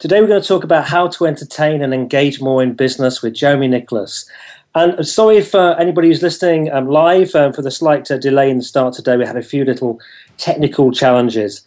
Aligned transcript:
today, 0.00 0.20
we're 0.20 0.26
going 0.26 0.42
to 0.42 0.48
talk 0.48 0.64
about 0.64 0.86
how 0.86 1.06
to 1.06 1.26
entertain 1.26 1.82
and 1.82 1.94
engage 1.94 2.40
more 2.40 2.62
in 2.62 2.72
business 2.72 3.22
with 3.22 3.34
Jeremy 3.34 3.68
Nicholas. 3.68 4.28
And 4.74 5.06
sorry 5.06 5.42
for 5.42 5.78
anybody 5.78 6.08
who's 6.08 6.22
listening 6.22 6.72
um, 6.72 6.88
live 6.88 7.34
um, 7.34 7.52
for 7.52 7.60
the 7.60 7.70
slight 7.70 8.10
uh, 8.10 8.16
delay 8.16 8.50
in 8.50 8.58
the 8.58 8.62
start 8.62 8.94
today. 8.94 9.16
We 9.16 9.26
had 9.26 9.36
a 9.36 9.42
few 9.42 9.64
little 9.64 10.00
technical 10.38 10.90
challenges. 10.90 11.62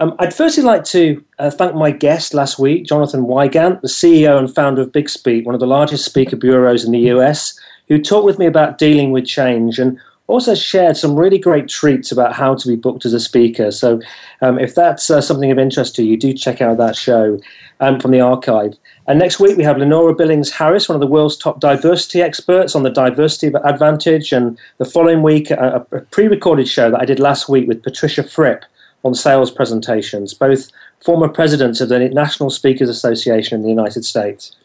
Um, 0.00 0.14
I'd 0.18 0.34
firstly 0.34 0.64
like 0.64 0.84
to 0.84 1.22
uh, 1.38 1.50
thank 1.50 1.74
my 1.74 1.90
guest 1.90 2.34
last 2.34 2.58
week, 2.58 2.86
Jonathan 2.86 3.24
Wygant, 3.24 3.82
the 3.82 3.88
CEO 3.88 4.38
and 4.38 4.52
founder 4.52 4.82
of 4.82 4.92
Big 4.92 5.08
Speak, 5.08 5.46
one 5.46 5.54
of 5.54 5.60
the 5.60 5.66
largest 5.66 6.04
speaker 6.04 6.36
bureaus 6.36 6.84
in 6.84 6.92
the 6.92 7.10
US, 7.10 7.58
who 7.88 8.02
talked 8.02 8.24
with 8.24 8.38
me 8.38 8.46
about 8.46 8.78
dealing 8.78 9.12
with 9.12 9.26
change 9.26 9.78
and 9.78 9.98
also 10.28 10.54
shared 10.54 10.96
some 10.96 11.16
really 11.16 11.38
great 11.38 11.68
treats 11.68 12.10
about 12.10 12.32
how 12.32 12.54
to 12.54 12.68
be 12.68 12.76
booked 12.76 13.04
as 13.04 13.12
a 13.12 13.20
speaker. 13.20 13.70
So, 13.70 14.00
um, 14.40 14.58
if 14.58 14.74
that's 14.74 15.08
uh, 15.10 15.20
something 15.20 15.50
of 15.50 15.58
interest 15.58 15.94
to 15.96 16.04
you, 16.04 16.16
do 16.16 16.32
check 16.32 16.60
out 16.60 16.78
that 16.78 16.96
show 16.96 17.38
um, 17.80 18.00
from 18.00 18.10
the 18.10 18.20
archive. 18.20 18.74
And 19.06 19.18
next 19.18 19.38
week 19.38 19.56
we 19.56 19.62
have 19.62 19.78
Lenora 19.78 20.14
Billings 20.14 20.50
Harris, 20.50 20.88
one 20.88 20.96
of 20.96 21.00
the 21.00 21.06
world's 21.06 21.36
top 21.36 21.60
diversity 21.60 22.22
experts 22.22 22.74
on 22.74 22.82
the 22.82 22.90
diversity 22.90 23.54
advantage. 23.64 24.32
And 24.32 24.58
the 24.78 24.84
following 24.84 25.22
week, 25.22 25.50
a, 25.50 25.86
a 25.92 26.00
pre 26.00 26.26
recorded 26.26 26.68
show 26.68 26.90
that 26.90 27.00
I 27.00 27.04
did 27.04 27.20
last 27.20 27.48
week 27.48 27.68
with 27.68 27.82
Patricia 27.82 28.22
Fripp 28.22 28.64
on 29.04 29.14
sales 29.14 29.50
presentations, 29.50 30.34
both 30.34 30.70
former 31.04 31.28
presidents 31.28 31.80
of 31.80 31.88
the 31.88 32.08
National 32.08 32.50
Speakers 32.50 32.88
Association 32.88 33.56
in 33.56 33.62
the 33.62 33.68
United 33.68 34.04
States. 34.04 34.56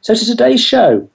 So, 0.00 0.14
to 0.14 0.24
today's 0.24 0.62
show, 0.62 1.08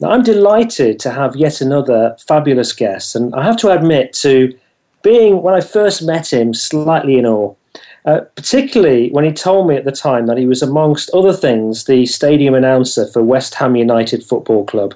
now, 0.00 0.10
I'm 0.10 0.22
delighted 0.22 1.00
to 1.00 1.10
have 1.10 1.34
yet 1.34 1.60
another 1.60 2.16
fabulous 2.26 2.72
guest, 2.72 3.16
and 3.16 3.34
I 3.34 3.42
have 3.44 3.56
to 3.58 3.70
admit 3.70 4.12
to 4.14 4.56
being, 5.02 5.42
when 5.42 5.54
I 5.54 5.60
first 5.60 6.02
met 6.02 6.32
him, 6.32 6.54
slightly 6.54 7.18
in 7.18 7.26
awe. 7.26 7.54
Uh, 8.04 8.20
particularly 8.36 9.10
when 9.10 9.24
he 9.24 9.32
told 9.32 9.68
me 9.68 9.76
at 9.76 9.84
the 9.84 9.92
time 9.92 10.26
that 10.26 10.38
he 10.38 10.46
was, 10.46 10.62
amongst 10.62 11.10
other 11.10 11.32
things, 11.32 11.84
the 11.84 12.06
stadium 12.06 12.54
announcer 12.54 13.06
for 13.08 13.22
West 13.22 13.54
Ham 13.54 13.76
United 13.76 14.24
Football 14.24 14.64
Club. 14.64 14.94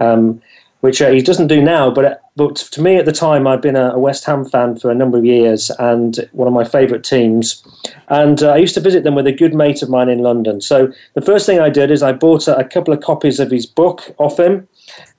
Um, 0.00 0.42
which 0.80 1.02
uh, 1.02 1.10
he 1.10 1.22
doesn't 1.22 1.48
do 1.48 1.62
now. 1.62 1.90
But 1.90 2.22
but 2.36 2.56
to 2.56 2.80
me 2.82 2.96
at 2.96 3.04
the 3.04 3.12
time, 3.12 3.46
I'd 3.46 3.60
been 3.60 3.76
a, 3.76 3.90
a 3.90 3.98
West 3.98 4.24
Ham 4.24 4.44
fan 4.44 4.76
for 4.78 4.90
a 4.90 4.94
number 4.94 5.18
of 5.18 5.24
years 5.24 5.70
and 5.78 6.28
one 6.32 6.48
of 6.48 6.54
my 6.54 6.64
favourite 6.64 7.04
teams. 7.04 7.62
And 8.08 8.42
uh, 8.42 8.52
I 8.52 8.56
used 8.56 8.74
to 8.74 8.80
visit 8.80 9.04
them 9.04 9.14
with 9.14 9.26
a 9.26 9.32
good 9.32 9.54
mate 9.54 9.82
of 9.82 9.90
mine 9.90 10.08
in 10.08 10.20
London. 10.20 10.60
So 10.60 10.92
the 11.14 11.20
first 11.20 11.46
thing 11.46 11.60
I 11.60 11.70
did 11.70 11.90
is 11.90 12.02
I 12.02 12.12
bought 12.12 12.48
a, 12.48 12.56
a 12.56 12.64
couple 12.64 12.94
of 12.94 13.00
copies 13.00 13.40
of 13.40 13.50
his 13.50 13.66
book 13.66 14.14
off 14.18 14.38
him. 14.38 14.68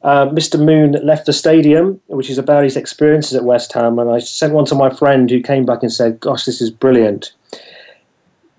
Uh, 0.03 0.25
Mr. 0.27 0.63
Moon 0.63 0.93
left 1.03 1.25
the 1.25 1.33
stadium, 1.33 2.01
which 2.07 2.29
is 2.29 2.37
about 2.37 2.63
his 2.63 2.75
experiences 2.75 3.35
at 3.35 3.43
West 3.43 3.71
Ham, 3.73 3.99
and 3.99 4.09
I 4.09 4.19
sent 4.19 4.53
one 4.53 4.65
to 4.65 4.75
my 4.75 4.89
friend 4.89 5.29
who 5.29 5.41
came 5.41 5.65
back 5.65 5.83
and 5.83 5.91
said, 5.91 6.19
"Gosh, 6.19 6.45
this 6.45 6.59
is 6.59 6.71
brilliant." 6.71 7.33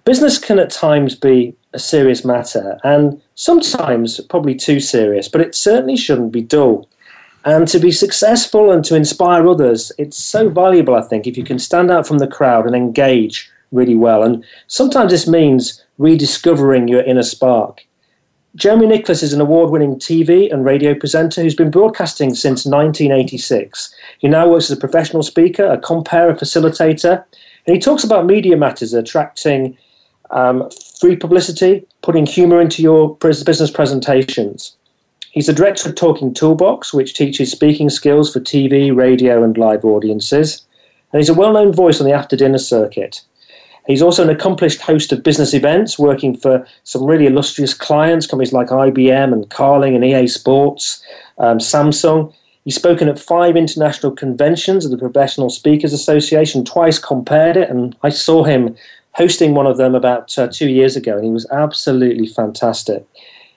Business 0.04 0.38
can 0.38 0.58
at 0.58 0.70
times 0.70 1.14
be 1.14 1.54
a 1.74 1.78
serious 1.78 2.24
matter, 2.24 2.78
and 2.84 3.20
sometimes 3.34 4.20
probably 4.28 4.54
too 4.54 4.80
serious, 4.80 5.28
but 5.28 5.40
it 5.40 5.54
certainly 5.54 5.96
shouldn't 5.96 6.32
be 6.32 6.42
dull. 6.42 6.88
And 7.44 7.66
to 7.68 7.80
be 7.80 7.90
successful 7.90 8.70
and 8.70 8.84
to 8.84 8.94
inspire 8.94 9.48
others, 9.48 9.90
it's 9.98 10.16
so 10.16 10.48
valuable, 10.48 10.94
I 10.94 11.02
think, 11.02 11.26
if 11.26 11.36
you 11.36 11.42
can 11.44 11.58
stand 11.58 11.90
out 11.90 12.06
from 12.06 12.18
the 12.18 12.26
crowd 12.26 12.66
and 12.66 12.76
engage 12.76 13.50
really 13.72 13.96
well. 13.96 14.22
And 14.22 14.44
sometimes 14.68 15.10
this 15.10 15.26
means 15.26 15.82
rediscovering 15.98 16.88
your 16.88 17.02
inner 17.02 17.22
spark. 17.22 17.84
Jeremy 18.54 18.86
Nicholas 18.86 19.22
is 19.22 19.32
an 19.32 19.40
award 19.40 19.70
winning 19.70 19.96
TV 19.96 20.52
and 20.52 20.64
radio 20.64 20.94
presenter 20.94 21.42
who's 21.42 21.54
been 21.54 21.70
broadcasting 21.70 22.34
since 22.34 22.66
1986. 22.66 23.94
He 24.18 24.28
now 24.28 24.48
works 24.48 24.70
as 24.70 24.76
a 24.76 24.80
professional 24.80 25.22
speaker, 25.22 25.64
a 25.64 25.78
compere 25.78 26.30
a 26.30 26.34
facilitator, 26.34 27.24
and 27.66 27.74
he 27.74 27.80
talks 27.80 28.04
about 28.04 28.26
media 28.26 28.56
matters, 28.56 28.92
attracting 28.92 29.76
um, 30.30 30.68
free 31.00 31.16
publicity, 31.16 31.86
putting 32.02 32.26
humor 32.26 32.60
into 32.60 32.82
your 32.82 33.16
business 33.16 33.70
presentations. 33.70 34.76
He's 35.32 35.46
the 35.46 35.54
director 35.54 35.88
of 35.88 35.94
Talking 35.94 36.34
Toolbox, 36.34 36.92
which 36.92 37.14
teaches 37.14 37.50
speaking 37.50 37.88
skills 37.88 38.30
for 38.30 38.38
TV, 38.38 38.94
radio, 38.94 39.42
and 39.42 39.56
live 39.56 39.82
audiences. 39.82 40.66
And 41.10 41.20
he's 41.20 41.30
a 41.30 41.34
well 41.34 41.54
known 41.54 41.72
voice 41.72 42.00
on 42.00 42.06
the 42.06 42.12
after 42.12 42.36
dinner 42.36 42.58
circuit. 42.58 43.22
He's 43.86 44.02
also 44.02 44.22
an 44.22 44.28
accomplished 44.28 44.82
host 44.82 45.10
of 45.10 45.22
business 45.22 45.54
events, 45.54 45.98
working 45.98 46.36
for 46.36 46.66
some 46.84 47.04
really 47.04 47.26
illustrious 47.26 47.72
clients, 47.72 48.26
companies 48.26 48.52
like 48.52 48.68
IBM 48.68 49.32
and 49.32 49.48
Carling 49.48 49.96
and 49.96 50.04
EA 50.04 50.26
Sports, 50.26 51.02
um, 51.38 51.58
Samsung. 51.58 52.32
He's 52.64 52.76
spoken 52.76 53.08
at 53.08 53.18
five 53.18 53.56
international 53.56 54.12
conventions 54.12 54.84
of 54.84 54.90
the 54.90 54.98
Professional 54.98 55.48
Speakers 55.48 55.94
Association, 55.94 56.62
twice 56.62 56.98
compered 56.98 57.56
it, 57.56 57.70
and 57.70 57.96
I 58.02 58.10
saw 58.10 58.44
him 58.44 58.76
hosting 59.12 59.54
one 59.54 59.66
of 59.66 59.78
them 59.78 59.94
about 59.94 60.38
uh, 60.38 60.46
two 60.46 60.68
years 60.68 60.94
ago, 60.94 61.16
and 61.16 61.24
he 61.24 61.30
was 61.30 61.46
absolutely 61.50 62.26
fantastic. 62.26 63.06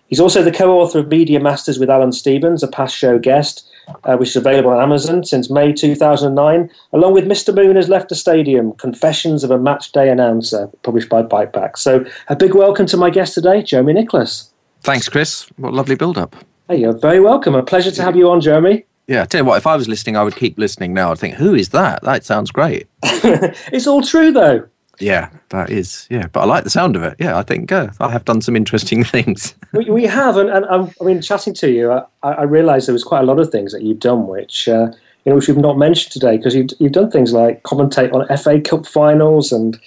He's 0.07 0.19
also 0.19 0.43
the 0.43 0.51
co 0.51 0.79
author 0.79 0.99
of 0.99 1.07
Media 1.07 1.39
Masters 1.39 1.79
with 1.79 1.89
Alan 1.89 2.11
Stevens, 2.11 2.61
a 2.61 2.67
past 2.67 2.95
show 2.95 3.17
guest, 3.17 3.67
uh, 4.03 4.17
which 4.17 4.29
is 4.29 4.35
available 4.35 4.71
on 4.71 4.81
Amazon 4.81 5.23
since 5.23 5.49
May 5.49 5.73
2009, 5.73 6.69
along 6.93 7.13
with 7.13 7.25
Mr. 7.25 7.53
Moon 7.55 7.75
has 7.75 7.89
left 7.89 8.09
the 8.09 8.15
stadium, 8.15 8.73
Confessions 8.73 9.43
of 9.43 9.51
a 9.51 9.57
Match 9.57 9.91
Day 9.91 10.09
Announcer, 10.09 10.69
published 10.83 11.09
by 11.09 11.23
Biteback. 11.23 11.77
So, 11.77 12.05
a 12.27 12.35
big 12.35 12.53
welcome 12.53 12.85
to 12.87 12.97
my 12.97 13.09
guest 13.09 13.33
today, 13.33 13.63
Jeremy 13.63 13.93
Nicholas. 13.93 14.51
Thanks, 14.81 15.09
Chris. 15.09 15.49
What 15.57 15.73
a 15.73 15.75
lovely 15.75 15.95
build 15.95 16.17
up. 16.17 16.35
Hey, 16.69 16.77
you're 16.77 16.97
very 16.97 17.19
welcome. 17.19 17.55
A 17.55 17.63
pleasure 17.63 17.91
to 17.91 18.01
have 18.03 18.15
you 18.15 18.29
on, 18.29 18.41
Jeremy. 18.41 18.85
Yeah, 19.07 19.23
I 19.23 19.25
tell 19.25 19.41
you 19.41 19.45
what, 19.45 19.57
if 19.57 19.67
I 19.67 19.75
was 19.75 19.87
listening, 19.87 20.17
I 20.17 20.23
would 20.23 20.35
keep 20.35 20.57
listening 20.57 20.93
now. 20.93 21.11
I'd 21.11 21.19
think, 21.19 21.35
who 21.35 21.53
is 21.53 21.69
that? 21.69 22.01
That 22.03 22.25
sounds 22.25 22.51
great. 22.51 22.87
it's 23.03 23.87
all 23.87 24.01
true, 24.01 24.31
though. 24.31 24.67
Yeah, 24.99 25.29
that 25.49 25.69
is. 25.69 26.07
Yeah, 26.09 26.27
but 26.27 26.41
I 26.41 26.45
like 26.45 26.63
the 26.63 26.69
sound 26.69 26.95
of 26.95 27.03
it. 27.03 27.15
Yeah, 27.19 27.37
I 27.37 27.43
think 27.43 27.71
uh, 27.71 27.89
I 27.99 28.11
have 28.11 28.25
done 28.25 28.41
some 28.41 28.55
interesting 28.55 29.03
things. 29.15 29.55
we, 29.73 29.89
we 29.89 30.03
have, 30.05 30.37
and, 30.37 30.49
and 30.49 30.65
um, 30.65 30.91
I 31.01 31.05
mean, 31.05 31.21
chatting 31.21 31.53
to 31.55 31.69
you, 31.69 31.91
I, 31.91 32.03
I 32.23 32.43
realised 32.43 32.87
there 32.87 32.93
was 32.93 33.03
quite 33.03 33.21
a 33.21 33.25
lot 33.25 33.39
of 33.39 33.49
things 33.49 33.71
that 33.71 33.83
you've 33.83 33.99
done, 33.99 34.27
which 34.27 34.67
uh, 34.67 34.91
you 35.25 35.31
know, 35.31 35.35
which 35.35 35.47
we've 35.47 35.57
not 35.57 35.77
mentioned 35.77 36.11
today, 36.11 36.37
because 36.37 36.55
you've 36.55 36.69
you've 36.79 36.91
done 36.91 37.11
things 37.11 37.33
like 37.33 37.63
commentate 37.63 38.13
on 38.13 38.37
FA 38.37 38.61
Cup 38.61 38.85
finals 38.85 39.51
and 39.51 39.79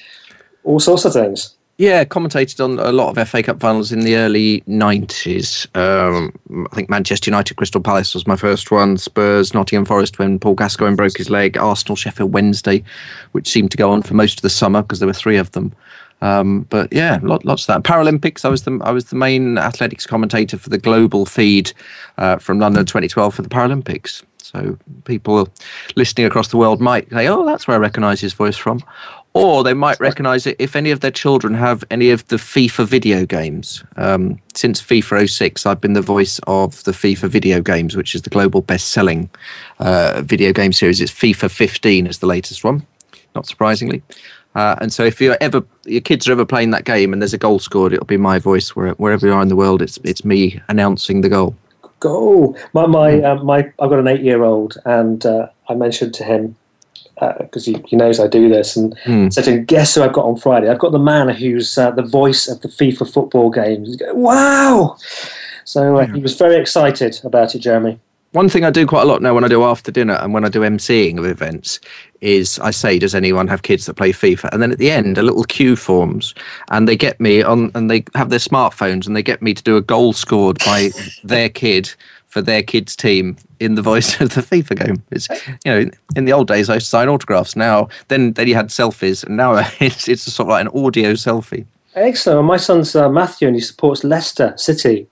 all 0.64 0.80
sorts 0.80 1.04
of 1.04 1.12
things. 1.12 1.54
Yeah, 1.78 2.04
commentated 2.04 2.62
on 2.62 2.80
a 2.80 2.90
lot 2.90 3.16
of 3.16 3.28
FA 3.28 3.40
Cup 3.40 3.60
finals 3.60 3.92
in 3.92 4.00
the 4.00 4.16
early 4.16 4.62
90s. 4.62 5.64
Um, 5.76 6.66
I 6.72 6.74
think 6.74 6.90
Manchester 6.90 7.30
United, 7.30 7.56
Crystal 7.56 7.80
Palace 7.80 8.14
was 8.14 8.26
my 8.26 8.34
first 8.34 8.72
one. 8.72 8.96
Spurs, 8.96 9.54
Nottingham 9.54 9.84
Forest 9.84 10.18
when 10.18 10.40
Paul 10.40 10.56
Gascoigne 10.56 10.96
broke 10.96 11.16
his 11.16 11.30
leg. 11.30 11.56
Arsenal, 11.56 11.94
Sheffield 11.94 12.34
Wednesday, 12.34 12.82
which 13.30 13.48
seemed 13.48 13.70
to 13.70 13.76
go 13.76 13.92
on 13.92 14.02
for 14.02 14.14
most 14.14 14.40
of 14.40 14.42
the 14.42 14.50
summer 14.50 14.82
because 14.82 14.98
there 14.98 15.06
were 15.06 15.12
three 15.12 15.36
of 15.36 15.52
them. 15.52 15.72
Um, 16.20 16.62
but 16.62 16.92
yeah, 16.92 17.20
lot, 17.22 17.44
lots 17.44 17.68
of 17.68 17.68
that. 17.68 17.88
Paralympics. 17.88 18.44
I 18.44 18.48
was 18.48 18.64
the 18.64 18.80
I 18.82 18.90
was 18.90 19.04
the 19.04 19.16
main 19.16 19.56
athletics 19.56 20.04
commentator 20.04 20.58
for 20.58 20.70
the 20.70 20.78
global 20.78 21.26
feed 21.26 21.72
uh, 22.16 22.38
from 22.38 22.58
London 22.58 22.86
2012 22.86 23.36
for 23.36 23.42
the 23.42 23.48
Paralympics. 23.48 24.24
So 24.52 24.78
people 25.04 25.50
listening 25.94 26.26
across 26.26 26.48
the 26.48 26.56
world 26.56 26.80
might 26.80 27.10
say, 27.10 27.28
"Oh, 27.28 27.44
that's 27.44 27.68
where 27.68 27.76
I 27.76 27.80
recognise 27.80 28.18
his 28.18 28.32
voice 28.32 28.56
from," 28.56 28.82
or 29.34 29.62
they 29.62 29.74
might 29.74 30.00
recognise 30.00 30.46
it 30.46 30.56
if 30.58 30.74
any 30.74 30.90
of 30.90 31.00
their 31.00 31.10
children 31.10 31.52
have 31.52 31.84
any 31.90 32.08
of 32.10 32.26
the 32.28 32.36
FIFA 32.36 32.86
video 32.86 33.26
games. 33.26 33.84
Um, 33.96 34.38
since 34.54 34.80
FIFA 34.80 35.28
06, 35.28 35.66
I've 35.66 35.82
been 35.82 35.92
the 35.92 36.00
voice 36.00 36.40
of 36.46 36.82
the 36.84 36.92
FIFA 36.92 37.28
video 37.28 37.60
games, 37.60 37.94
which 37.94 38.14
is 38.14 38.22
the 38.22 38.30
global 38.30 38.62
best-selling 38.62 39.28
uh, 39.80 40.22
video 40.24 40.54
game 40.54 40.72
series. 40.72 41.02
It's 41.02 41.12
FIFA 41.12 41.50
15 41.50 42.06
is 42.06 42.20
the 42.20 42.26
latest 42.26 42.64
one, 42.64 42.86
not 43.34 43.46
surprisingly. 43.46 44.02
Uh, 44.54 44.76
and 44.80 44.94
so, 44.94 45.04
if 45.04 45.20
you're 45.20 45.36
ever 45.42 45.62
your 45.84 46.00
kids 46.00 46.26
are 46.26 46.32
ever 46.32 46.46
playing 46.46 46.70
that 46.70 46.84
game 46.86 47.12
and 47.12 47.20
there's 47.20 47.34
a 47.34 47.38
goal 47.38 47.58
scored, 47.58 47.92
it'll 47.92 48.06
be 48.06 48.16
my 48.16 48.38
voice 48.38 48.74
where, 48.74 48.92
wherever 48.92 49.26
you 49.26 49.34
are 49.34 49.42
in 49.42 49.48
the 49.48 49.56
world. 49.56 49.82
It's 49.82 49.98
it's 50.04 50.24
me 50.24 50.58
announcing 50.68 51.20
the 51.20 51.28
goal. 51.28 51.54
Goal. 52.00 52.56
My 52.72 52.86
my 52.86 53.20
uh, 53.22 53.42
my. 53.42 53.58
I've 53.78 53.90
got 53.90 53.98
an 53.98 54.08
eight-year-old, 54.08 54.78
and 54.84 55.24
uh, 55.26 55.48
I 55.68 55.74
mentioned 55.74 56.14
to 56.14 56.24
him 56.24 56.56
because 57.40 57.66
he, 57.66 57.82
he, 57.86 57.96
knows 57.96 58.20
I 58.20 58.28
do 58.28 58.48
this, 58.48 58.76
and 58.76 58.96
mm. 59.04 59.32
said 59.32 59.44
to 59.44 59.52
him, 59.52 59.64
"Guess 59.64 59.94
who 59.94 60.02
I've 60.02 60.12
got 60.12 60.24
on 60.24 60.36
Friday? 60.36 60.68
I've 60.68 60.78
got 60.78 60.92
the 60.92 60.98
man 60.98 61.28
who's 61.28 61.76
uh, 61.76 61.90
the 61.90 62.02
voice 62.02 62.46
of 62.48 62.60
the 62.60 62.68
FIFA 62.68 63.12
football 63.12 63.50
games." 63.50 63.96
Wow! 64.12 64.96
So 65.64 65.98
uh, 65.98 66.06
he 66.06 66.20
was 66.20 66.36
very 66.36 66.56
excited 66.56 67.20
about 67.24 67.54
it, 67.54 67.58
Jeremy. 67.58 67.98
One 68.32 68.50
thing 68.50 68.64
I 68.64 68.70
do 68.70 68.86
quite 68.86 69.02
a 69.02 69.06
lot 69.06 69.22
now 69.22 69.34
when 69.34 69.44
I 69.44 69.48
do 69.48 69.64
after 69.64 69.90
dinner 69.90 70.14
and 70.14 70.34
when 70.34 70.44
I 70.44 70.50
do 70.50 70.60
emceeing 70.60 71.18
of 71.18 71.24
events 71.24 71.80
is 72.20 72.58
I 72.58 72.70
say, 72.72 72.98
"Does 72.98 73.14
anyone 73.14 73.48
have 73.48 73.62
kids 73.62 73.86
that 73.86 73.94
play 73.94 74.12
FIFA?" 74.12 74.50
And 74.52 74.60
then 74.60 74.70
at 74.70 74.78
the 74.78 74.90
end, 74.90 75.16
a 75.16 75.22
little 75.22 75.44
queue 75.44 75.76
forms, 75.76 76.34
and 76.70 76.86
they 76.86 76.96
get 76.96 77.18
me 77.20 77.42
on, 77.42 77.70
and 77.74 77.90
they 77.90 78.04
have 78.14 78.28
their 78.28 78.38
smartphones, 78.38 79.06
and 79.06 79.16
they 79.16 79.22
get 79.22 79.40
me 79.40 79.54
to 79.54 79.62
do 79.62 79.76
a 79.76 79.80
goal 79.80 80.12
scored 80.12 80.58
by 80.58 80.90
their 81.24 81.48
kid 81.48 81.90
for 82.26 82.42
their 82.42 82.62
kids' 82.62 82.94
team 82.94 83.36
in 83.60 83.76
the 83.76 83.82
voice 83.82 84.20
of 84.20 84.34
the 84.34 84.42
FIFA 84.42 84.86
game. 84.86 85.02
It's 85.10 85.28
you 85.64 85.72
know, 85.72 85.90
in 86.14 86.26
the 86.26 86.32
old 86.32 86.48
days 86.48 86.68
I 86.68 86.74
used 86.74 86.86
to 86.86 86.90
sign 86.90 87.08
autographs. 87.08 87.56
Now 87.56 87.88
then, 88.08 88.34
then 88.34 88.46
you 88.46 88.54
had 88.54 88.68
selfies, 88.68 89.24
and 89.24 89.36
now 89.38 89.54
it's 89.80 90.06
it's 90.06 90.30
sort 90.30 90.48
of 90.48 90.50
like 90.50 90.66
an 90.66 90.84
audio 90.84 91.12
selfie. 91.12 91.64
Excellent. 91.94 92.46
my 92.46 92.58
son's 92.58 92.94
uh, 92.94 93.08
Matthew, 93.08 93.48
and 93.48 93.56
he 93.56 93.62
supports 93.62 94.04
Leicester 94.04 94.52
City. 94.56 95.08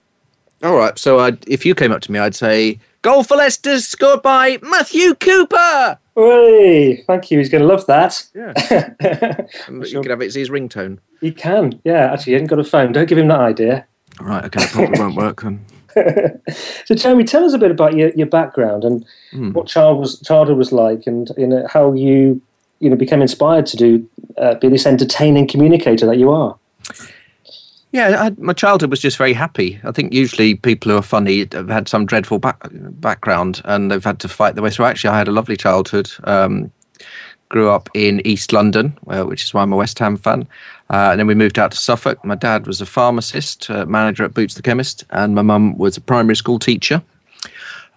All 0.63 0.75
right. 0.75 0.97
So 0.97 1.19
I'd, 1.19 1.47
if 1.47 1.65
you 1.65 1.75
came 1.75 1.91
up 1.91 2.01
to 2.01 2.11
me, 2.11 2.19
I'd 2.19 2.35
say, 2.35 2.79
"Goal 3.07 3.23
for 3.23 3.37
Leicester, 3.37 3.79
scored 3.79 4.21
by 4.21 4.57
Matthew 4.61 5.15
Cooper." 5.15 5.97
Hey, 6.13 7.05
thank 7.07 7.31
you. 7.31 7.37
He's 7.37 7.47
going 7.47 7.61
to 7.61 7.67
love 7.67 7.85
that. 7.85 8.27
Yeah. 8.35 8.51
you 9.69 9.85
sure. 9.85 10.01
can 10.01 10.09
have 10.09 10.21
it 10.21 10.25
as 10.25 10.35
his 10.35 10.49
ringtone. 10.49 10.99
He 11.21 11.31
can. 11.31 11.79
Yeah. 11.85 12.11
Actually, 12.11 12.23
he 12.25 12.33
hasn't 12.33 12.49
got 12.49 12.59
a 12.59 12.65
phone. 12.65 12.91
Don't 12.91 13.07
give 13.07 13.17
him 13.17 13.29
that 13.29 13.39
idea. 13.39 13.87
All 14.19 14.25
right. 14.25 14.43
Okay. 14.43 14.61
It 14.61 14.71
probably 14.71 14.99
won't 14.99 15.15
work 15.23 15.41
then. 15.41 15.65
so, 16.85 16.95
Jeremy, 16.95 17.23
tell 17.23 17.45
us 17.45 17.53
a 17.53 17.57
bit 17.57 17.71
about 17.71 17.95
your, 17.95 18.09
your 18.09 18.27
background 18.27 18.83
and 18.83 19.05
mm. 19.31 19.53
what 19.53 19.67
child 19.67 19.99
was, 19.99 20.19
childhood 20.19 20.57
was 20.57 20.73
like, 20.73 21.07
and 21.07 21.31
you 21.37 21.47
know 21.47 21.65
how 21.71 21.93
you 21.93 22.41
you 22.79 22.89
know 22.89 22.97
became 22.97 23.21
inspired 23.21 23.65
to 23.67 23.77
do 23.77 24.09
uh, 24.37 24.55
be 24.55 24.67
this 24.67 24.85
entertaining 24.85 25.47
communicator 25.47 26.05
that 26.05 26.17
you 26.17 26.29
are. 26.29 26.59
Yeah, 27.91 28.23
I, 28.23 28.29
my 28.37 28.53
childhood 28.53 28.89
was 28.89 28.99
just 28.99 29.17
very 29.17 29.33
happy. 29.33 29.79
I 29.83 29.91
think 29.91 30.13
usually 30.13 30.55
people 30.55 30.91
who 30.91 30.97
are 30.97 31.01
funny 31.01 31.47
have 31.53 31.69
had 31.69 31.87
some 31.87 32.05
dreadful 32.05 32.37
back, 32.37 32.67
background 32.71 33.61
and 33.65 33.89
they've 33.89 34.03
had 34.03 34.19
to 34.19 34.27
fight 34.27 34.55
their 34.55 34.63
way 34.63 34.69
through. 34.69 34.85
Actually, 34.85 35.11
I 35.11 35.17
had 35.17 35.27
a 35.27 35.31
lovely 35.31 35.55
childhood. 35.55 36.11
Um, 36.25 36.71
grew 37.49 37.69
up 37.69 37.89
in 37.93 38.25
East 38.25 38.51
London, 38.51 38.97
uh, 39.07 39.23
which 39.23 39.43
is 39.43 39.53
why 39.53 39.61
I'm 39.61 39.71
a 39.71 39.77
West 39.77 39.99
Ham 39.99 40.17
fan. 40.17 40.47
Uh, 40.89 41.09
and 41.11 41.19
then 41.19 41.27
we 41.27 41.35
moved 41.35 41.57
out 41.57 41.71
to 41.71 41.77
Suffolk. 41.77 42.23
My 42.25 42.35
dad 42.35 42.67
was 42.67 42.81
a 42.81 42.85
pharmacist, 42.85 43.69
uh, 43.69 43.85
manager 43.85 44.23
at 44.23 44.33
Boots 44.33 44.55
the 44.55 44.61
Chemist, 44.61 45.05
and 45.11 45.35
my 45.35 45.41
mum 45.41 45.77
was 45.77 45.97
a 45.97 46.01
primary 46.01 46.35
school 46.35 46.59
teacher. 46.59 47.01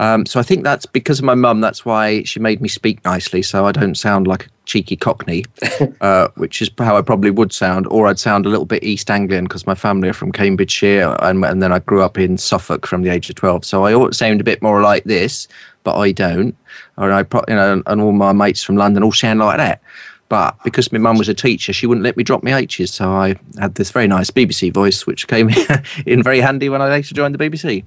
Um, 0.00 0.24
so 0.24 0.40
I 0.40 0.42
think 0.42 0.64
that's 0.64 0.86
because 0.86 1.18
of 1.18 1.26
my 1.26 1.34
mum. 1.34 1.60
That's 1.60 1.84
why 1.84 2.22
she 2.22 2.40
made 2.40 2.62
me 2.62 2.68
speak 2.68 3.04
nicely, 3.04 3.42
so 3.42 3.66
I 3.66 3.72
don't 3.72 3.96
sound 3.96 4.26
like 4.26 4.46
a 4.46 4.48
cheeky 4.64 4.96
Cockney, 4.96 5.44
uh, 6.00 6.28
which 6.36 6.62
is 6.62 6.70
how 6.78 6.96
I 6.96 7.02
probably 7.02 7.30
would 7.30 7.52
sound, 7.52 7.86
or 7.88 8.06
I'd 8.06 8.18
sound 8.18 8.46
a 8.46 8.48
little 8.48 8.64
bit 8.64 8.82
East 8.82 9.10
Anglian 9.10 9.44
because 9.44 9.66
my 9.66 9.74
family 9.74 10.08
are 10.08 10.14
from 10.14 10.32
Cambridgeshire, 10.32 11.18
and, 11.20 11.44
and 11.44 11.62
then 11.62 11.70
I 11.70 11.80
grew 11.80 12.02
up 12.02 12.16
in 12.16 12.38
Suffolk 12.38 12.86
from 12.86 13.02
the 13.02 13.10
age 13.10 13.28
of 13.28 13.36
twelve. 13.36 13.62
So 13.62 13.84
I 13.84 14.10
sound 14.10 14.40
a 14.40 14.44
bit 14.44 14.62
more 14.62 14.80
like 14.80 15.04
this, 15.04 15.46
but 15.84 15.98
I 15.98 16.12
don't. 16.12 16.56
Or 16.96 17.12
I, 17.12 17.26
you 17.46 17.54
know, 17.54 17.82
and 17.84 18.00
all 18.00 18.12
my 18.12 18.32
mates 18.32 18.62
from 18.62 18.76
London 18.76 19.02
all 19.02 19.12
sound 19.12 19.40
like 19.40 19.58
that. 19.58 19.82
But 20.30 20.56
because 20.64 20.90
my 20.92 20.98
mum 20.98 21.18
was 21.18 21.28
a 21.28 21.34
teacher, 21.34 21.74
she 21.74 21.86
wouldn't 21.86 22.04
let 22.04 22.16
me 22.16 22.24
drop 22.24 22.42
my 22.42 22.54
H's. 22.54 22.94
So 22.94 23.10
I 23.10 23.34
had 23.58 23.74
this 23.74 23.90
very 23.90 24.06
nice 24.06 24.30
BBC 24.30 24.72
voice, 24.72 25.06
which 25.06 25.28
came 25.28 25.50
in 26.06 26.22
very 26.22 26.40
handy 26.40 26.70
when 26.70 26.80
I 26.80 26.88
later 26.88 27.14
joined 27.14 27.34
the 27.34 27.50
BBC. 27.50 27.84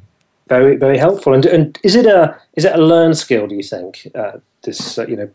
Very, 0.48 0.76
very 0.76 0.98
helpful. 0.98 1.34
And, 1.34 1.46
and 1.46 1.80
is 1.84 1.96
it 1.96 2.06
a 2.06 2.38
is 2.56 2.66
it 2.66 2.76
a 2.76 2.82
learned 2.82 3.18
skill? 3.18 3.48
Do 3.48 3.56
you 3.56 3.64
think 3.64 4.08
uh, 4.16 4.40
this 4.64 4.98
uh, 4.98 5.08
you 5.08 5.16
know 5.16 5.30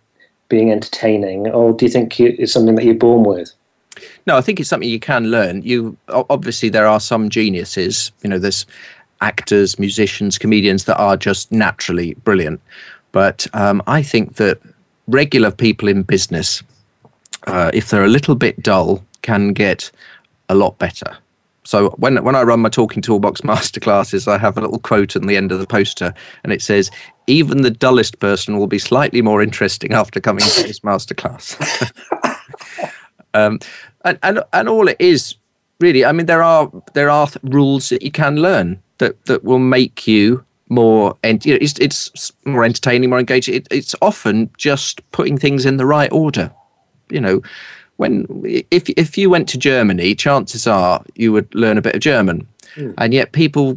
being 0.49 0.70
entertaining, 0.70 1.49
or 1.49 1.72
do 1.72 1.84
you 1.84 1.90
think 1.90 2.19
it's 2.20 2.52
something 2.52 2.75
that 2.75 2.84
you're 2.84 2.94
born 2.94 3.25
with? 3.25 3.52
No, 4.26 4.37
I 4.37 4.40
think 4.40 4.60
it's 4.60 4.69
something 4.69 4.88
you 4.88 5.00
can 5.00 5.31
learn. 5.31 5.62
You 5.62 5.96
obviously 6.08 6.69
there 6.69 6.87
are 6.87 7.00
some 7.00 7.31
geniuses. 7.31 8.12
You 8.22 8.31
know, 8.31 8.38
there's 8.38 8.66
actors, 9.20 9.78
musicians, 9.78 10.38
comedians 10.38 10.84
that 10.84 10.96
are 10.99 11.16
just 11.16 11.50
naturally 11.50 12.14
brilliant. 12.25 12.60
But 13.10 13.46
um, 13.55 13.82
I 13.87 14.02
think 14.02 14.37
that 14.37 14.60
regular 15.08 15.50
people 15.50 15.88
in 15.88 16.02
business 16.02 16.62
uh, 17.46 17.70
if 17.72 17.90
they're 17.90 18.05
a 18.05 18.08
little 18.08 18.34
bit 18.34 18.62
dull, 18.62 19.05
can 19.22 19.52
get 19.52 19.90
a 20.49 20.55
lot 20.55 20.78
better. 20.78 21.16
So 21.69 21.91
when 21.99 22.25
when 22.25 22.35
I 22.35 22.44
run 22.44 22.61
my 22.61 22.70
Talking 22.70 23.03
Toolbox 23.03 23.41
masterclasses, 23.53 24.26
I 24.26 24.38
have 24.38 24.56
a 24.56 24.62
little 24.62 24.79
quote 24.79 25.15
on 25.17 25.26
the 25.26 25.37
end 25.37 25.53
of 25.53 25.59
the 25.59 25.67
poster, 25.67 26.15
and 26.43 26.50
it 26.50 26.62
says, 26.62 26.91
"Even 27.26 27.61
the 27.61 27.70
dullest 27.70 28.20
person 28.20 28.56
will 28.56 28.67
be 28.67 28.79
slightly 28.79 29.20
more 29.20 29.43
interesting 29.43 29.93
after 29.93 30.19
coming 30.19 30.43
to 30.43 30.62
this 30.62 30.81
masterclass." 30.81 31.61
um, 33.35 33.59
and, 34.03 34.19
and 34.23 34.41
and 34.55 34.69
all 34.70 34.88
it 34.88 34.97
is 34.99 35.35
really, 35.79 36.06
I 36.06 36.12
mean, 36.12 36.25
there 36.25 36.43
are 36.43 36.73
there 36.94 37.11
are 37.11 37.29
rules 37.43 37.91
that 37.91 38.00
you 38.00 38.12
can 38.12 38.37
learn 38.37 38.82
that 38.97 39.26
that 39.26 39.44
will 39.44 39.59
make 39.59 40.06
you 40.09 40.43
more 40.70 41.19
and 41.23 41.44
you 41.44 41.53
know, 41.53 41.59
it's, 41.61 41.79
it's 41.79 42.32
more 42.47 42.65
entertaining, 42.65 43.11
more 43.11 43.19
engaging. 43.19 43.56
It, 43.56 43.69
it's 43.70 43.94
often 44.00 44.49
just 44.56 45.03
putting 45.12 45.37
things 45.37 45.67
in 45.67 45.76
the 45.76 45.85
right 45.85 46.12
order 46.12 46.50
you 47.11 47.20
know, 47.20 47.43
when 47.98 48.26
if 48.70 48.88
if 48.90 49.18
you 49.18 49.28
went 49.28 49.48
to 49.50 49.58
Germany, 49.58 50.14
chances 50.14 50.66
are 50.66 51.04
you 51.16 51.32
would 51.32 51.52
learn 51.54 51.76
a 51.76 51.82
bit 51.82 51.94
of 51.94 52.00
German. 52.00 52.46
Mm. 52.76 52.94
And 52.96 53.12
yet 53.12 53.32
people, 53.32 53.76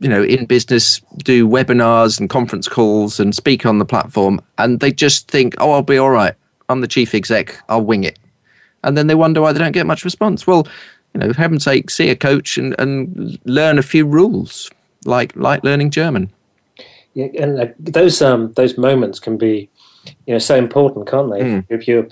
you 0.00 0.08
know, 0.08 0.22
in 0.22 0.46
business 0.46 1.00
do 1.18 1.48
webinars 1.48 2.20
and 2.20 2.28
conference 2.28 2.68
calls 2.68 3.18
and 3.18 3.34
speak 3.34 3.64
on 3.66 3.78
the 3.78 3.84
platform 3.84 4.40
and 4.58 4.80
they 4.80 4.92
just 4.92 5.28
think, 5.28 5.54
"Oh, 5.58 5.72
I'll 5.72 5.82
be 5.82 5.98
all 5.98 6.10
right. 6.10 6.34
I'm 6.68 6.82
the 6.82 6.88
chief 6.88 7.14
exec. 7.14 7.58
I'll 7.68 7.84
wing 7.84 8.04
it." 8.04 8.18
And 8.84 8.96
then 8.96 9.06
they 9.06 9.14
wonder 9.14 9.40
why 9.40 9.52
they 9.52 9.58
don't 9.58 9.72
get 9.72 9.86
much 9.86 10.04
response. 10.04 10.46
Well, 10.46 10.66
you 11.14 11.20
know, 11.20 11.32
heaven's 11.32 11.64
sake, 11.64 11.88
see 11.90 12.10
a 12.10 12.16
coach 12.16 12.58
and, 12.58 12.74
and 12.78 13.38
learn 13.44 13.78
a 13.78 13.82
few 13.82 14.04
rules, 14.04 14.70
like 15.06 15.34
like 15.34 15.64
learning 15.64 15.90
German. 15.90 16.30
Yeah, 17.14 17.28
and 17.38 17.58
uh, 17.58 17.66
those 17.78 18.20
um 18.20 18.52
those 18.52 18.76
moments 18.76 19.18
can 19.18 19.38
be, 19.38 19.70
you 20.26 20.34
know, 20.34 20.38
so 20.38 20.56
important, 20.56 21.08
can't 21.08 21.30
they? 21.30 21.40
Mm. 21.40 21.66
If 21.70 21.88
you're 21.88 22.06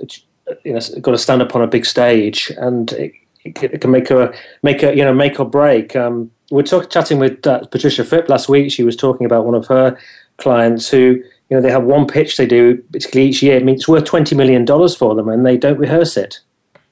you 0.65 0.73
know 0.73 0.81
got 1.01 1.13
to 1.13 1.19
stand 1.19 1.43
up 1.43 1.55
on 1.55 1.63
a 1.63 1.67
big 1.67 1.87
stage, 1.87 2.51
and 2.59 2.93
it, 2.93 3.13
it 3.45 3.81
can 3.81 3.91
make 3.91 4.11
a 4.11 4.33
make 4.63 4.83
a 4.83 4.95
you 4.95 5.05
know 5.05 5.15
make 5.15 5.41
or 5.41 5.49
break. 5.49 5.97
Um, 5.97 6.31
we're 6.51 6.63
talk, 6.63 6.91
chatting 6.91 7.19
with 7.19 7.47
uh, 7.47 7.65
Patricia 7.67 8.05
Fripp 8.05 8.29
last 8.29 8.49
week. 8.49 8.73
She 8.73 8.83
was 8.83 8.97
talking 8.97 9.25
about 9.25 9.47
one 9.47 9.55
of 9.55 9.67
her 9.69 9.97
clients 10.39 10.89
who 10.89 11.23
you 11.51 11.57
know 11.57 11.61
they 11.61 11.71
have 11.71 11.85
one 11.85 12.07
pitch 12.07 12.37
they 12.37 12.47
do 12.47 12.83
basically 12.91 13.25
each 13.25 13.43
year. 13.43 13.57
I 13.57 13.63
mean, 13.63 13.77
it's 13.77 13.89
worth 13.89 14.05
twenty 14.05 14.35
million 14.35 14.65
dollars 14.65 14.97
for 14.97 15.15
them, 15.15 15.29
and 15.29 15.47
they 15.47 15.57
don't 15.57 15.79
rehearse 15.79 16.17
it. 16.17 16.41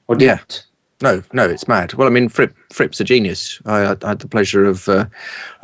Or 0.07 0.15
do 0.15 0.25
yeah. 0.25 0.39
It. 0.39 0.65
No, 1.01 1.23
no, 1.31 1.47
it's 1.47 1.65
mad. 1.65 1.93
Well, 1.93 2.09
I 2.09 2.11
mean, 2.11 2.27
Fripp, 2.27 2.53
Fripp's 2.73 2.99
a 2.99 3.05
genius. 3.05 3.61
I, 3.65 3.95
I 4.03 4.09
had 4.09 4.19
the 4.19 4.27
pleasure 4.27 4.65
of 4.65 4.89
uh, 4.89 5.05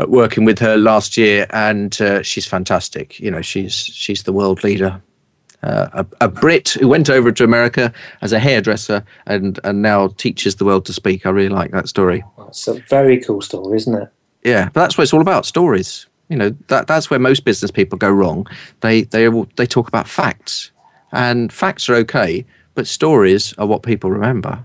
working 0.08 0.46
with 0.46 0.60
her 0.60 0.78
last 0.78 1.18
year, 1.18 1.46
and 1.50 2.00
uh, 2.02 2.24
she's 2.24 2.46
fantastic. 2.46 3.20
You 3.20 3.32
know, 3.32 3.42
she's 3.42 3.74
she's 3.74 4.24
the 4.24 4.32
world 4.32 4.64
leader 4.64 5.02
Uh, 5.66 5.90
a, 5.94 6.26
a, 6.26 6.28
Brit 6.28 6.70
who 6.70 6.88
went 6.88 7.10
over 7.10 7.32
to 7.32 7.44
America 7.44 7.92
as 8.22 8.32
a 8.32 8.40
hairdresser 8.40 9.04
and, 9.26 9.60
and 9.64 9.82
now 9.82 10.10
teaches 10.10 10.58
the 10.58 10.66
world 10.66 10.86
to 10.86 10.94
speak. 10.94 11.26
I 11.26 11.32
really 11.32 11.50
like 11.50 11.72
that 11.72 11.90
story. 11.90 12.24
It's 12.48 12.68
a 12.68 12.76
very 12.82 13.20
cool 13.20 13.42
story, 13.42 13.76
isn't 13.78 13.96
it? 13.96 14.10
Yeah, 14.44 14.66
but 14.66 14.82
that's 14.82 14.96
what 14.96 15.06
it's 15.06 15.14
all 15.14 15.22
about 15.22 15.44
stories. 15.44 16.06
You 16.30 16.38
know, 16.38 16.56
that, 16.68 16.86
that's 16.86 17.10
where 17.10 17.20
most 17.20 17.46
business 17.46 17.72
people 17.72 17.98
go 17.98 18.12
wrong. 18.12 18.46
They, 18.82 19.04
they, 19.04 19.28
they 19.56 19.66
talk 19.66 19.88
about 19.88 20.08
facts, 20.08 20.70
and 21.12 21.52
facts 21.52 21.90
are 21.90 21.96
okay, 21.96 22.46
but 22.76 22.86
stories 22.86 23.54
are 23.58 23.66
what 23.66 23.82
people 23.82 24.12
remember. 24.12 24.64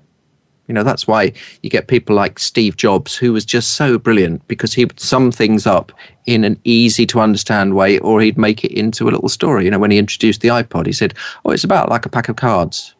You 0.71 0.75
know, 0.75 0.85
that's 0.85 1.09
why 1.09 1.33
you 1.65 1.69
get 1.69 1.89
people 1.89 2.15
like 2.15 2.39
Steve 2.39 2.77
Jobs, 2.77 3.17
who 3.17 3.33
was 3.33 3.45
just 3.45 3.73
so 3.73 3.99
brilliant 3.99 4.47
because 4.47 4.73
he 4.73 4.85
would 4.85 5.01
sum 5.01 5.33
things 5.33 5.67
up 5.67 5.91
in 6.27 6.45
an 6.45 6.61
easy 6.63 7.07
to 7.07 7.19
understand 7.19 7.75
way, 7.75 7.99
or 7.99 8.21
he'd 8.21 8.39
make 8.39 8.65
it 8.65 8.71
into 8.71 9.09
a 9.09 9.11
little 9.11 9.29
story. 9.29 9.65
You 9.65 9.73
know, 9.73 9.81
when 9.81 9.91
he 9.91 9.99
introduced 9.99 10.43
the 10.43 10.49
iPod, 10.51 10.87
he 10.87 10.93
said, 10.93 11.15
Oh, 11.45 11.51
it's 11.51 11.65
about 11.65 11.89
like 11.89 12.07
a 12.07 12.09
pack 12.09 12.29
of 12.29 12.37
cards. 12.37 12.95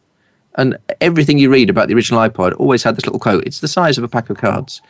And 0.57 0.77
everything 1.01 1.39
you 1.39 1.49
read 1.49 1.71
about 1.71 1.87
the 1.87 1.95
original 1.95 2.29
iPod 2.29 2.59
always 2.59 2.83
had 2.83 2.97
this 2.97 3.07
little 3.07 3.21
quote 3.21 3.45
it's 3.47 3.61
the 3.61 3.69
size 3.69 3.99
of 3.99 4.03
a 4.03 4.09
pack 4.09 4.31
of 4.31 4.37
cards. 4.37 4.83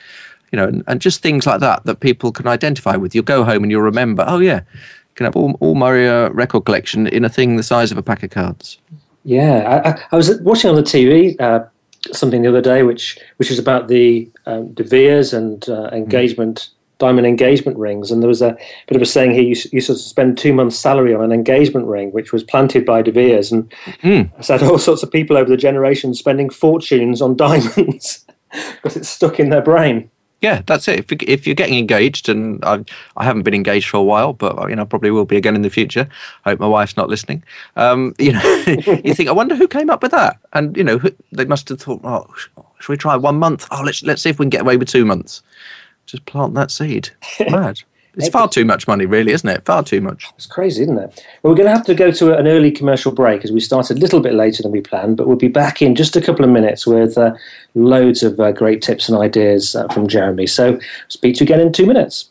You 0.51 0.57
know, 0.57 0.67
and, 0.67 0.83
and 0.87 1.03
just 1.03 1.21
things 1.21 1.47
like 1.47 1.61
that 1.61 1.85
that 1.85 2.01
people 2.01 2.33
can 2.33 2.47
identify 2.47 2.97
with. 2.97 3.15
You'll 3.15 3.25
go 3.25 3.45
home 3.45 3.63
and 3.63 3.71
you'll 3.71 3.83
remember, 3.83 4.25
oh, 4.27 4.39
yeah, 4.39 4.61
you 4.61 5.15
can 5.17 5.25
have 5.27 5.37
all, 5.37 5.55
all 5.61 5.75
my 5.75 6.09
uh, 6.09 6.31
record 6.31 6.65
collection 6.65 7.09
in 7.09 7.27
a 7.27 7.29
thing 7.29 7.57
the 7.57 7.63
size 7.63 7.93
of 7.93 7.99
a 7.99 8.03
pack 8.03 8.23
of 8.23 8.31
cards. 8.31 8.79
Yeah, 9.23 9.83
I, 9.85 10.15
I 10.15 10.17
was 10.17 10.41
watching 10.41 10.71
on 10.71 10.77
the 10.77 10.83
TV 10.83 11.39
uh, 11.39 11.67
something 12.12 12.42
the 12.42 12.49
other 12.49 12.61
day, 12.61 12.83
which 12.83 13.19
which 13.37 13.50
is 13.50 13.59
about 13.59 13.88
the 13.88 14.30
um, 14.47 14.73
De 14.73 14.85
Beers 14.85 15.33
and 15.33 15.69
uh, 15.69 15.88
engagement. 15.92 16.71
Diamond 16.99 17.26
engagement 17.26 17.78
rings, 17.78 18.11
and 18.11 18.23
there 18.23 18.28
was 18.28 18.42
a 18.42 18.59
bit 18.87 18.95
of 18.95 19.00
a 19.00 19.07
saying 19.07 19.30
here: 19.30 19.42
you, 19.42 19.57
you 19.73 19.80
sort 19.80 19.99
of 19.99 20.04
spend 20.04 20.37
two 20.37 20.52
months' 20.52 20.78
salary 20.78 21.14
on 21.14 21.23
an 21.23 21.33
engagement 21.33 21.87
ring, 21.87 22.12
which 22.12 22.30
was 22.30 22.45
planted 22.45 22.85
by 22.85 23.00
De 23.00 23.11
Beers, 23.11 23.50
and 23.50 23.73
mm. 24.02 24.30
I 24.37 24.42
said 24.42 24.62
all 24.62 24.76
sorts 24.76 25.02
of 25.02 25.11
people 25.11 25.38
over 25.38 25.49
the 25.49 25.57
generations 25.57 26.19
spending 26.19 26.50
fortunes 26.50 27.23
on 27.23 27.37
diamonds 27.38 28.26
because 28.50 28.99
it's 28.99 29.09
stuck 29.09 29.40
in 29.40 29.49
their 29.49 29.62
brain 29.62 30.11
yeah, 30.40 30.62
that's 30.66 30.88
it. 30.88 30.99
If, 30.99 31.23
if 31.23 31.47
you're 31.47 31.54
getting 31.54 31.78
engaged, 31.78 32.28
and 32.28 32.64
I, 32.64 32.85
I 33.16 33.25
haven't 33.25 33.42
been 33.42 33.54
engaged 33.54 33.88
for 33.88 33.99
a 33.99 34.02
while, 34.02 34.32
but 34.32 34.70
you 34.70 34.76
know, 34.76 34.87
probably 34.87 35.11
will 35.11 35.26
be 35.26 35.37
again 35.37 35.54
in 35.54 35.62
the 35.62 35.70
future. 35.70 36.09
I 36.44 36.50
hope 36.50 36.61
my 36.61 36.66
wife's 36.66 36.97
not 36.97 37.09
listening. 37.09 37.42
Um, 37.76 38.14
you 38.18 38.32
know, 38.32 38.64
you 39.04 39.14
think, 39.14 39.28
I 39.28 39.32
wonder 39.32 39.54
who 39.54 39.68
came 39.68 39.90
up 39.90 40.02
with 40.02 40.12
that, 40.12 40.38
and 40.52 40.76
you 40.76 40.85
know, 40.85 40.99
who, 40.99 41.11
they 41.32 41.44
must 41.44 41.68
have 41.68 41.80
thought, 41.80 42.00
oh, 42.04 42.26
should 42.78 42.92
we 42.92 42.97
try 42.97 43.16
one 43.16 43.38
month? 43.38 43.66
Oh, 43.70 43.82
let's 43.85 44.02
let's 44.02 44.23
see 44.23 44.30
if 44.30 44.38
we 44.38 44.44
can 44.44 44.50
get 44.50 44.62
away 44.62 44.76
with 44.76 44.88
two 44.88 45.04
months. 45.04 45.42
Just 46.06 46.25
plant 46.26 46.54
that 46.54 46.70
seed. 46.70 47.11
Mad. 47.50 47.82
It's 48.17 48.29
far 48.29 48.49
too 48.49 48.64
much 48.64 48.88
money, 48.88 49.07
really, 49.07 49.33
isn't 49.33 49.49
it? 49.49 49.64
Far 49.64 49.83
too 49.83 50.00
much. 50.00 50.29
It's 50.37 50.47
crazy, 50.47 50.83
isn't 50.83 50.99
it? 50.99 51.25
Well, 51.43 51.52
we're 51.52 51.57
going 51.57 51.69
to 51.69 51.75
have 51.75 51.87
to 51.87 51.95
go 51.95 52.11
to 52.11 52.37
an 52.37 52.47
early 52.47 52.71
commercial 52.71 53.12
break 53.12 53.45
as 53.45 53.52
we 53.52 53.61
start 53.61 53.90
a 53.90 53.95
little 53.95 54.21
bit 54.21 54.35
later 54.35 54.62
than 54.62 54.73
we 54.73 54.81
planned, 54.81 55.17
but 55.17 55.29
we'll 55.29 55.37
be 55.37 55.49
back 55.49 55.81
in 55.81 55.95
just 55.95 56.17
a 56.17 56.21
couple 56.21 56.45
of 56.45 56.50
minutes 56.50 56.87
with 56.87 57.17
uh, 57.17 57.35
loads 57.75 58.23
of 58.23 58.40
uh, 58.40 58.52
great 58.52 58.83
tips 58.83 59.09
and 59.09 59.17
ideas 59.21 59.76
uh, 59.76 59.87
from 59.88 60.09
Jeremy. 60.09 60.47
So, 60.47 60.81
speak 61.09 61.37
to 61.37 61.40
you 61.40 61.47
again 61.47 61.61
in 61.61 61.73
two 61.73 61.87
minutes. 61.87 62.31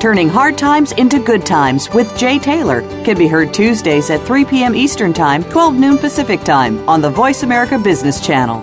Turning 0.00 0.30
Hard 0.30 0.56
Times 0.56 0.92
into 0.92 1.22
Good 1.22 1.44
Times 1.44 1.90
with 1.90 2.16
Jay 2.16 2.38
Taylor 2.38 2.80
can 3.04 3.18
be 3.18 3.28
heard 3.28 3.52
Tuesdays 3.52 4.08
at 4.08 4.22
3 4.22 4.46
p.m. 4.46 4.74
Eastern 4.74 5.12
Time, 5.12 5.44
12 5.44 5.74
noon 5.74 5.98
Pacific 5.98 6.42
Time 6.42 6.88
on 6.88 7.02
the 7.02 7.10
Voice 7.10 7.42
America 7.42 7.78
Business 7.78 8.18
Channel. 8.18 8.62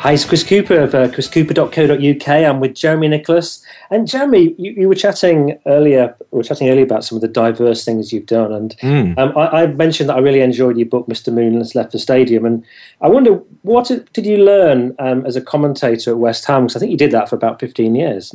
Hi, 0.00 0.12
it's 0.12 0.24
Chris 0.24 0.42
Cooper 0.42 0.80
of 0.80 0.94
uh, 0.94 1.08
chriscooper.co.uk. 1.08 2.28
I'm 2.28 2.58
with 2.58 2.74
Jeremy 2.74 3.08
Nicholas. 3.08 3.62
And 3.90 4.08
Jeremy, 4.08 4.54
you, 4.56 4.72
you, 4.72 4.88
were 4.88 4.94
chatting 4.94 5.58
earlier. 5.66 6.16
We 6.30 6.38
were 6.38 6.42
chatting 6.42 6.70
earlier 6.70 6.84
about 6.84 7.04
some 7.04 7.16
of 7.16 7.20
the 7.20 7.28
diverse 7.28 7.84
things 7.84 8.10
you've 8.10 8.24
done, 8.24 8.50
and 8.50 8.74
mm. 8.78 9.18
um, 9.18 9.36
I, 9.36 9.64
I, 9.64 9.66
mentioned 9.66 10.08
that 10.08 10.16
I 10.16 10.20
really 10.20 10.40
enjoyed 10.40 10.78
your 10.78 10.86
book, 10.86 11.06
Mr. 11.06 11.30
Moon 11.30 11.58
has 11.58 11.74
left 11.74 11.92
the 11.92 11.98
stadium. 11.98 12.46
And 12.46 12.64
I 13.02 13.08
wonder, 13.08 13.32
what 13.60 13.90
did 14.14 14.24
you 14.24 14.38
learn 14.38 14.96
um, 15.00 15.26
as 15.26 15.36
a 15.36 15.42
commentator 15.42 16.12
at 16.12 16.16
West 16.16 16.46
Ham? 16.46 16.62
Because 16.62 16.76
I 16.76 16.78
think 16.78 16.92
you 16.92 16.96
did 16.96 17.10
that 17.10 17.28
for 17.28 17.36
about 17.36 17.60
15 17.60 17.94
years. 17.94 18.34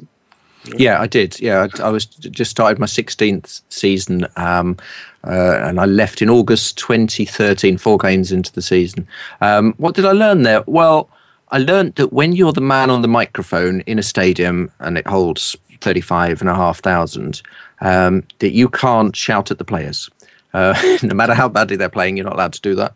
Yeah, 0.78 1.02
I 1.02 1.08
did. 1.08 1.40
Yeah, 1.40 1.66
I, 1.80 1.88
I 1.88 1.90
was 1.90 2.06
just 2.06 2.52
started 2.52 2.78
my 2.78 2.86
16th 2.86 3.62
season, 3.70 4.28
um, 4.36 4.78
uh, 5.24 5.62
and 5.64 5.80
I 5.80 5.86
left 5.86 6.22
in 6.22 6.30
August 6.30 6.78
2013, 6.78 7.80
four 7.80 7.98
games 7.98 8.32
into 8.32 8.54
the 8.54 8.62
season. 8.62 9.08
Um, 9.42 9.74
what 9.78 9.96
did 9.96 10.06
I 10.06 10.12
learn 10.12 10.44
there? 10.44 10.64
Well 10.68 11.10
I 11.50 11.60
learned 11.60 11.96
that 11.96 12.12
when 12.12 12.34
you're 12.34 12.54
the 12.54 12.62
man 12.62 12.90
on 12.90 13.02
the 13.02 13.08
microphone 13.08 13.82
in 13.82 14.00
a 14.00 14.04
stadium 14.04 14.72
and 14.80 14.98
it 14.98 15.08
holds 15.08 15.56
35 15.82 16.42
and 16.42 16.50
a 16.50 16.56
half 16.56 16.80
thousand, 16.80 17.42
um, 17.82 18.24
that 18.40 18.52
you 18.52 18.68
can't 18.68 19.16
shout 19.16 19.52
at 19.52 19.58
the 19.58 19.66
players. 19.66 20.10
Uh, 20.54 20.74
no 21.04 21.14
matter 21.14 21.34
how 21.34 21.50
badly 21.50 21.76
they're 21.76 21.90
playing, 21.90 22.18
you're 22.18 22.26
not 22.26 22.34
allowed 22.34 22.54
to 22.54 22.62
do 22.62 22.76
that. 22.76 22.94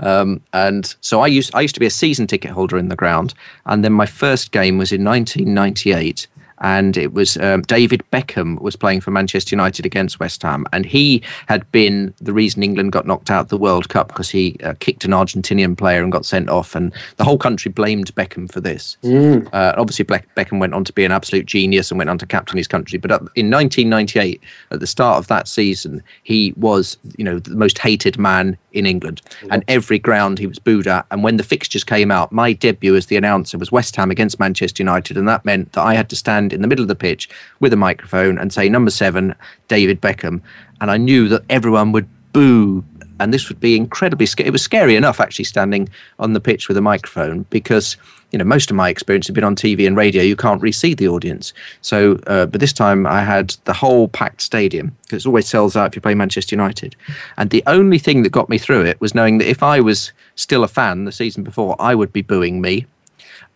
Um, 0.00 0.40
and 0.52 0.94
so 1.00 1.20
I 1.20 1.28
used 1.28 1.54
I 1.54 1.60
used 1.60 1.74
to 1.74 1.80
be 1.80 1.86
a 1.86 1.90
season 1.90 2.26
ticket 2.26 2.50
holder 2.50 2.76
in 2.76 2.88
the 2.88 2.96
ground, 2.96 3.32
and 3.66 3.84
then 3.84 3.92
my 3.92 4.06
first 4.06 4.50
game 4.50 4.76
was 4.76 4.90
in 4.90 5.04
1998 5.04 6.26
and 6.64 6.96
it 6.96 7.12
was 7.12 7.36
um, 7.36 7.60
David 7.62 8.02
Beckham 8.10 8.58
was 8.58 8.74
playing 8.74 9.02
for 9.02 9.10
Manchester 9.10 9.54
United 9.54 9.84
against 9.84 10.18
West 10.18 10.42
Ham, 10.42 10.64
and 10.72 10.86
he 10.86 11.22
had 11.46 11.70
been 11.72 12.14
the 12.22 12.32
reason 12.32 12.62
England 12.62 12.90
got 12.90 13.06
knocked 13.06 13.30
out 13.30 13.42
of 13.42 13.48
the 13.48 13.58
World 13.58 13.90
Cup 13.90 14.08
because 14.08 14.30
he 14.30 14.56
uh, 14.64 14.72
kicked 14.80 15.04
an 15.04 15.10
Argentinian 15.10 15.76
player 15.76 16.02
and 16.02 16.10
got 16.10 16.24
sent 16.24 16.48
off, 16.48 16.74
and 16.74 16.90
the 17.18 17.24
whole 17.24 17.36
country 17.36 17.70
blamed 17.70 18.14
Beckham 18.14 18.50
for 18.50 18.62
this. 18.62 18.96
Mm. 19.02 19.46
Uh, 19.52 19.74
obviously, 19.76 20.06
Beckham 20.06 20.58
went 20.58 20.72
on 20.72 20.84
to 20.84 20.92
be 20.94 21.04
an 21.04 21.12
absolute 21.12 21.44
genius 21.44 21.90
and 21.90 21.98
went 21.98 22.08
on 22.08 22.16
to 22.16 22.26
captain 22.26 22.56
his 22.56 22.66
country, 22.66 22.98
but 22.98 23.10
in 23.34 23.50
1998, 23.50 24.42
at 24.70 24.80
the 24.80 24.86
start 24.86 25.18
of 25.18 25.26
that 25.26 25.46
season, 25.46 26.02
he 26.22 26.54
was 26.56 26.96
you 27.18 27.24
know 27.24 27.38
the 27.38 27.54
most 27.54 27.76
hated 27.76 28.18
man 28.18 28.56
in 28.72 28.86
England, 28.86 29.20
and 29.50 29.62
every 29.68 29.98
ground 29.98 30.38
he 30.38 30.46
was 30.46 30.58
booed 30.58 30.86
at. 30.86 31.04
And 31.10 31.22
when 31.22 31.36
the 31.36 31.44
fixtures 31.44 31.84
came 31.84 32.10
out, 32.10 32.32
my 32.32 32.54
debut 32.54 32.96
as 32.96 33.06
the 33.06 33.16
announcer 33.16 33.58
was 33.58 33.70
West 33.70 33.94
Ham 33.96 34.10
against 34.10 34.40
Manchester 34.40 34.82
United, 34.82 35.18
and 35.18 35.28
that 35.28 35.44
meant 35.44 35.72
that 35.72 35.82
I 35.82 35.92
had 35.92 36.08
to 36.08 36.16
stand 36.16 36.53
in 36.54 36.62
the 36.62 36.68
middle 36.68 36.82
of 36.82 36.88
the 36.88 36.94
pitch 36.94 37.28
with 37.60 37.72
a 37.72 37.76
microphone 37.76 38.38
and 38.38 38.52
say 38.52 38.68
number 38.68 38.90
seven, 38.90 39.34
David 39.68 40.00
Beckham. 40.00 40.40
And 40.80 40.90
I 40.90 40.96
knew 40.96 41.28
that 41.28 41.44
everyone 41.50 41.92
would 41.92 42.08
boo 42.32 42.84
and 43.20 43.32
this 43.32 43.48
would 43.48 43.60
be 43.60 43.76
incredibly 43.76 44.26
scary. 44.26 44.48
It 44.48 44.52
was 44.52 44.62
scary 44.62 44.96
enough 44.96 45.20
actually 45.20 45.44
standing 45.44 45.88
on 46.18 46.32
the 46.32 46.40
pitch 46.40 46.68
with 46.68 46.76
a 46.76 46.80
microphone 46.80 47.46
because 47.50 47.96
you 48.32 48.38
know 48.38 48.44
most 48.44 48.70
of 48.70 48.76
my 48.76 48.88
experience 48.88 49.26
had 49.26 49.34
been 49.34 49.44
on 49.44 49.54
TV 49.54 49.86
and 49.86 49.96
radio. 49.96 50.22
You 50.22 50.36
can't 50.36 50.60
really 50.60 50.72
see 50.72 50.94
the 50.94 51.08
audience. 51.08 51.52
So, 51.80 52.18
uh, 52.26 52.46
but 52.46 52.60
this 52.60 52.72
time 52.72 53.06
I 53.06 53.22
had 53.22 53.56
the 53.64 53.72
whole 53.72 54.08
packed 54.08 54.40
stadium 54.40 54.96
because 55.02 55.24
it 55.24 55.28
always 55.28 55.48
sells 55.48 55.76
out 55.76 55.88
if 55.88 55.96
you 55.96 56.02
play 56.02 56.14
Manchester 56.14 56.54
United. 56.54 56.96
And 57.36 57.50
the 57.50 57.62
only 57.66 57.98
thing 57.98 58.22
that 58.22 58.32
got 58.32 58.48
me 58.48 58.58
through 58.58 58.84
it 58.84 59.00
was 59.00 59.14
knowing 59.14 59.38
that 59.38 59.48
if 59.48 59.62
I 59.62 59.80
was 59.80 60.12
still 60.34 60.64
a 60.64 60.68
fan 60.68 61.04
the 61.04 61.12
season 61.12 61.44
before, 61.44 61.76
I 61.78 61.94
would 61.94 62.12
be 62.12 62.22
booing 62.22 62.60
me 62.60 62.86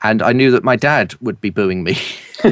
and 0.02 0.22
I 0.22 0.32
knew 0.32 0.50
that 0.50 0.64
my 0.64 0.76
dad 0.76 1.14
would 1.20 1.40
be 1.40 1.50
booing 1.50 1.82
me. 1.82 1.94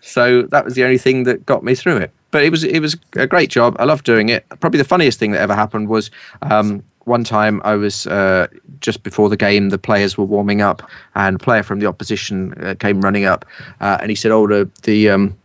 so 0.00 0.42
that 0.42 0.62
was 0.64 0.74
the 0.74 0.84
only 0.84 0.98
thing 0.98 1.24
that 1.24 1.46
got 1.46 1.64
me 1.64 1.74
through 1.74 1.96
it. 1.98 2.10
But 2.30 2.44
it 2.44 2.50
was 2.50 2.62
it 2.62 2.80
was 2.80 2.96
a 3.16 3.26
great 3.26 3.50
job. 3.50 3.76
I 3.78 3.84
loved 3.84 4.04
doing 4.04 4.28
it. 4.28 4.46
Probably 4.60 4.78
the 4.78 4.84
funniest 4.84 5.18
thing 5.18 5.32
that 5.32 5.40
ever 5.40 5.54
happened 5.54 5.88
was 5.88 6.10
um, 6.42 6.82
one 7.04 7.24
time 7.24 7.60
I 7.64 7.74
was 7.74 8.06
uh, 8.06 8.46
just 8.80 9.02
before 9.02 9.28
the 9.28 9.36
game. 9.36 9.70
The 9.70 9.78
players 9.78 10.16
were 10.16 10.24
warming 10.24 10.60
up, 10.60 10.88
and 11.14 11.36
a 11.36 11.38
player 11.38 11.62
from 11.62 11.80
the 11.80 11.86
opposition 11.86 12.54
uh, 12.62 12.74
came 12.78 13.00
running 13.00 13.24
up, 13.24 13.44
uh, 13.80 13.98
and 14.00 14.10
he 14.10 14.14
said, 14.14 14.30
"Oh, 14.30 14.46
the 14.46 14.68
the, 14.82 15.10
um, 15.10 15.36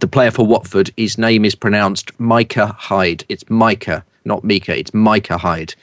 the 0.00 0.08
player 0.08 0.30
for 0.30 0.46
Watford, 0.46 0.90
his 0.96 1.18
name 1.18 1.44
is 1.44 1.54
pronounced 1.54 2.18
Micah 2.18 2.74
Hyde. 2.78 3.24
It's 3.28 3.48
Micah, 3.50 4.04
not 4.24 4.44
Mika. 4.44 4.76
It's 4.76 4.94
Micah 4.94 5.38
Hyde." 5.38 5.74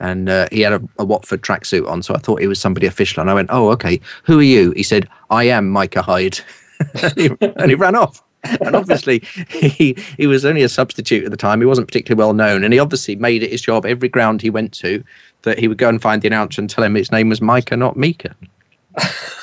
And 0.00 0.28
uh, 0.28 0.48
he 0.52 0.60
had 0.60 0.72
a, 0.72 0.82
a 0.98 1.04
Watford 1.04 1.42
tracksuit 1.42 1.88
on, 1.88 2.02
so 2.02 2.14
I 2.14 2.18
thought 2.18 2.40
he 2.40 2.46
was 2.46 2.60
somebody 2.60 2.86
official. 2.86 3.20
And 3.20 3.30
I 3.30 3.34
went, 3.34 3.48
"Oh, 3.50 3.70
okay. 3.70 4.00
Who 4.24 4.38
are 4.38 4.44
you?" 4.44 4.72
He 4.72 4.82
said, 4.82 5.08
"I 5.30 5.44
am 5.44 5.70
Micah 5.70 6.02
Hyde," 6.02 6.40
and, 7.02 7.12
he, 7.16 7.30
and, 7.40 7.70
he, 7.70 7.74
ran 7.74 7.96
off. 7.96 8.22
And 8.44 8.76
obviously, 8.76 9.22
he 9.48 9.96
he 10.16 10.26
was 10.26 10.44
only 10.44 10.62
a 10.62 10.68
substitute 10.68 11.24
at 11.24 11.30
the 11.30 11.36
time. 11.36 11.60
He 11.60 11.66
wasn't 11.66 11.88
particularly 11.88 12.18
well 12.18 12.34
known, 12.34 12.62
and 12.62 12.72
he 12.72 12.78
obviously 12.78 13.16
made 13.16 13.42
it 13.42 13.50
his 13.50 13.62
job 13.62 13.86
every 13.86 14.08
ground 14.08 14.42
he 14.42 14.50
went 14.50 14.72
to 14.74 15.02
that 15.42 15.58
he 15.58 15.68
would 15.68 15.78
go 15.78 15.88
and 15.88 16.02
find 16.02 16.22
the 16.22 16.26
announcer 16.26 16.60
and 16.60 16.68
tell 16.68 16.84
him 16.84 16.94
his 16.94 17.12
name 17.12 17.28
was 17.28 17.40
Micah, 17.40 17.76
not 17.76 17.96
Mika. 17.96 18.34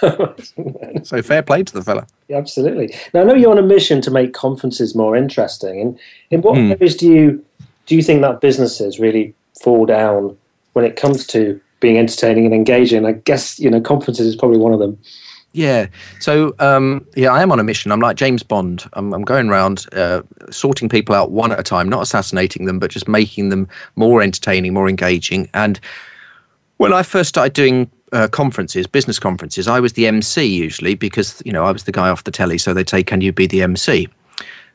so 1.03 1.21
fair 1.21 1.43
play 1.43 1.63
to 1.63 1.73
the 1.73 1.83
fella. 1.83 2.07
Yeah, 2.27 2.37
absolutely. 2.37 2.93
Now 3.13 3.21
I 3.21 3.23
know 3.23 3.35
you're 3.35 3.51
on 3.51 3.57
a 3.57 3.63
mission 3.63 4.01
to 4.01 4.11
make 4.11 4.33
conferences 4.33 4.95
more 4.95 5.15
interesting. 5.15 5.79
And 5.79 5.99
in 6.31 6.41
what 6.41 6.55
mm. 6.55 6.71
areas 6.71 6.95
do 6.95 7.07
you 7.07 7.45
do 7.85 7.95
you 7.95 8.01
think 8.01 8.21
that 8.21 8.41
businesses 8.41 8.99
really 8.99 9.35
fall 9.61 9.85
down 9.85 10.37
when 10.73 10.85
it 10.85 10.95
comes 10.95 11.25
to 11.27 11.59
being 11.79 11.97
entertaining 11.97 12.45
and 12.45 12.53
engaging. 12.53 13.05
I 13.05 13.13
guess 13.13 13.59
you 13.59 13.69
know 13.69 13.81
conferences 13.81 14.27
is 14.27 14.35
probably 14.35 14.57
one 14.57 14.73
of 14.73 14.79
them. 14.79 14.97
Yeah. 15.53 15.87
So 16.19 16.55
um, 16.59 17.05
yeah, 17.15 17.31
I 17.31 17.41
am 17.43 17.51
on 17.51 17.59
a 17.59 17.63
mission. 17.63 17.91
I'm 17.91 17.99
like 17.99 18.17
James 18.17 18.41
Bond. 18.41 18.85
I'm, 18.93 19.13
I'm 19.13 19.21
going 19.21 19.49
around 19.49 19.85
uh, 19.93 20.23
sorting 20.49 20.89
people 20.89 21.13
out 21.13 21.31
one 21.31 21.51
at 21.51 21.59
a 21.59 21.63
time, 21.63 21.87
not 21.87 22.01
assassinating 22.01 22.65
them, 22.65 22.79
but 22.79 22.89
just 22.89 23.07
making 23.07 23.49
them 23.49 23.67
more 23.95 24.21
entertaining, 24.23 24.73
more 24.73 24.89
engaging. 24.89 25.47
And 25.53 25.79
when 26.77 26.91
I 26.91 27.03
first 27.03 27.29
started 27.29 27.53
doing 27.53 27.89
uh, 28.13 28.27
conferences, 28.27 28.87
business 28.87 29.19
conferences, 29.19 29.67
I 29.67 29.79
was 29.79 29.93
the 29.93 30.07
MC 30.07 30.43
usually 30.43 30.95
because 30.95 31.41
you 31.45 31.51
know 31.51 31.63
I 31.63 31.71
was 31.71 31.83
the 31.83 31.91
guy 31.91 32.09
off 32.09 32.23
the 32.23 32.31
telly. 32.31 32.57
So 32.57 32.73
they'd 32.73 32.89
say, 32.89 33.03
"Can 33.03 33.21
you 33.21 33.31
be 33.31 33.45
the 33.45 33.61
MC?" 33.61 34.07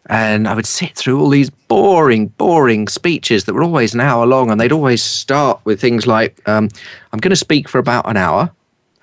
And 0.06 0.48
I 0.48 0.54
would 0.54 0.66
sit 0.66 0.96
through 0.96 1.20
all 1.20 1.28
these 1.28 1.50
boring, 1.50 2.28
boring 2.28 2.88
speeches 2.88 3.44
that 3.44 3.54
were 3.54 3.62
always 3.62 3.94
an 3.94 4.00
hour 4.00 4.26
long, 4.26 4.50
and 4.50 4.60
they'd 4.60 4.72
always 4.72 5.02
start 5.02 5.60
with 5.64 5.80
things 5.80 6.06
like, 6.06 6.40
um, 6.48 6.68
"I'm 7.12 7.18
going 7.18 7.30
to 7.30 7.36
speak 7.36 7.68
for 7.68 7.78
about 7.78 8.08
an 8.08 8.16
hour," 8.16 8.50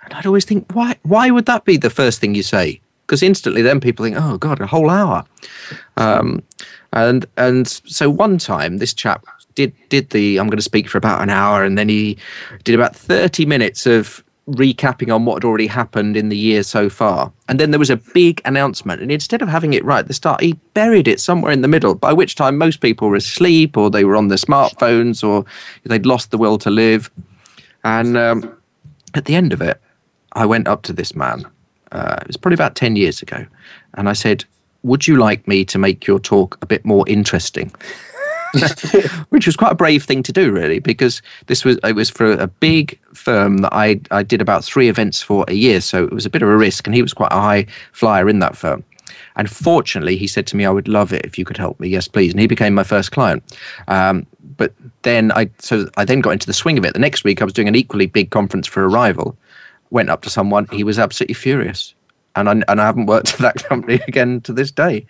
and 0.04 0.14
I'd 0.14 0.26
always 0.26 0.46
think, 0.46 0.66
"Why? 0.74 0.96
Why 1.04 1.30
would 1.30 1.46
that 1.46 1.64
be 1.66 1.78
the 1.78 1.92
first 1.92 2.20
thing 2.20 2.34
you 2.34 2.44
say?" 2.44 2.82
Because 3.06 3.22
instantly, 3.22 3.62
then 3.62 3.80
people 3.80 4.04
think, 4.04 4.18
"Oh 4.20 4.38
God, 4.38 4.60
a 4.62 4.68
whole 4.68 4.90
hour." 4.90 5.26
Um, 5.98 6.42
and 6.92 7.26
and 7.38 7.68
so 7.68 8.10
one 8.10 8.40
time, 8.40 8.78
this 8.78 8.94
chap 8.94 9.26
did 9.54 9.74
did 9.90 10.10
the 10.10 10.38
I'm 10.38 10.48
going 10.48 10.58
to 10.58 10.64
speak 10.64 10.90
for 10.90 10.98
about 10.98 11.22
an 11.22 11.30
hour, 11.30 11.64
and 11.64 11.78
then 11.78 11.90
he 11.90 12.18
did 12.64 12.74
about 12.74 12.96
thirty 12.96 13.46
minutes 13.46 13.86
of 13.86 14.24
recapping 14.50 15.14
on 15.14 15.26
what 15.26 15.36
had 15.36 15.48
already 15.48 15.68
happened 15.68 16.16
in 16.16 16.30
the 16.30 16.38
year 16.38 16.62
so 16.62 16.90
far. 16.90 17.32
And 17.50 17.60
then 17.60 17.72
there 17.72 17.80
was 17.80 17.90
a 17.90 17.98
big 17.98 18.42
announcement. 18.46 19.02
And 19.02 19.12
instead 19.12 19.42
of 19.42 19.48
having 19.48 19.74
it 19.74 19.84
right 19.84 20.00
at 20.00 20.08
the 20.08 20.14
start, 20.14 20.42
he 20.42 20.54
buried 20.74 21.08
it 21.08 21.20
somewhere 21.20 21.52
in 21.52 21.62
the 21.62 21.68
middle, 21.68 21.96
by 21.96 22.14
which 22.14 22.36
time 22.36 22.58
most 22.58 22.80
people 22.80 23.10
were 23.10 23.16
asleep 23.16 23.76
or 23.76 23.90
they 23.90 24.06
were 24.06 24.16
on 24.16 24.28
their 24.28 24.38
smartphones 24.38 25.28
or 25.28 25.46
they'd 25.84 26.06
lost 26.06 26.32
the 26.32 26.38
will 26.38 26.58
to 26.60 26.70
live. 26.70 27.10
And 27.84 28.18
um, 28.18 28.56
at 29.16 29.26
the 29.26 29.36
end 29.36 29.52
of 29.52 29.62
it, 29.62 29.82
I 30.34 30.46
went 30.46 30.68
up 30.68 30.84
to 30.84 30.94
this 30.94 31.16
man. 31.16 31.46
Uh, 31.92 32.18
it 32.22 32.28
was 32.28 32.38
probably 32.38 32.56
about 32.56 32.76
10 32.76 32.96
years 32.96 33.22
ago. 33.22 33.46
And 33.96 34.08
I 34.10 34.14
said, 34.14 34.46
Would 34.84 35.08
you 35.08 35.18
like 35.18 35.48
me 35.48 35.66
to 35.66 35.80
make 35.80 36.06
your 36.06 36.20
talk 36.20 36.58
a 36.62 36.66
bit 36.66 36.86
more 36.86 37.08
interesting? 37.08 37.72
which 39.30 39.46
was 39.46 39.56
quite 39.56 39.72
a 39.72 39.76
brave 39.76 40.04
thing 40.04 40.24
to 40.24 40.32
do, 40.32 40.52
really, 40.52 40.80
because 40.80 41.22
this 41.48 41.64
was 41.64 41.78
it 41.84 41.96
was 41.96 42.10
for 42.10 42.34
a 42.34 42.48
big 42.48 43.00
firm 43.14 43.60
that 43.60 43.74
I 43.74 44.00
I 44.12 44.24
did 44.24 44.42
about 44.42 44.64
three 44.64 44.90
events 44.90 45.22
for 45.22 45.46
a 45.48 45.54
year, 45.54 45.82
so 45.82 46.04
it 46.06 46.14
was 46.14 46.26
a 46.26 46.30
bit 46.30 46.42
of 46.42 46.50
a 46.50 46.58
risk, 46.58 46.88
and 46.88 46.96
he 46.96 47.02
was 47.02 47.14
quite 47.14 47.32
a 47.32 47.40
high 47.40 47.66
flyer 47.92 48.30
in 48.30 48.40
that 48.40 48.56
firm. 48.56 48.84
And 49.38 49.50
fortunately, 49.50 50.18
he 50.18 50.28
said 50.28 50.48
to 50.48 50.56
me, 50.56 50.66
"I 50.66 50.70
would 50.70 50.88
love 50.88 51.12
it 51.14 51.26
if 51.26 51.38
you 51.38 51.46
could 51.46 51.58
help 51.58 51.80
me. 51.80 51.90
Yes, 51.90 52.08
please." 52.08 52.32
And 52.32 52.40
he 52.40 52.48
became 52.48 52.74
my 52.74 52.84
first 52.84 53.12
client. 53.12 53.44
Um, 53.88 54.26
but 54.58 54.74
then 55.02 55.32
I 55.34 55.50
so 55.60 55.88
I 55.98 56.06
then 56.06 56.22
got 56.22 56.32
into 56.32 56.48
the 56.48 56.54
swing 56.54 56.78
of 56.78 56.86
it. 56.86 56.94
The 56.94 57.00
next 57.00 57.24
week, 57.24 57.42
I 57.42 57.46
was 57.46 57.54
doing 57.54 57.68
an 57.68 57.76
equally 57.76 58.06
big 58.08 58.32
conference 58.32 58.68
for 58.68 58.84
a 58.84 58.88
rival. 58.88 59.38
Went 59.92 60.10
up 60.10 60.22
to 60.24 60.30
someone, 60.30 60.68
he 60.72 60.84
was 60.84 60.98
absolutely 60.98 61.36
furious, 61.36 61.94
and 62.36 62.50
I, 62.50 62.52
and 62.68 62.82
I 62.82 62.86
haven't 62.86 63.06
worked 63.06 63.32
for 63.34 63.42
that 63.44 63.64
company 63.64 64.00
again 64.08 64.42
to 64.42 64.54
this 64.54 64.72
day. 64.72 65.06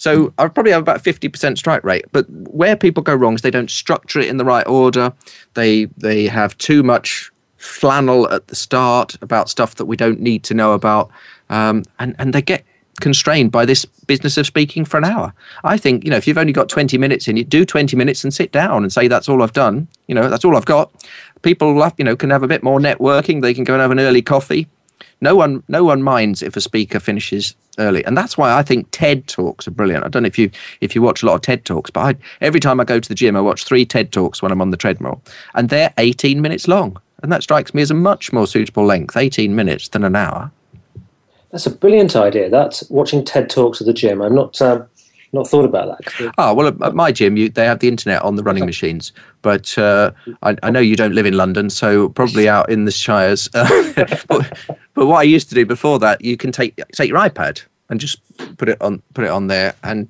So 0.00 0.32
I 0.38 0.48
probably 0.48 0.72
have 0.72 0.80
about 0.80 1.02
fifty 1.02 1.28
percent 1.28 1.58
strike 1.58 1.84
rate. 1.84 2.06
But 2.10 2.24
where 2.30 2.74
people 2.74 3.02
go 3.02 3.14
wrong 3.14 3.34
is 3.34 3.42
they 3.42 3.50
don't 3.50 3.70
structure 3.70 4.18
it 4.18 4.28
in 4.28 4.38
the 4.38 4.46
right 4.46 4.66
order. 4.66 5.12
They 5.52 5.84
they 5.98 6.26
have 6.26 6.56
too 6.56 6.82
much 6.82 7.30
flannel 7.58 8.26
at 8.32 8.48
the 8.48 8.56
start 8.56 9.18
about 9.20 9.50
stuff 9.50 9.74
that 9.74 9.84
we 9.84 9.98
don't 9.98 10.18
need 10.18 10.42
to 10.44 10.54
know 10.54 10.72
about, 10.72 11.10
um, 11.50 11.82
and 11.98 12.16
and 12.18 12.32
they 12.32 12.40
get 12.40 12.64
constrained 13.00 13.52
by 13.52 13.66
this 13.66 13.84
business 13.84 14.38
of 14.38 14.46
speaking 14.46 14.86
for 14.86 14.96
an 14.96 15.04
hour. 15.04 15.34
I 15.64 15.76
think, 15.76 16.04
you 16.04 16.10
know, 16.10 16.16
if 16.16 16.26
you've 16.26 16.38
only 16.38 16.52
got 16.52 16.68
20 16.68 16.96
minutes 16.98 17.28
in, 17.28 17.36
you 17.36 17.44
do 17.44 17.64
20 17.64 17.96
minutes 17.96 18.24
and 18.24 18.32
sit 18.32 18.52
down 18.52 18.82
and 18.82 18.92
say, 18.92 19.08
that's 19.08 19.26
all 19.26 19.42
I've 19.42 19.54
done. 19.54 19.88
You 20.06 20.14
know, 20.14 20.28
that's 20.28 20.44
all 20.44 20.54
I've 20.54 20.66
got. 20.66 20.92
People, 21.40 21.74
love, 21.74 21.94
you 21.96 22.04
know, 22.04 22.14
can 22.14 22.28
have 22.28 22.42
a 22.42 22.46
bit 22.46 22.62
more 22.62 22.78
networking. 22.78 23.40
They 23.40 23.54
can 23.54 23.64
go 23.64 23.72
and 23.72 23.80
have 23.80 23.90
an 23.90 24.00
early 24.00 24.20
coffee. 24.20 24.68
No 25.20 25.36
one, 25.36 25.62
no 25.68 25.84
one 25.84 26.02
minds 26.02 26.42
if 26.42 26.56
a 26.56 26.60
speaker 26.60 27.00
finishes 27.00 27.54
early, 27.78 28.04
and 28.04 28.16
that's 28.16 28.36
why 28.36 28.56
I 28.56 28.62
think 28.62 28.88
TED 28.90 29.26
talks 29.26 29.66
are 29.66 29.72
brilliant. 29.72 30.04
I 30.04 30.08
don't 30.08 30.22
know 30.22 30.28
if 30.28 30.38
you 30.38 30.50
if 30.80 30.94
you 30.94 31.02
watch 31.02 31.22
a 31.22 31.26
lot 31.26 31.34
of 31.34 31.42
TED 31.42 31.64
talks, 31.64 31.90
but 31.90 32.00
I, 32.00 32.14
every 32.40 32.60
time 32.60 32.80
I 32.80 32.84
go 32.84 33.00
to 33.00 33.08
the 33.08 33.14
gym, 33.14 33.36
I 33.36 33.40
watch 33.40 33.64
three 33.64 33.84
TED 33.84 34.12
talks 34.12 34.42
when 34.42 34.52
I'm 34.52 34.60
on 34.60 34.70
the 34.70 34.76
treadmill, 34.76 35.22
and 35.54 35.68
they're 35.68 35.92
18 35.98 36.40
minutes 36.40 36.68
long, 36.68 37.00
and 37.22 37.32
that 37.32 37.42
strikes 37.42 37.74
me 37.74 37.82
as 37.82 37.90
a 37.90 37.94
much 37.94 38.32
more 38.32 38.46
suitable 38.46 38.84
length, 38.84 39.16
18 39.16 39.54
minutes, 39.54 39.88
than 39.88 40.04
an 40.04 40.16
hour. 40.16 40.50
That's 41.50 41.66
a 41.66 41.70
brilliant 41.70 42.14
idea. 42.14 42.48
That's 42.48 42.88
watching 42.90 43.24
TED 43.24 43.50
talks 43.50 43.80
at 43.80 43.86
the 43.86 43.92
gym. 43.92 44.22
I'm 44.22 44.34
not. 44.34 44.60
Um, 44.62 44.86
not 45.32 45.46
thought 45.46 45.64
about 45.64 45.98
that. 45.98 46.32
Oh 46.38 46.54
well, 46.54 46.68
at 46.68 46.94
my 46.94 47.12
gym, 47.12 47.36
you, 47.36 47.48
they 47.48 47.64
have 47.64 47.78
the 47.78 47.88
internet 47.88 48.22
on 48.22 48.36
the 48.36 48.42
running 48.42 48.66
machines, 48.66 49.12
but 49.42 49.76
uh, 49.78 50.10
I, 50.42 50.56
I, 50.62 50.70
know 50.70 50.80
you 50.80 50.96
don't 50.96 51.14
live 51.14 51.26
in 51.26 51.36
London, 51.36 51.70
so 51.70 52.08
probably 52.08 52.48
out 52.48 52.68
in 52.70 52.84
the 52.84 52.90
shires. 52.90 53.48
but, 53.52 54.58
but 54.94 55.06
what 55.06 55.18
I 55.18 55.22
used 55.22 55.48
to 55.50 55.54
do 55.54 55.64
before 55.64 55.98
that, 56.00 56.24
you 56.24 56.36
can 56.36 56.50
take 56.50 56.76
take 56.92 57.08
your 57.08 57.18
iPad 57.18 57.62
and 57.88 58.00
just 58.00 58.20
put 58.56 58.68
it 58.68 58.80
on 58.82 59.02
put 59.14 59.24
it 59.24 59.30
on 59.30 59.46
there, 59.46 59.74
and 59.84 60.08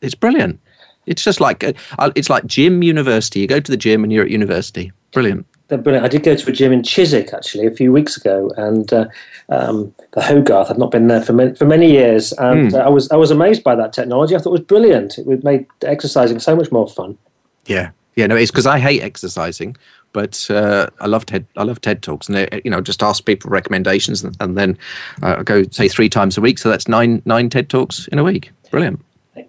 it's 0.00 0.14
brilliant. 0.14 0.60
It's 1.06 1.24
just 1.24 1.40
like 1.40 1.64
uh, 1.64 2.10
it's 2.14 2.30
like 2.30 2.46
gym 2.46 2.82
university. 2.82 3.40
You 3.40 3.48
go 3.48 3.60
to 3.60 3.70
the 3.70 3.76
gym 3.76 4.04
and 4.04 4.12
you're 4.12 4.24
at 4.24 4.30
university. 4.30 4.92
Brilliant. 5.12 5.46
They're 5.72 5.80
brilliant. 5.80 6.04
I 6.04 6.08
did 6.10 6.22
go 6.22 6.36
to 6.36 6.50
a 6.50 6.52
gym 6.52 6.70
in 6.70 6.82
Chiswick 6.82 7.32
actually 7.32 7.66
a 7.66 7.70
few 7.70 7.92
weeks 7.92 8.14
ago, 8.18 8.50
and 8.58 8.92
uh, 8.92 9.06
um, 9.48 9.94
the 10.10 10.20
Hogarth. 10.20 10.70
I've 10.70 10.76
not 10.76 10.90
been 10.90 11.06
there 11.06 11.22
for 11.22 11.32
many, 11.32 11.54
for 11.54 11.64
many 11.64 11.90
years, 11.90 12.32
and 12.32 12.72
mm. 12.72 12.74
uh, 12.74 12.84
I 12.84 12.90
was 12.90 13.10
I 13.10 13.16
was 13.16 13.30
amazed 13.30 13.64
by 13.64 13.74
that 13.76 13.94
technology. 13.94 14.36
I 14.36 14.38
thought 14.38 14.50
it 14.50 14.60
was 14.60 14.60
brilliant. 14.60 15.16
It 15.16 15.42
made 15.42 15.64
exercising 15.80 16.40
so 16.40 16.54
much 16.54 16.70
more 16.70 16.86
fun. 16.86 17.16
Yeah, 17.64 17.92
yeah. 18.16 18.26
No, 18.26 18.36
it's 18.36 18.50
because 18.50 18.66
I 18.66 18.78
hate 18.78 19.00
exercising, 19.00 19.74
but 20.12 20.46
uh, 20.50 20.88
I 21.00 21.06
love 21.06 21.24
TED. 21.24 21.46
I 21.56 21.62
love 21.62 21.80
TED 21.80 22.02
talks, 22.02 22.28
and 22.28 22.46
you 22.66 22.70
know, 22.70 22.82
just 22.82 23.02
ask 23.02 23.24
people 23.24 23.48
recommendations, 23.48 24.22
and, 24.22 24.36
and 24.40 24.58
then 24.58 24.76
uh, 25.22 25.42
go 25.42 25.62
say 25.70 25.88
three 25.88 26.10
times 26.10 26.36
a 26.36 26.42
week. 26.42 26.58
So 26.58 26.68
that's 26.68 26.86
nine 26.86 27.22
nine 27.24 27.48
TED 27.48 27.70
talks 27.70 28.08
in 28.08 28.18
a 28.18 28.24
week. 28.24 28.50
Brilliant. 28.70 29.02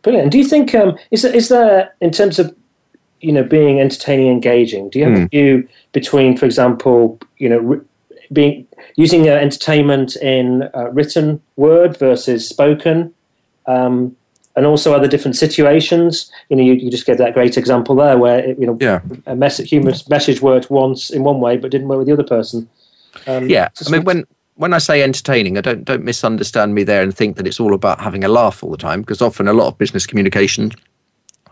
Brilliant. 0.04 0.32
do 0.32 0.38
you 0.38 0.46
think 0.46 0.74
um, 0.74 0.98
is 1.12 1.26
is 1.26 1.50
there 1.50 1.94
in 2.00 2.12
terms 2.12 2.40
of 2.40 2.56
you 3.24 3.32
know 3.32 3.44
being 3.44 3.80
entertaining, 3.80 4.28
engaging? 4.28 4.90
Do 4.90 5.00
you 5.00 5.06
have 5.06 5.14
mm. 5.14 5.18
a 5.18 5.22
hmm. 5.22 5.28
view 5.28 5.70
between, 5.92 6.38
for 6.38 6.46
example, 6.46 7.20
you 7.38 7.50
know, 7.50 7.82
being 8.32 8.68
using 8.96 9.30
uh, 9.30 9.34
entertainment 9.34 10.16
in 10.18 10.64
uh, 10.76 10.92
written 10.92 11.42
word 11.56 11.98
versus 11.98 12.48
spoken? 12.48 13.14
Um, 13.66 14.16
and 14.56 14.66
also 14.66 14.94
other 14.94 15.08
different 15.08 15.36
situations. 15.36 16.32
You 16.50 16.58
know, 16.58 16.64
you, 16.64 16.74
you 16.74 16.92
just 16.92 17.06
gave 17.06 17.18
that 17.18 17.34
great 17.34 17.58
example 17.58 17.96
there 17.96 18.18
where 18.18 18.40
it, 18.40 18.60
you 18.60 18.68
know 18.68 18.78
yeah. 18.80 19.02
a 19.26 19.36
message, 19.36 19.70
humorous 19.70 20.08
message 20.10 20.42
worked 20.42 20.70
once 20.70 21.10
in 21.10 21.24
one 21.24 21.40
way 21.40 21.58
but 21.58 21.72
didn't 21.72 21.88
work 21.88 22.00
with 22.00 22.08
the 22.08 22.14
other 22.14 22.24
person. 22.24 22.70
Um, 23.28 23.50
yeah, 23.50 23.70
I 23.86 23.90
mean 23.90 24.04
when 24.04 24.26
when 24.56 24.74
I 24.74 24.78
say 24.78 25.02
entertaining, 25.02 25.58
I 25.58 25.62
don't 25.62 25.84
don't 25.84 26.04
misunderstand 26.04 26.76
me 26.76 26.84
there 26.84 27.02
and 27.02 27.16
think 27.16 27.38
that 27.38 27.48
it's 27.48 27.60
all 27.60 27.74
about 27.74 28.00
having 28.00 28.24
a 28.24 28.28
laugh 28.28 28.64
all 28.64 28.72
the 28.72 28.78
time 28.78 29.02
because 29.02 29.22
often 29.22 29.48
a 29.48 29.54
lot 29.54 29.68
of 29.68 29.78
business 29.78 30.06
communication 30.06 30.72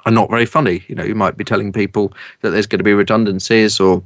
are 0.05 0.11
not 0.11 0.29
very 0.29 0.45
funny. 0.45 0.83
You 0.87 0.95
know, 0.95 1.03
you 1.03 1.15
might 1.15 1.37
be 1.37 1.43
telling 1.43 1.71
people 1.71 2.13
that 2.41 2.51
there's 2.51 2.67
going 2.67 2.79
to 2.79 2.83
be 2.83 2.93
redundancies 2.93 3.79
or 3.79 4.03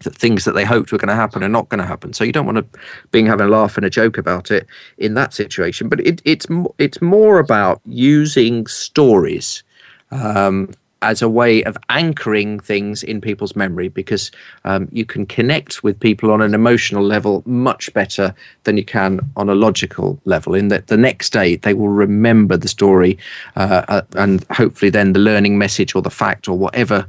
that 0.00 0.14
things 0.14 0.44
that 0.44 0.52
they 0.52 0.64
hoped 0.64 0.92
were 0.92 0.98
going 0.98 1.08
to 1.08 1.14
happen 1.14 1.42
are 1.42 1.48
not 1.48 1.68
going 1.68 1.80
to 1.80 1.86
happen. 1.86 2.12
So 2.12 2.24
you 2.24 2.32
don't 2.32 2.46
want 2.46 2.58
to 2.58 2.80
be 3.10 3.24
having 3.24 3.46
a 3.46 3.50
laugh 3.50 3.76
and 3.76 3.86
a 3.86 3.90
joke 3.90 4.18
about 4.18 4.50
it 4.50 4.66
in 4.98 5.14
that 5.14 5.32
situation. 5.32 5.88
But 5.88 6.00
it, 6.00 6.20
it's 6.24 6.46
it's 6.78 7.00
more 7.00 7.38
about 7.38 7.80
using 7.86 8.66
stories 8.66 9.62
um, 10.10 10.70
as 11.02 11.20
a 11.20 11.28
way 11.28 11.62
of 11.64 11.76
anchoring 11.88 12.60
things 12.60 13.02
in 13.02 13.20
people's 13.20 13.54
memory 13.54 13.88
because 13.88 14.30
um, 14.64 14.88
you 14.92 15.04
can 15.04 15.26
connect 15.26 15.82
with 15.82 15.98
people 16.00 16.30
on 16.30 16.40
an 16.40 16.54
emotional 16.54 17.02
level 17.02 17.42
much 17.44 17.92
better 17.92 18.34
than 18.64 18.76
you 18.76 18.84
can 18.84 19.20
on 19.36 19.48
a 19.48 19.54
logical 19.54 20.18
level. 20.24 20.54
In 20.54 20.68
that 20.68 20.86
the 20.86 20.96
next 20.96 21.32
day 21.32 21.56
they 21.56 21.74
will 21.74 21.88
remember 21.88 22.56
the 22.56 22.68
story 22.68 23.18
uh, 23.56 23.84
uh, 23.88 24.02
and 24.14 24.44
hopefully 24.50 24.90
then 24.90 25.12
the 25.12 25.18
learning 25.20 25.58
message 25.58 25.94
or 25.94 26.02
the 26.02 26.10
fact 26.10 26.48
or 26.48 26.56
whatever 26.56 27.06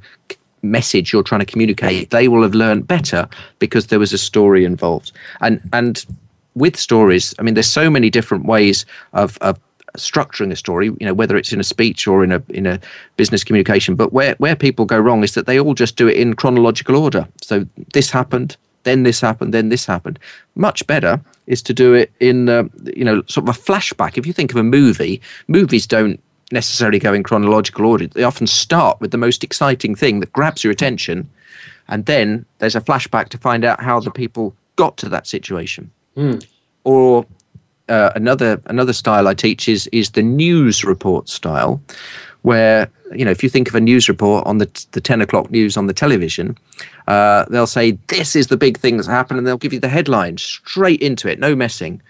message 0.64 1.12
you're 1.12 1.24
trying 1.24 1.40
to 1.42 1.46
communicate 1.46 2.10
they 2.10 2.30
will 2.30 2.42
have 2.42 2.56
learned 2.56 2.88
better 2.88 3.28
because 3.60 3.88
there 3.88 4.00
was 4.00 4.14
a 4.14 4.18
story 4.18 4.64
involved 4.64 5.12
and 5.42 5.60
and 5.74 6.06
with 6.56 6.78
stories 6.78 7.36
i 7.38 7.42
mean 7.42 7.54
there's 7.54 7.68
so 7.68 7.90
many 7.90 8.10
different 8.10 8.46
ways 8.46 8.86
of, 9.12 9.38
of 9.42 9.60
structuring 9.98 10.52
a 10.52 10.56
story, 10.56 10.88
you 10.88 11.06
know, 11.06 11.14
whether 11.14 11.36
it's 11.38 11.54
in 11.54 11.60
a 11.60 11.64
speech 11.64 12.08
or 12.08 12.24
in 12.24 12.32
a 12.32 12.42
in 12.50 12.66
a 12.66 12.80
business 13.18 13.44
communication. 13.44 13.96
But 13.96 14.14
where 14.14 14.36
where 14.40 14.56
people 14.56 14.86
go 14.86 15.00
wrong 15.00 15.24
is 15.24 15.34
that 15.34 15.46
they 15.46 15.60
all 15.60 15.74
just 15.74 15.96
do 15.96 16.08
it 16.08 16.18
in 16.18 16.36
chronological 16.36 16.96
order. 16.96 17.28
So 17.42 17.66
this 17.94 18.10
happened, 18.10 18.58
then 18.84 19.04
this 19.04 19.22
happened, 19.22 19.54
then 19.54 19.70
this 19.70 19.86
happened. 19.86 20.20
Much 20.56 20.86
better 20.88 21.22
is 21.48 21.62
to 21.64 21.74
do 21.74 21.94
it 21.94 22.12
in 22.20 22.50
uh, 22.50 22.64
you 22.96 23.06
know 23.06 23.22
sort 23.28 23.48
of 23.48 23.56
a 23.56 23.60
flashback. 23.60 24.18
If 24.18 24.26
you 24.26 24.34
think 24.34 24.52
of 24.52 24.58
a 24.58 24.64
movie, 24.64 25.22
movies 25.48 25.86
don't 25.86 26.20
necessarily 26.52 27.00
go 27.00 27.14
in 27.14 27.24
chronological 27.24 27.86
order. 27.86 28.08
They 28.08 28.24
often 28.24 28.48
start 28.48 29.00
with 29.02 29.12
the 29.12 29.18
most 29.18 29.44
exciting 29.44 29.96
thing 29.96 30.20
that 30.20 30.34
grabs 30.34 30.64
your 30.64 30.72
attention, 30.72 31.30
and 31.88 32.06
then 32.06 32.46
there's 32.60 32.76
a 32.76 32.82
flashback 32.82 33.30
to 33.30 33.38
find 33.38 33.64
out 33.64 33.82
how 33.82 34.00
the 34.00 34.12
people 34.12 34.56
got 34.76 34.98
to 34.98 35.10
that 35.10 35.28
situation. 35.28 35.92
Mm. 36.18 36.46
Or 36.84 37.26
uh, 37.94 38.12
another 38.16 38.60
another 38.66 38.94
style 38.94 39.28
I 39.28 39.36
teach 39.36 39.70
is 39.70 39.88
is 39.92 40.12
the 40.12 40.24
news 40.24 40.84
report 40.84 41.30
style, 41.30 41.80
where 42.42 42.90
you 43.14 43.24
know 43.24 43.32
if 43.32 43.44
you 43.44 43.50
think 43.50 43.68
of 43.70 43.76
a 43.76 43.82
news 43.82 44.10
report 44.10 44.46
on 44.48 44.58
the 44.58 44.68
the 44.92 45.02
ten 45.02 45.22
o'clock 45.22 45.52
news 45.52 45.78
on 45.78 45.86
the 45.86 45.94
television, 45.94 46.58
uh, 47.08 47.46
they'll 47.52 47.68
say 47.68 47.92
this 48.08 48.36
is 48.36 48.48
the 48.48 48.58
big 48.58 48.80
thing 48.80 48.98
that's 48.98 49.08
happened, 49.08 49.38
and 49.38 49.46
they'll 49.46 49.64
give 49.66 49.74
you 49.74 49.80
the 49.80 49.96
headline 49.98 50.38
straight 50.38 51.02
into 51.02 51.30
it, 51.30 51.40
no 51.40 51.56
messing. 51.56 52.02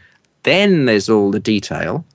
Then 0.43 0.85
there's 0.85 1.09
all 1.09 1.31
the 1.31 1.39
detail, 1.39 2.05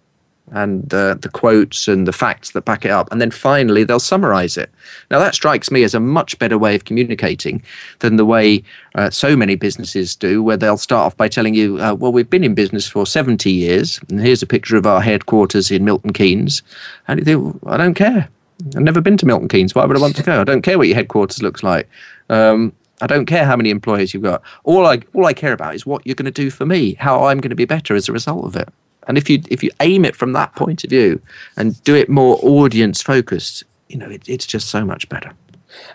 and 0.52 0.92
uh, 0.92 1.14
the 1.14 1.28
quotes 1.28 1.88
and 1.88 2.06
the 2.06 2.12
facts 2.12 2.52
that 2.52 2.64
back 2.64 2.84
it 2.84 2.90
up. 2.90 3.10
And 3.10 3.20
then 3.20 3.30
finally, 3.30 3.84
they'll 3.84 4.00
summarize 4.00 4.56
it. 4.56 4.70
Now, 5.10 5.18
that 5.18 5.34
strikes 5.34 5.70
me 5.70 5.82
as 5.82 5.94
a 5.94 6.00
much 6.00 6.38
better 6.38 6.58
way 6.58 6.74
of 6.74 6.84
communicating 6.84 7.62
than 8.00 8.16
the 8.16 8.24
way 8.24 8.62
uh, 8.94 9.10
so 9.10 9.36
many 9.36 9.54
businesses 9.54 10.16
do, 10.16 10.42
where 10.42 10.56
they'll 10.56 10.76
start 10.76 11.06
off 11.06 11.16
by 11.16 11.28
telling 11.28 11.54
you, 11.54 11.80
uh, 11.80 11.94
well, 11.94 12.12
we've 12.12 12.30
been 12.30 12.44
in 12.44 12.54
business 12.54 12.88
for 12.88 13.06
70 13.06 13.50
years, 13.50 14.00
and 14.08 14.20
here's 14.20 14.42
a 14.42 14.46
picture 14.46 14.76
of 14.76 14.86
our 14.86 15.00
headquarters 15.00 15.70
in 15.70 15.84
Milton 15.84 16.12
Keynes. 16.12 16.62
And 17.06 17.18
you 17.18 17.24
think, 17.24 17.60
I 17.66 17.76
don't 17.76 17.94
care. 17.94 18.28
I've 18.74 18.82
never 18.82 19.00
been 19.00 19.16
to 19.18 19.26
Milton 19.26 19.48
Keynes. 19.48 19.74
Why 19.74 19.84
would 19.84 19.96
I 19.96 20.00
want 20.00 20.16
to 20.16 20.22
go? 20.22 20.40
I 20.40 20.44
don't 20.44 20.62
care 20.62 20.78
what 20.78 20.88
your 20.88 20.96
headquarters 20.96 21.42
looks 21.42 21.62
like. 21.62 21.88
Um, 22.28 22.72
I 23.00 23.06
don't 23.06 23.26
care 23.26 23.44
how 23.44 23.56
many 23.56 23.70
employees 23.70 24.12
you've 24.12 24.24
got. 24.24 24.42
All 24.64 24.86
I 24.86 25.00
all 25.14 25.26
I 25.26 25.32
care 25.32 25.52
about 25.52 25.74
is 25.74 25.86
what 25.86 26.04
you're 26.04 26.16
going 26.16 26.24
to 26.24 26.30
do 26.30 26.50
for 26.50 26.66
me, 26.66 26.94
how 26.94 27.26
I'm 27.26 27.38
going 27.38 27.50
to 27.50 27.56
be 27.56 27.64
better 27.64 27.94
as 27.94 28.08
a 28.08 28.12
result 28.12 28.44
of 28.44 28.56
it. 28.56 28.68
And 29.08 29.18
if 29.18 29.28
you 29.28 29.42
if 29.50 29.62
you 29.64 29.70
aim 29.80 30.04
it 30.04 30.14
from 30.14 30.32
that 30.34 30.54
point 30.54 30.84
of 30.84 30.90
view 30.90 31.20
and 31.56 31.82
do 31.84 31.94
it 31.94 32.08
more 32.08 32.38
audience 32.42 33.02
focused, 33.02 33.64
you 33.88 33.96
know, 33.96 34.08
it, 34.08 34.28
it's 34.28 34.46
just 34.46 34.68
so 34.68 34.84
much 34.84 35.08
better. 35.08 35.32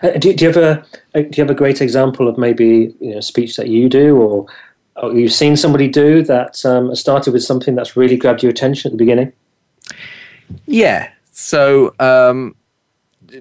Uh, 0.02 0.10
do, 0.12 0.32
do, 0.34 0.44
you 0.44 0.52
have 0.52 0.56
a 0.56 0.84
uh, 1.14 1.22
do 1.22 1.30
you 1.36 1.42
have 1.42 1.50
a 1.50 1.54
great 1.54 1.80
example 1.80 2.28
of 2.28 2.36
maybe 2.36 2.94
you 3.00 3.14
know 3.14 3.20
speech 3.20 3.56
that 3.56 3.68
you 3.68 3.88
do 3.88 4.16
or, 4.16 4.46
or 4.96 5.14
you've 5.14 5.32
seen 5.32 5.56
somebody 5.56 5.88
do 5.88 6.22
that 6.22 6.64
um, 6.66 6.94
started 6.94 7.32
with 7.32 7.42
something 7.42 7.74
that's 7.74 7.96
really 7.96 8.16
grabbed 8.16 8.42
your 8.42 8.50
attention 8.50 8.90
at 8.90 8.92
the 8.92 8.98
beginning? 8.98 9.32
Yeah. 10.66 11.10
So. 11.32 11.94
Um, 11.98 12.56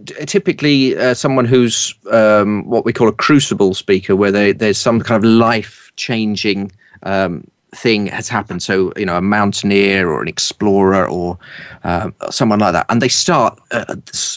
typically 0.05 0.97
uh, 0.97 1.13
someone 1.13 1.45
who's 1.45 1.93
um, 2.11 2.67
what 2.67 2.83
we 2.83 2.91
call 2.91 3.07
a 3.07 3.13
crucible 3.13 3.75
speaker, 3.75 4.15
where 4.15 4.31
they, 4.31 4.51
there's 4.51 4.77
some 4.77 4.99
kind 4.99 5.23
of 5.23 5.29
life 5.29 5.91
changing 5.97 6.71
um, 7.03 7.45
thing 7.75 8.07
has 8.07 8.29
happened. 8.29 8.61
So, 8.63 8.93
you 8.95 9.05
know, 9.05 9.17
a 9.17 9.21
mountaineer 9.21 10.09
or 10.09 10.21
an 10.21 10.27
explorer 10.27 11.07
or 11.07 11.37
uh, 11.83 12.11
someone 12.29 12.59
like 12.59 12.73
that. 12.73 12.85
And 12.89 13.01
they 13.01 13.09
start, 13.09 13.59
uh, 13.71 13.95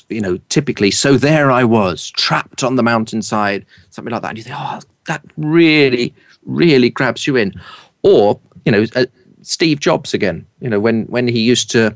you 0.09 0.21
know, 0.21 0.39
typically, 0.49 0.91
so 0.91 1.17
there 1.17 1.51
I 1.51 1.65
was, 1.65 2.11
trapped 2.11 2.65
on 2.65 2.77
the 2.77 2.83
mountainside, 2.83 3.65
something 3.91 4.13
like 4.13 4.23
that. 4.23 4.29
And 4.29 4.39
you 4.39 4.45
think, 4.45 4.57
oh, 4.59 4.81
that 5.07 5.23
really, 5.37 6.15
really 6.45 6.91
grabs 6.91 7.27
you 7.27 7.37
in. 7.37 7.55
Or, 8.03 8.41
you 8.65 8.73
know, 8.73 8.87
uh, 8.95 9.07
Steve 9.43 9.81
Jobs 9.81 10.15
again, 10.15 10.47
you 10.61 10.69
know, 10.69 10.81
when, 10.81 11.05
when 11.05 11.29
he 11.29 11.41
used 11.41 11.71
to 11.73 11.95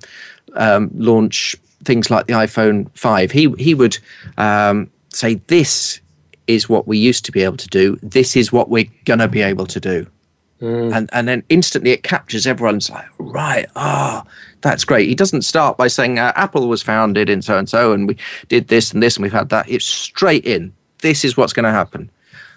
um, 0.55 0.91
launch 0.95 1.57
things 1.85 2.11
like 2.11 2.27
the 2.27 2.35
iPhone 2.35 2.91
5, 2.97 3.31
he, 3.31 3.51
he 3.59 3.75
would 3.75 3.99
um, 4.39 4.91
say, 5.09 5.35
this 5.47 6.01
is 6.47 6.69
what 6.69 6.87
we 6.87 6.99
used 6.99 7.25
to 7.25 7.33
be 7.33 7.43
able 7.43 7.57
to 7.57 7.69
do. 7.69 7.99
This 8.03 8.37
is 8.37 8.53
what 8.53 8.69
we're 8.69 8.91
going 9.05 9.21
to 9.21 9.29
be 9.29 9.43
able 9.43 9.67
to 9.67 9.81
do. 9.81 10.07
Mm. 10.61 10.95
And 10.95 11.11
and 11.13 11.27
then 11.27 11.43
instantly 11.49 11.91
it 11.91 12.03
captures 12.03 12.47
everyone's 12.47 12.91
like, 12.91 13.07
right, 13.19 13.67
ah, 13.77 14.23
oh, 14.25 14.31
that's 14.61 14.85
great. 14.85 15.09
He 15.09 15.15
doesn't 15.15 15.43
start 15.43 15.77
by 15.77 15.89
saying 15.89 16.19
uh, 16.19 16.33
Apple 16.37 16.69
was 16.69 16.83
founded 16.83 17.31
in 17.31 17.41
so 17.43 17.57
and 17.57 17.69
so, 17.69 17.93
and 17.93 18.07
we 18.07 18.17
did 18.49 18.69
this 18.69 18.93
and 18.93 19.03
this, 19.03 19.17
and 19.17 19.23
we've 19.23 19.33
had 19.33 19.49
that. 19.49 19.69
It's 19.69 19.87
straight 19.87 20.45
in. 20.45 20.73
This 20.99 21.25
is 21.25 21.37
what's 21.37 21.55
going 21.55 21.65
to 21.65 21.71
happen, 21.71 22.11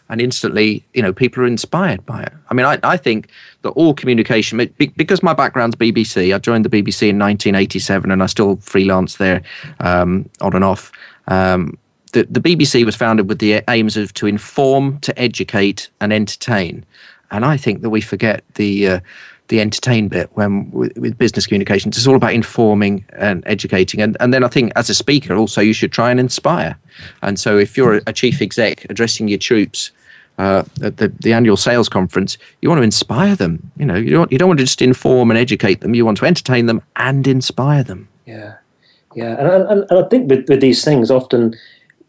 and 0.09 0.19
instantly, 0.19 0.83
you 0.93 1.01
know, 1.01 1.13
people 1.13 1.43
are 1.43 1.47
inspired 1.47 2.05
by 2.05 2.23
it. 2.23 2.33
I 2.49 2.53
mean, 2.53 2.65
I, 2.65 2.77
I 2.83 2.97
think 2.97 3.29
that 3.61 3.69
all 3.69 3.93
communication, 3.93 4.57
because 4.77 5.23
my 5.23 5.33
background's 5.33 5.77
BBC, 5.77 6.35
I 6.35 6.39
joined 6.39 6.65
the 6.65 6.69
BBC 6.69 7.09
in 7.09 7.19
1987, 7.19 8.11
and 8.11 8.21
I 8.21 8.25
still 8.25 8.57
freelance 8.57 9.15
there 9.15 9.41
um, 9.79 10.29
on 10.41 10.55
and 10.55 10.65
off. 10.65 10.91
Um, 11.27 11.77
the, 12.11 12.27
the 12.29 12.41
BBC 12.41 12.85
was 12.85 12.95
founded 12.95 13.29
with 13.29 13.39
the 13.39 13.63
aims 13.69 13.95
of 13.95 14.13
to 14.15 14.27
inform, 14.27 14.99
to 14.99 15.17
educate, 15.17 15.89
and 16.01 16.11
entertain. 16.11 16.85
And 17.33 17.43
I 17.43 17.57
think 17.57 17.81
that 17.81 17.89
we 17.89 17.99
forget 17.99 18.43
the 18.53 18.87
uh, 18.87 18.99
the 19.49 19.59
entertain 19.59 20.07
bit 20.07 20.29
when 20.35 20.71
with, 20.71 20.97
with, 20.97 21.17
business 21.17 21.45
communications. 21.47 21.97
It's 21.97 22.07
all 22.07 22.15
about 22.15 22.33
informing 22.33 23.03
and 23.13 23.43
educating, 23.45 24.01
and 24.01 24.15
and 24.19 24.33
then 24.33 24.43
I 24.43 24.47
think 24.47 24.71
as 24.75 24.89
a 24.89 24.93
speaker 24.93 25.35
also 25.35 25.59
you 25.59 25.73
should 25.73 25.91
try 25.91 26.11
and 26.11 26.19
inspire. 26.19 26.77
And 27.23 27.39
so 27.39 27.57
if 27.57 27.75
you're 27.75 28.01
a, 28.07 28.13
chief 28.13 28.41
exec 28.41 28.85
addressing 28.89 29.27
your 29.27 29.39
troops. 29.39 29.91
Uh, 30.39 30.63
at 30.81 30.97
the, 30.97 31.09
the 31.19 31.31
annual 31.31 31.55
sales 31.55 31.87
conference, 31.87 32.39
you 32.61 32.67
want 32.67 32.79
to 32.79 32.83
inspire 32.83 33.35
them. 33.35 33.71
You 33.77 33.85
know, 33.85 33.93
you 33.93 34.09
don't 34.09 34.31
you 34.31 34.39
don't 34.39 34.47
want 34.47 34.57
to 34.61 34.65
just 34.65 34.81
inform 34.81 35.29
and 35.29 35.37
educate 35.37 35.81
them. 35.81 35.93
You 35.93 36.05
want 36.05 36.17
to 36.17 36.25
entertain 36.25 36.65
them 36.65 36.81
and 36.95 37.27
inspire 37.27 37.83
them. 37.83 38.09
Yeah, 38.25 38.55
yeah, 39.13 39.35
and 39.37 39.47
and, 39.47 39.85
and 39.91 39.99
I 39.99 40.09
think 40.09 40.31
with, 40.31 40.49
with 40.49 40.59
these 40.59 40.83
things, 40.83 41.11
often 41.11 41.53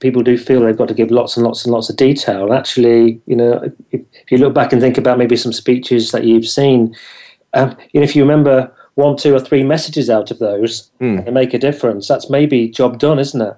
people 0.04 0.22
do 0.22 0.36
feel 0.36 0.60
they've 0.60 0.76
got 0.76 0.88
to 0.88 0.92
give 0.92 1.10
lots 1.10 1.34
and 1.34 1.46
lots 1.46 1.64
and 1.64 1.72
lots 1.72 1.88
of 1.88 1.96
detail. 1.96 2.52
Actually, 2.52 3.22
you 3.24 3.34
know, 3.34 3.72
if, 3.90 4.02
if 4.12 4.30
you 4.30 4.36
look 4.36 4.52
back 4.52 4.70
and 4.70 4.78
think 4.82 4.98
about 4.98 5.16
maybe 5.16 5.34
some 5.34 5.52
speeches 5.52 6.12
that 6.12 6.24
you've 6.24 6.46
seen, 6.46 6.94
um, 7.54 7.74
you 7.92 8.00
know, 8.00 8.04
if 8.04 8.14
you 8.14 8.22
remember 8.22 8.70
one, 8.96 9.16
two, 9.16 9.34
or 9.34 9.40
three 9.40 9.62
messages 9.62 10.10
out 10.10 10.30
of 10.30 10.38
those 10.40 10.90
mm. 11.00 11.24
and 11.24 11.32
make 11.32 11.54
a 11.54 11.58
difference, 11.58 12.06
that's 12.06 12.28
maybe 12.28 12.68
job 12.68 12.98
done, 12.98 13.18
isn't 13.18 13.40
it? 13.40 13.56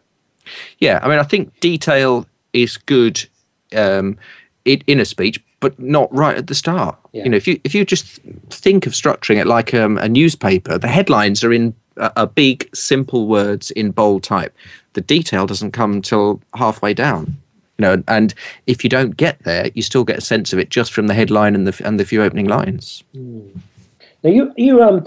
Yeah, 0.79 1.01
I 1.03 1.09
mean, 1.09 1.19
I 1.19 1.25
think 1.25 1.59
detail 1.59 2.27
is 2.53 2.77
good 2.77 3.29
um, 3.75 4.17
in, 4.65 4.85
in 4.87 5.01
a 5.01 5.05
speech, 5.05 5.43
but 5.59 5.77
not 5.81 6.15
right 6.15 6.37
at 6.37 6.47
the 6.47 6.55
start. 6.55 6.97
Yeah. 7.11 7.25
You 7.25 7.31
know, 7.31 7.37
if 7.37 7.49
you 7.49 7.61
if 7.65 7.75
you 7.75 7.85
just 7.85 8.21
think 8.51 8.87
of 8.87 8.93
structuring 8.93 9.41
it 9.41 9.49
like 9.49 9.75
um, 9.75 9.99
a 9.99 10.09
newspaper, 10.09 10.79
the 10.79 10.87
headlines 10.87 11.43
are 11.43 11.53
in 11.53 11.75
a 11.97 12.27
big, 12.27 12.69
simple 12.75 13.27
words 13.27 13.71
in 13.73 13.91
bold 13.91 14.23
type. 14.23 14.55
The 14.97 15.03
detail 15.03 15.45
doesn't 15.47 15.73
come 15.73 15.93
until 15.93 16.41
halfway 16.55 16.95
down. 16.95 17.37
You 17.77 17.83
know, 17.83 18.03
and 18.09 18.33
if 18.67 18.83
you 18.83 18.89
don't 18.89 19.15
get 19.15 19.39
there, 19.41 19.71
you 19.75 19.83
still 19.83 20.05
get 20.05 20.17
a 20.17 20.23
sense 20.23 20.55
of 20.55 20.59
it 20.59 20.71
just 20.71 20.91
from 20.91 21.07
the 21.07 21.13
headline 21.13 21.55
and 21.55 21.67
the 21.67 21.87
and 21.87 22.01
the 22.01 22.07
few 22.07 22.23
opening 22.23 22.47
lines. 22.47 23.05
Mm. 23.15 23.61
Now, 24.25 24.31
you 24.31 24.55
you 24.57 24.83
um 24.83 25.05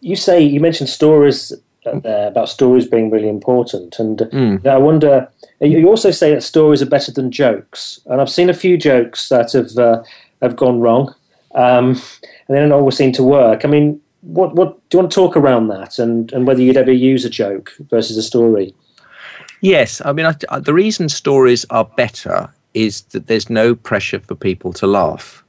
you 0.00 0.14
say 0.14 0.40
you 0.40 0.60
mentioned 0.60 0.88
stories 0.88 1.52
uh, 1.84 1.98
about 2.04 2.48
stories 2.48 2.86
being 2.86 3.10
really 3.10 3.28
important, 3.28 3.98
and 3.98 4.18
mm. 4.18 4.64
I 4.64 4.78
wonder. 4.78 5.28
You 5.60 5.88
also 5.88 6.12
say 6.12 6.32
that 6.32 6.42
stories 6.42 6.80
are 6.80 6.86
better 6.86 7.10
than 7.10 7.32
jokes, 7.32 8.00
and 8.06 8.20
I've 8.20 8.30
seen 8.30 8.48
a 8.48 8.54
few 8.54 8.76
jokes 8.76 9.28
that 9.30 9.50
have 9.50 9.76
uh, 9.76 10.04
have 10.42 10.54
gone 10.54 10.78
wrong, 10.78 11.12
um, 11.56 12.00
and 12.46 12.50
they 12.50 12.60
don't 12.60 12.70
always 12.70 12.96
seem 12.96 13.10
to 13.12 13.24
work. 13.24 13.64
I 13.64 13.68
mean, 13.68 14.00
what 14.20 14.54
what 14.54 14.88
do 14.88 14.96
you 14.96 15.00
want 15.00 15.10
to 15.10 15.14
talk 15.16 15.36
around 15.36 15.66
that 15.68 15.98
and 15.98 16.32
and 16.32 16.46
whether 16.46 16.62
you'd 16.62 16.76
ever 16.76 16.92
use 16.92 17.24
a 17.24 17.30
joke 17.30 17.72
versus 17.90 18.16
a 18.16 18.22
story? 18.22 18.72
Yes, 19.64 20.02
I 20.04 20.12
mean 20.12 20.26
I, 20.26 20.58
the 20.58 20.74
reason 20.74 21.08
stories 21.08 21.64
are 21.70 21.86
better 21.96 22.52
is 22.74 23.00
that 23.12 23.28
there's 23.28 23.48
no 23.48 23.74
pressure 23.74 24.20
for 24.20 24.34
people 24.34 24.74
to 24.74 24.86
laugh. 24.86 25.42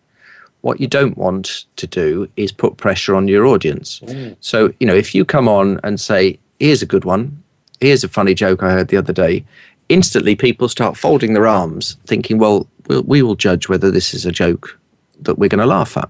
What 0.61 0.79
you 0.79 0.87
don't 0.87 1.17
want 1.17 1.65
to 1.75 1.85
do 1.85 2.29
is 2.37 2.51
put 2.53 2.77
pressure 2.77 3.13
on 3.13 3.27
your 3.27 3.45
audience. 3.45 3.99
Mm. 3.99 4.37
So 4.39 4.73
you 4.79 4.87
know 4.87 4.95
if 4.95 5.13
you 5.13 5.25
come 5.25 5.49
on 5.49 5.81
and 5.83 5.99
say 5.99 6.39
here's 6.59 6.81
a 6.81 6.85
good 6.85 7.03
one, 7.03 7.43
here's 7.81 8.05
a 8.05 8.07
funny 8.07 8.33
joke 8.33 8.63
I 8.63 8.71
heard 8.71 8.87
the 8.87 8.97
other 8.97 9.13
day. 9.13 9.43
Instantly, 9.89 10.35
people 10.35 10.69
start 10.69 10.97
folding 10.97 11.33
their 11.33 11.45
arms, 11.45 11.97
thinking, 12.07 12.39
well, 12.39 12.67
we'll 12.87 13.03
we 13.03 13.21
will 13.21 13.35
judge 13.35 13.67
whether 13.67 13.91
this 13.91 14.13
is 14.13 14.25
a 14.25 14.31
joke 14.31 14.79
that 15.19 15.37
we're 15.37 15.49
going 15.49 15.59
to 15.59 15.65
laugh 15.65 15.97
at. 15.97 16.09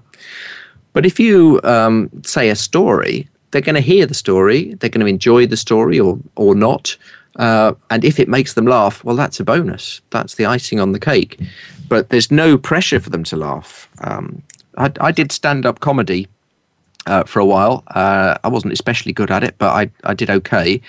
But 0.92 1.04
if 1.04 1.18
you 1.18 1.60
um, 1.64 2.08
say 2.24 2.50
a 2.50 2.56
story, 2.56 3.28
they're 3.50 3.60
going 3.60 3.74
to 3.74 3.80
hear 3.80 4.06
the 4.06 4.14
story, 4.14 4.74
they're 4.74 4.90
going 4.90 5.04
to 5.04 5.06
enjoy 5.06 5.46
the 5.46 5.56
story 5.56 5.98
or, 6.00 6.18
or 6.36 6.54
not. 6.54 6.96
Uh, 7.36 7.74
and 7.90 8.04
if 8.04 8.18
it 8.18 8.28
makes 8.28 8.54
them 8.54 8.66
laugh, 8.66 9.04
well, 9.04 9.16
that's 9.16 9.40
a 9.40 9.44
bonus. 9.44 10.00
That's 10.10 10.36
the 10.36 10.46
icing 10.46 10.80
on 10.80 10.92
the 10.92 11.00
cake. 11.00 11.38
But 11.88 12.08
there's 12.08 12.30
no 12.30 12.56
pressure 12.56 12.98
for 12.98 13.10
them 13.10 13.24
to 13.24 13.36
laugh. 13.36 13.88
Um, 14.00 14.42
I, 14.78 14.90
I, 15.00 15.12
did 15.12 15.32
stand 15.32 15.66
up 15.66 15.80
comedy 15.80 16.28
uh, 17.06 17.24
for 17.24 17.40
a 17.40 17.44
while. 17.44 17.84
Uh, 17.88 18.36
I 18.42 18.48
wasn't 18.48 18.72
especially 18.72 19.12
good 19.12 19.30
at 19.30 19.44
it, 19.44 19.54
but 19.58 19.70
I, 19.70 19.90
I 20.04 20.14
did 20.14 20.30
okay. 20.30 20.80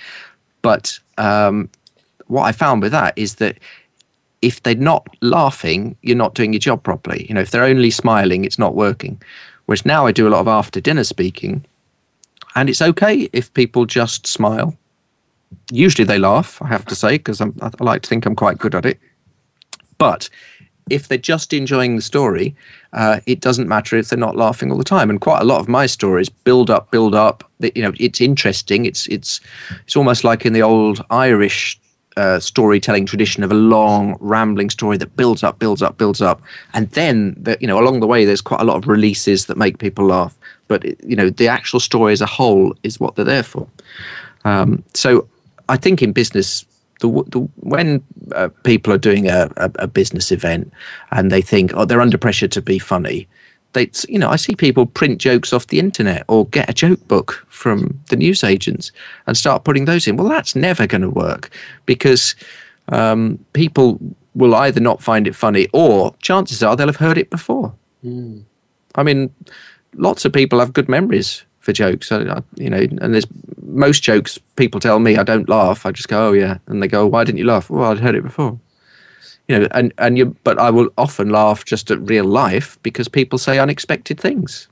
But 0.62 0.98
um, 1.18 1.70
what 2.26 2.44
I 2.44 2.52
found 2.52 2.82
with 2.82 2.92
that 2.92 3.14
is 3.16 3.36
that 3.36 3.58
if 4.42 4.62
they're 4.62 4.74
not 4.74 5.06
laughing, 5.20 5.96
you're 6.02 6.16
not 6.16 6.34
doing 6.34 6.52
your 6.52 6.60
job 6.60 6.82
properly. 6.82 7.26
You 7.28 7.34
know, 7.34 7.40
if 7.40 7.50
they're 7.50 7.64
only 7.64 7.90
smiling, 7.90 8.44
it's 8.44 8.58
not 8.58 8.74
working. 8.74 9.20
Whereas 9.66 9.84
now 9.84 10.06
I 10.06 10.12
do 10.12 10.26
a 10.26 10.30
lot 10.30 10.40
of 10.40 10.48
after 10.48 10.80
dinner 10.80 11.04
speaking, 11.04 11.64
and 12.54 12.70
it's 12.70 12.80
okay 12.80 13.28
if 13.32 13.52
people 13.54 13.84
just 13.84 14.26
smile. 14.26 14.76
Usually 15.70 16.04
they 16.04 16.18
laugh, 16.18 16.60
I 16.62 16.68
have 16.68 16.86
to 16.86 16.94
say, 16.94 17.18
because 17.18 17.40
I 17.40 17.50
like 17.80 18.02
to 18.02 18.08
think 18.08 18.26
I'm 18.26 18.36
quite 18.36 18.58
good 18.58 18.74
at 18.74 18.86
it. 18.86 18.98
But 19.98 20.28
if 20.90 21.08
they're 21.08 21.18
just 21.18 21.52
enjoying 21.52 21.96
the 21.96 22.02
story, 22.02 22.54
uh, 22.92 23.20
it 23.26 23.40
doesn't 23.40 23.68
matter 23.68 23.96
if 23.96 24.08
they're 24.08 24.18
not 24.18 24.36
laughing 24.36 24.70
all 24.70 24.78
the 24.78 24.84
time. 24.84 25.10
And 25.10 25.20
quite 25.20 25.40
a 25.40 25.44
lot 25.44 25.60
of 25.60 25.68
my 25.68 25.86
stories 25.86 26.28
build 26.28 26.70
up, 26.70 26.90
build 26.90 27.14
up. 27.14 27.48
You 27.60 27.82
know, 27.82 27.92
it's 27.98 28.20
interesting. 28.20 28.84
It's 28.84 29.06
it's 29.08 29.40
it's 29.84 29.96
almost 29.96 30.24
like 30.24 30.46
in 30.46 30.52
the 30.52 30.62
old 30.62 31.04
Irish 31.10 31.78
uh, 32.16 32.40
storytelling 32.40 33.06
tradition 33.06 33.44
of 33.44 33.52
a 33.52 33.54
long 33.54 34.16
rambling 34.20 34.70
story 34.70 34.96
that 34.96 35.16
builds 35.16 35.42
up, 35.42 35.58
builds 35.58 35.82
up, 35.82 35.98
builds 35.98 36.20
up, 36.20 36.42
and 36.74 36.90
then 36.90 37.34
the, 37.38 37.56
you 37.60 37.66
know 37.66 37.78
along 37.78 38.00
the 38.00 38.06
way 38.06 38.24
there's 38.24 38.40
quite 38.40 38.60
a 38.60 38.64
lot 38.64 38.76
of 38.76 38.88
releases 38.88 39.46
that 39.46 39.56
make 39.56 39.78
people 39.78 40.06
laugh. 40.06 40.36
But 40.68 40.84
you 41.04 41.16
know 41.16 41.30
the 41.30 41.48
actual 41.48 41.80
story 41.80 42.12
as 42.12 42.20
a 42.20 42.26
whole 42.26 42.74
is 42.82 42.98
what 42.98 43.16
they're 43.16 43.24
there 43.24 43.42
for. 43.42 43.68
Um, 44.44 44.82
so 44.94 45.28
I 45.68 45.76
think 45.76 46.02
in 46.02 46.12
business, 46.12 46.64
the, 47.00 47.08
the, 47.28 47.40
when 47.56 48.02
uh, 48.34 48.48
people 48.64 48.92
are 48.92 48.98
doing 48.98 49.28
a, 49.28 49.50
a, 49.56 49.70
a, 49.80 49.86
business 49.86 50.32
event 50.32 50.72
and 51.12 51.30
they 51.30 51.42
think, 51.42 51.72
oh, 51.74 51.84
they're 51.84 52.00
under 52.00 52.18
pressure 52.18 52.48
to 52.48 52.62
be 52.62 52.78
funny, 52.78 53.28
they, 53.74 53.90
you 54.08 54.18
know, 54.18 54.30
I 54.30 54.36
see 54.36 54.54
people 54.54 54.86
print 54.86 55.18
jokes 55.20 55.52
off 55.52 55.66
the 55.66 55.78
internet 55.78 56.24
or 56.28 56.46
get 56.46 56.70
a 56.70 56.72
joke 56.72 57.06
book 57.06 57.46
from 57.48 58.00
the 58.08 58.16
newsagents 58.16 58.90
and 59.26 59.36
start 59.36 59.64
putting 59.64 59.84
those 59.84 60.06
in. 60.06 60.16
Well, 60.16 60.28
that's 60.28 60.56
never 60.56 60.86
going 60.86 61.02
to 61.02 61.10
work 61.10 61.50
because 61.86 62.34
um, 62.88 63.38
people 63.52 63.98
will 64.34 64.54
either 64.54 64.80
not 64.80 65.02
find 65.02 65.26
it 65.26 65.34
funny 65.34 65.68
or 65.72 66.14
chances 66.22 66.62
are 66.62 66.76
they'll 66.76 66.86
have 66.86 66.96
heard 66.96 67.18
it 67.18 67.30
before. 67.30 67.74
Mm. 68.04 68.44
I 68.94 69.02
mean, 69.02 69.32
lots 69.94 70.24
of 70.24 70.32
people 70.32 70.60
have 70.60 70.72
good 70.72 70.88
memories 70.88 71.44
for 71.68 71.72
jokes. 71.74 72.10
I, 72.10 72.42
you 72.56 72.70
know, 72.70 72.78
and 72.78 73.12
there's 73.12 73.26
most 73.62 74.02
jokes. 74.02 74.38
People 74.56 74.80
tell 74.80 74.98
me 74.98 75.18
I 75.18 75.22
don't 75.22 75.48
laugh. 75.48 75.84
I 75.84 75.92
just 75.92 76.08
go, 76.08 76.28
oh 76.28 76.32
yeah, 76.32 76.56
and 76.66 76.82
they 76.82 76.88
go, 76.88 77.06
why 77.06 77.24
didn't 77.24 77.38
you 77.38 77.44
laugh? 77.44 77.68
Well, 77.68 77.90
I'd 77.90 77.98
heard 77.98 78.14
it 78.14 78.22
before 78.22 78.58
you 79.48 79.58
know, 79.58 79.68
and 79.72 79.92
and 79.98 80.18
you, 80.18 80.36
but 80.44 80.58
I 80.58 80.70
will 80.70 80.90
often 80.98 81.30
laugh 81.30 81.64
just 81.64 81.90
at 81.90 81.98
real 82.00 82.26
life 82.26 82.78
because 82.82 83.08
people 83.08 83.38
say 83.38 83.58
unexpected 83.58 84.20
things. 84.20 84.68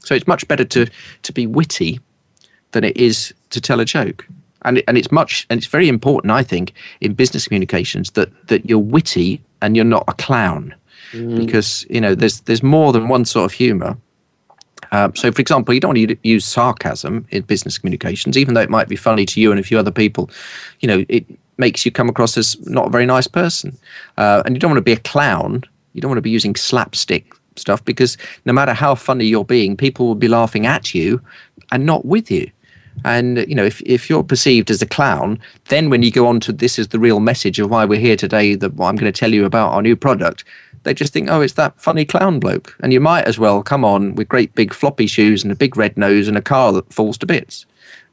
So 0.00 0.14
it's 0.14 0.26
much 0.26 0.46
better 0.48 0.64
to 0.64 0.86
to 1.22 1.32
be 1.32 1.46
witty 1.46 2.00
than 2.70 2.84
it 2.84 2.96
is 2.96 3.34
to 3.50 3.60
tell 3.60 3.80
a 3.80 3.84
joke. 3.84 4.26
And 4.62 4.82
and 4.86 4.96
it's 4.96 5.10
much 5.10 5.46
and 5.50 5.58
it's 5.58 5.66
very 5.66 5.88
important, 5.88 6.30
I 6.30 6.44
think, 6.44 6.72
in 7.00 7.14
business 7.14 7.48
communications 7.48 8.12
that 8.12 8.30
that 8.46 8.68
you're 8.68 8.78
witty 8.78 9.42
and 9.60 9.74
you're 9.74 9.84
not 9.84 10.04
a 10.06 10.12
clown, 10.12 10.74
mm. 11.12 11.36
because 11.36 11.84
you 11.90 12.00
know 12.00 12.14
there's 12.14 12.40
there's 12.42 12.62
more 12.62 12.92
than 12.92 13.08
one 13.08 13.24
sort 13.24 13.46
of 13.46 13.52
humour. 13.52 13.96
Um, 14.92 15.14
so, 15.14 15.30
for 15.30 15.40
example, 15.40 15.72
you 15.72 15.80
don't 15.80 15.96
want 15.96 16.08
to 16.08 16.28
use 16.28 16.44
sarcasm 16.44 17.26
in 17.30 17.42
business 17.42 17.78
communications, 17.78 18.36
even 18.36 18.54
though 18.54 18.60
it 18.60 18.70
might 18.70 18.88
be 18.88 18.96
funny 18.96 19.24
to 19.26 19.40
you 19.40 19.50
and 19.50 19.60
a 19.60 19.62
few 19.62 19.78
other 19.78 19.92
people. 19.92 20.30
You 20.80 20.88
know, 20.88 21.04
it, 21.08 21.26
makes 21.60 21.84
you 21.84 21.92
come 21.92 22.08
across 22.08 22.36
as 22.36 22.58
not 22.66 22.88
a 22.88 22.90
very 22.90 23.06
nice 23.06 23.28
person. 23.28 23.76
Uh, 24.16 24.42
and 24.44 24.56
you 24.56 24.58
don't 24.58 24.70
want 24.70 24.78
to 24.78 24.82
be 24.82 24.92
a 24.92 24.96
clown. 24.96 25.62
You 25.92 26.00
don't 26.00 26.08
want 26.08 26.16
to 26.16 26.22
be 26.22 26.30
using 26.30 26.56
slapstick 26.56 27.32
stuff 27.56 27.84
because 27.84 28.16
no 28.46 28.52
matter 28.52 28.72
how 28.72 28.94
funny 28.96 29.26
you're 29.26 29.44
being, 29.44 29.76
people 29.76 30.06
will 30.06 30.14
be 30.16 30.28
laughing 30.28 30.66
at 30.66 30.94
you 30.94 31.20
and 31.70 31.86
not 31.86 32.04
with 32.04 32.30
you. 32.30 32.50
And 33.04 33.38
you 33.48 33.54
know, 33.54 33.64
if 33.64 33.80
if 33.82 34.10
you're 34.10 34.24
perceived 34.24 34.70
as 34.70 34.82
a 34.82 34.86
clown, 34.86 35.38
then 35.68 35.90
when 35.90 36.02
you 36.02 36.10
go 36.10 36.26
on 36.26 36.40
to 36.40 36.52
this 36.52 36.78
is 36.78 36.88
the 36.88 36.98
real 36.98 37.20
message 37.20 37.58
of 37.58 37.70
why 37.70 37.84
we're 37.84 38.00
here 38.00 38.16
today, 38.16 38.56
that 38.56 38.72
I'm 38.72 38.96
going 38.96 39.12
to 39.12 39.12
tell 39.12 39.32
you 39.32 39.44
about 39.44 39.72
our 39.72 39.80
new 39.80 39.96
product, 39.96 40.44
they 40.82 40.94
just 40.94 41.12
think, 41.12 41.28
oh, 41.30 41.40
it's 41.40 41.54
that 41.54 41.78
funny 41.80 42.04
clown 42.04 42.40
bloke. 42.40 42.76
And 42.80 42.92
you 42.92 43.00
might 43.00 43.26
as 43.26 43.38
well 43.38 43.62
come 43.62 43.84
on 43.84 44.14
with 44.14 44.28
great 44.28 44.54
big 44.54 44.72
floppy 44.72 45.06
shoes 45.06 45.42
and 45.42 45.52
a 45.52 45.56
big 45.56 45.76
red 45.76 45.96
nose 45.96 46.28
and 46.28 46.36
a 46.36 46.42
car 46.42 46.72
that 46.72 46.92
falls 46.92 47.18
to 47.18 47.26
bits 47.26 47.66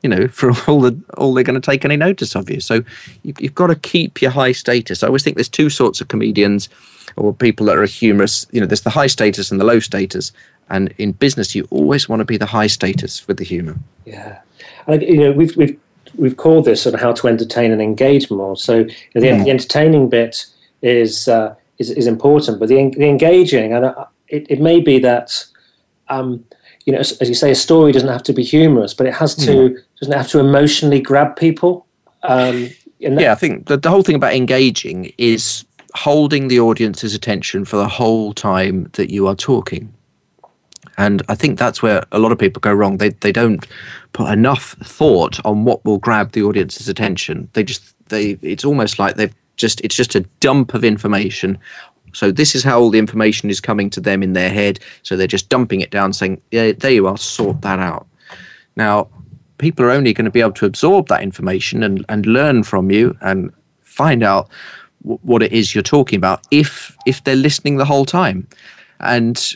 you 0.04 0.10
know, 0.10 0.28
for 0.28 0.52
all 0.68 0.82
the 0.82 1.00
all 1.18 1.34
they're 1.34 1.44
going 1.44 1.60
to 1.60 1.72
take 1.72 1.86
any 1.86 1.98
notice 1.98 2.36
of 2.36 2.50
you. 2.50 2.60
So 2.60 2.84
you've, 3.24 3.40
you've 3.42 3.56
got 3.56 3.68
to 3.68 3.76
keep 3.76 4.22
your 4.22 4.32
high 4.32 4.52
status. 4.52 5.04
I 5.04 5.08
always 5.08 5.24
think 5.24 5.38
there's 5.38 5.50
two 5.50 5.70
sorts 5.70 6.02
of 6.02 6.08
comedians 6.08 6.70
or 7.16 7.34
people 7.34 7.66
that 7.68 7.78
are 7.78 7.86
humorous. 7.86 8.46
You 8.52 8.62
know, 8.62 8.68
there's 8.68 8.82
the 8.82 8.90
high 8.90 9.08
status 9.08 9.52
and 9.52 9.60
the 9.60 9.66
low 9.66 9.80
status. 9.80 10.32
And 10.70 10.94
in 10.98 11.14
business, 11.14 11.56
you 11.56 11.66
always 11.70 12.10
want 12.10 12.20
to 12.20 12.26
be 12.26 12.38
the 12.38 12.46
high 12.46 12.68
status 12.68 13.26
with 13.28 13.38
the 13.38 13.46
humour. 13.46 13.78
Yeah, 14.06 14.40
and 14.86 15.02
you 15.02 15.18
know, 15.18 15.32
we've 15.32 15.56
we've 15.56 15.80
we've 16.16 16.38
called 16.38 16.66
this 16.66 16.82
sort 16.82 16.96
of 16.96 17.02
how 17.02 17.14
to 17.14 17.28
entertain 17.28 17.72
and 17.72 17.82
engage 17.82 18.30
more. 18.30 18.58
So 18.58 18.84
the, 19.14 19.20
mm. 19.20 19.44
the 19.44 19.50
entertaining 19.50 20.10
bit 20.10 20.46
is 20.82 21.28
uh, 21.28 21.56
is 21.80 21.92
is 21.92 22.08
important, 22.08 22.60
but 22.60 22.70
the, 22.70 22.90
the 22.92 23.08
engaging 23.08 23.74
and 23.74 23.86
uh, 23.86 24.06
it, 24.28 24.46
it 24.50 24.62
may 24.62 24.80
be 24.80 25.00
that. 25.00 25.46
Um, 26.10 26.46
you 26.86 26.94
know, 26.94 27.00
as, 27.00 27.12
as, 27.18 27.28
you 27.28 27.36
say, 27.36 27.52
a 27.52 27.56
story 27.56 27.92
doesn't 27.92 28.08
have 28.08 28.24
to 28.24 28.32
be 28.32 28.44
humorous, 28.44 28.94
but 28.94 29.08
it 29.08 29.14
has 29.14 29.36
to 29.36 29.52
mm. 29.52 29.78
doesn't 30.00 30.14
have 30.14 30.30
to 30.30 30.40
emotionally 30.40 31.02
grab 31.02 31.36
people. 31.36 31.86
Um, 32.24 32.70
that- 33.02 33.20
yeah, 33.20 33.34
I 33.34 33.36
think 33.36 33.68
the, 33.68 33.76
the 33.76 33.90
whole 33.90 34.04
thing 34.04 34.16
about 34.16 34.34
engaging 34.34 35.12
is 35.18 35.66
holding 35.96 36.48
the 36.48 36.60
audience's 36.60 37.14
attention 37.14 37.66
for 37.66 37.76
the 37.76 37.88
whole 37.88 38.34
time 38.34 38.90
that 38.94 39.12
you 39.12 39.28
are 39.28 39.36
talking. 39.36 39.94
And 40.98 41.22
I 41.28 41.36
think 41.36 41.60
that's 41.60 41.82
where 41.82 42.04
a 42.12 42.20
lot 42.20 42.32
of 42.32 42.40
people 42.40 42.60
go 42.60 42.74
wrong. 42.74 42.98
They 42.98 43.10
they 43.10 43.32
don't 43.32 43.66
put 44.14 44.32
enough 44.32 44.76
thought 44.84 45.44
on 45.46 45.64
what 45.64 45.84
will 45.86 46.00
grab 46.00 46.32
the 46.32 46.44
audience's 46.44 46.88
attention. 46.88 47.50
They 47.54 47.64
just 47.64 47.94
they 48.10 48.38
it's 48.42 48.66
almost 48.66 48.98
like 48.98 49.16
they've 49.16 49.36
just 49.58 49.82
it's 49.82 49.96
just 49.96 50.16
a 50.16 50.22
dump 50.40 50.74
of 50.74 50.84
information 50.84 51.58
so 52.14 52.32
this 52.32 52.56
is 52.56 52.64
how 52.64 52.80
all 52.80 52.90
the 52.90 52.98
information 52.98 53.50
is 53.50 53.60
coming 53.60 53.92
to 53.92 54.02
them 54.02 54.24
in 54.24 54.34
their 54.34 54.50
head. 54.50 54.80
So 55.04 55.16
they're 55.16 55.28
just 55.28 55.50
dumping 55.50 55.82
it 55.82 55.92
down, 55.92 56.14
saying, 56.14 56.42
"Yeah, 56.52 56.72
there 56.72 56.92
you 56.92 57.08
are. 57.08 57.18
Sort 57.18 57.62
that 57.62 57.78
out." 57.78 58.08
Now, 58.76 59.08
people 59.60 59.86
are 59.86 59.92
only 59.92 60.14
going 60.14 60.26
to 60.26 60.32
be 60.32 60.42
able 60.42 60.54
to 60.54 60.66
absorb 60.66 61.10
that 61.10 61.22
information 61.22 61.84
and 61.84 62.04
and 62.10 62.26
learn 62.26 62.64
from 62.64 62.92
you 62.92 63.16
and 63.22 63.52
find 63.84 64.24
out 64.24 64.50
w- 65.04 65.20
what 65.22 65.44
it 65.44 65.52
is 65.52 65.76
you're 65.76 65.84
talking 65.84 66.18
about 66.18 66.42
if 66.50 66.96
if 67.06 67.24
they're 67.24 67.36
listening 67.36 67.78
the 67.78 67.86
whole 67.86 68.06
time. 68.06 68.48
And 69.00 69.56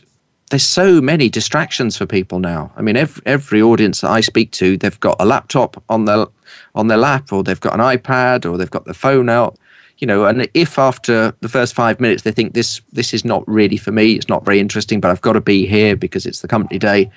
there's 0.52 0.64
so 0.64 1.02
many 1.02 1.30
distractions 1.30 1.98
for 1.98 2.06
people 2.06 2.40
now. 2.40 2.72
I 2.76 2.82
mean, 2.82 2.98
every, 2.98 3.24
every 3.26 3.62
audience 3.62 4.02
that 4.02 4.12
I 4.12 4.22
speak 4.22 4.52
to, 4.52 4.78
they've 4.78 5.00
got 5.00 5.16
a 5.20 5.26
laptop 5.26 5.82
on 5.90 6.06
their 6.06 6.28
on 6.76 6.88
their 6.88 6.98
lap, 6.98 7.32
or 7.34 7.44
they've 7.44 7.60
got 7.60 7.74
an 7.74 7.80
iPad, 7.80 8.46
or 8.46 8.58
they've 8.58 8.70
got 8.70 8.86
their 8.86 8.94
phone 8.94 9.30
out, 9.30 9.58
you 10.02 10.08
know, 10.08 10.26
and 10.26 10.50
if 10.56 10.80
after 10.80 11.34
the 11.42 11.48
first 11.48 11.76
five 11.76 12.00
minutes 12.00 12.24
they 12.24 12.32
think 12.32 12.54
this 12.54 12.82
this 12.92 13.14
is 13.14 13.24
not 13.24 13.48
really 13.48 13.78
for 13.78 13.92
me, 13.92 14.14
it's 14.14 14.28
not 14.28 14.44
very 14.44 14.60
interesting, 14.60 15.00
but 15.00 15.12
I've 15.12 15.22
got 15.22 15.34
to 15.34 15.42
be 15.42 15.68
here 15.68 15.96
because 15.96 16.26
it's 16.26 16.42
the 16.42 16.48
company 16.48 16.80
day, 16.80 17.10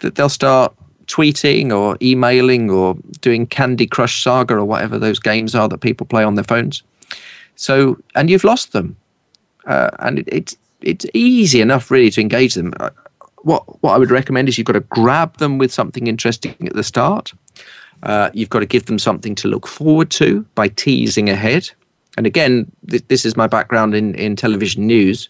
that 0.00 0.14
they'll 0.14 0.28
start 0.28 0.74
tweeting 1.06 1.72
or 1.76 1.96
emailing 2.02 2.70
or 2.70 2.94
doing 3.22 3.46
Candy 3.46 3.86
Crush 3.86 4.22
Saga 4.22 4.54
or 4.54 4.64
whatever 4.66 4.98
those 4.98 5.18
games 5.18 5.54
are 5.54 5.68
that 5.68 5.78
people 5.78 6.06
play 6.06 6.22
on 6.22 6.34
their 6.34 6.44
phones. 6.44 6.82
So, 7.56 7.98
and 8.14 8.28
you've 8.30 8.44
lost 8.44 8.72
them, 8.72 8.96
uh, 9.64 9.90
and 10.00 10.18
it, 10.18 10.28
it's 10.30 10.56
it's 10.82 11.06
easy 11.14 11.62
enough 11.62 11.90
really 11.90 12.10
to 12.10 12.20
engage 12.20 12.54
them. 12.54 12.74
Uh, 12.78 12.90
what 13.44 13.82
what 13.82 13.94
I 13.94 13.98
would 13.98 14.10
recommend 14.10 14.46
is 14.46 14.58
you've 14.58 14.66
got 14.66 14.74
to 14.74 14.80
grab 14.80 15.38
them 15.38 15.56
with 15.56 15.72
something 15.72 16.06
interesting 16.06 16.54
at 16.68 16.74
the 16.74 16.84
start. 16.84 17.32
Uh, 18.02 18.28
you've 18.34 18.50
got 18.50 18.60
to 18.60 18.66
give 18.66 18.86
them 18.86 18.98
something 18.98 19.34
to 19.36 19.48
look 19.48 19.66
forward 19.66 20.10
to 20.10 20.42
by 20.54 20.68
teasing 20.68 21.30
ahead 21.30 21.70
and 22.16 22.26
again, 22.26 22.70
th- 22.88 23.06
this 23.08 23.24
is 23.24 23.36
my 23.36 23.46
background 23.46 23.94
in, 23.94 24.14
in 24.14 24.36
television 24.36 24.86
news. 24.86 25.28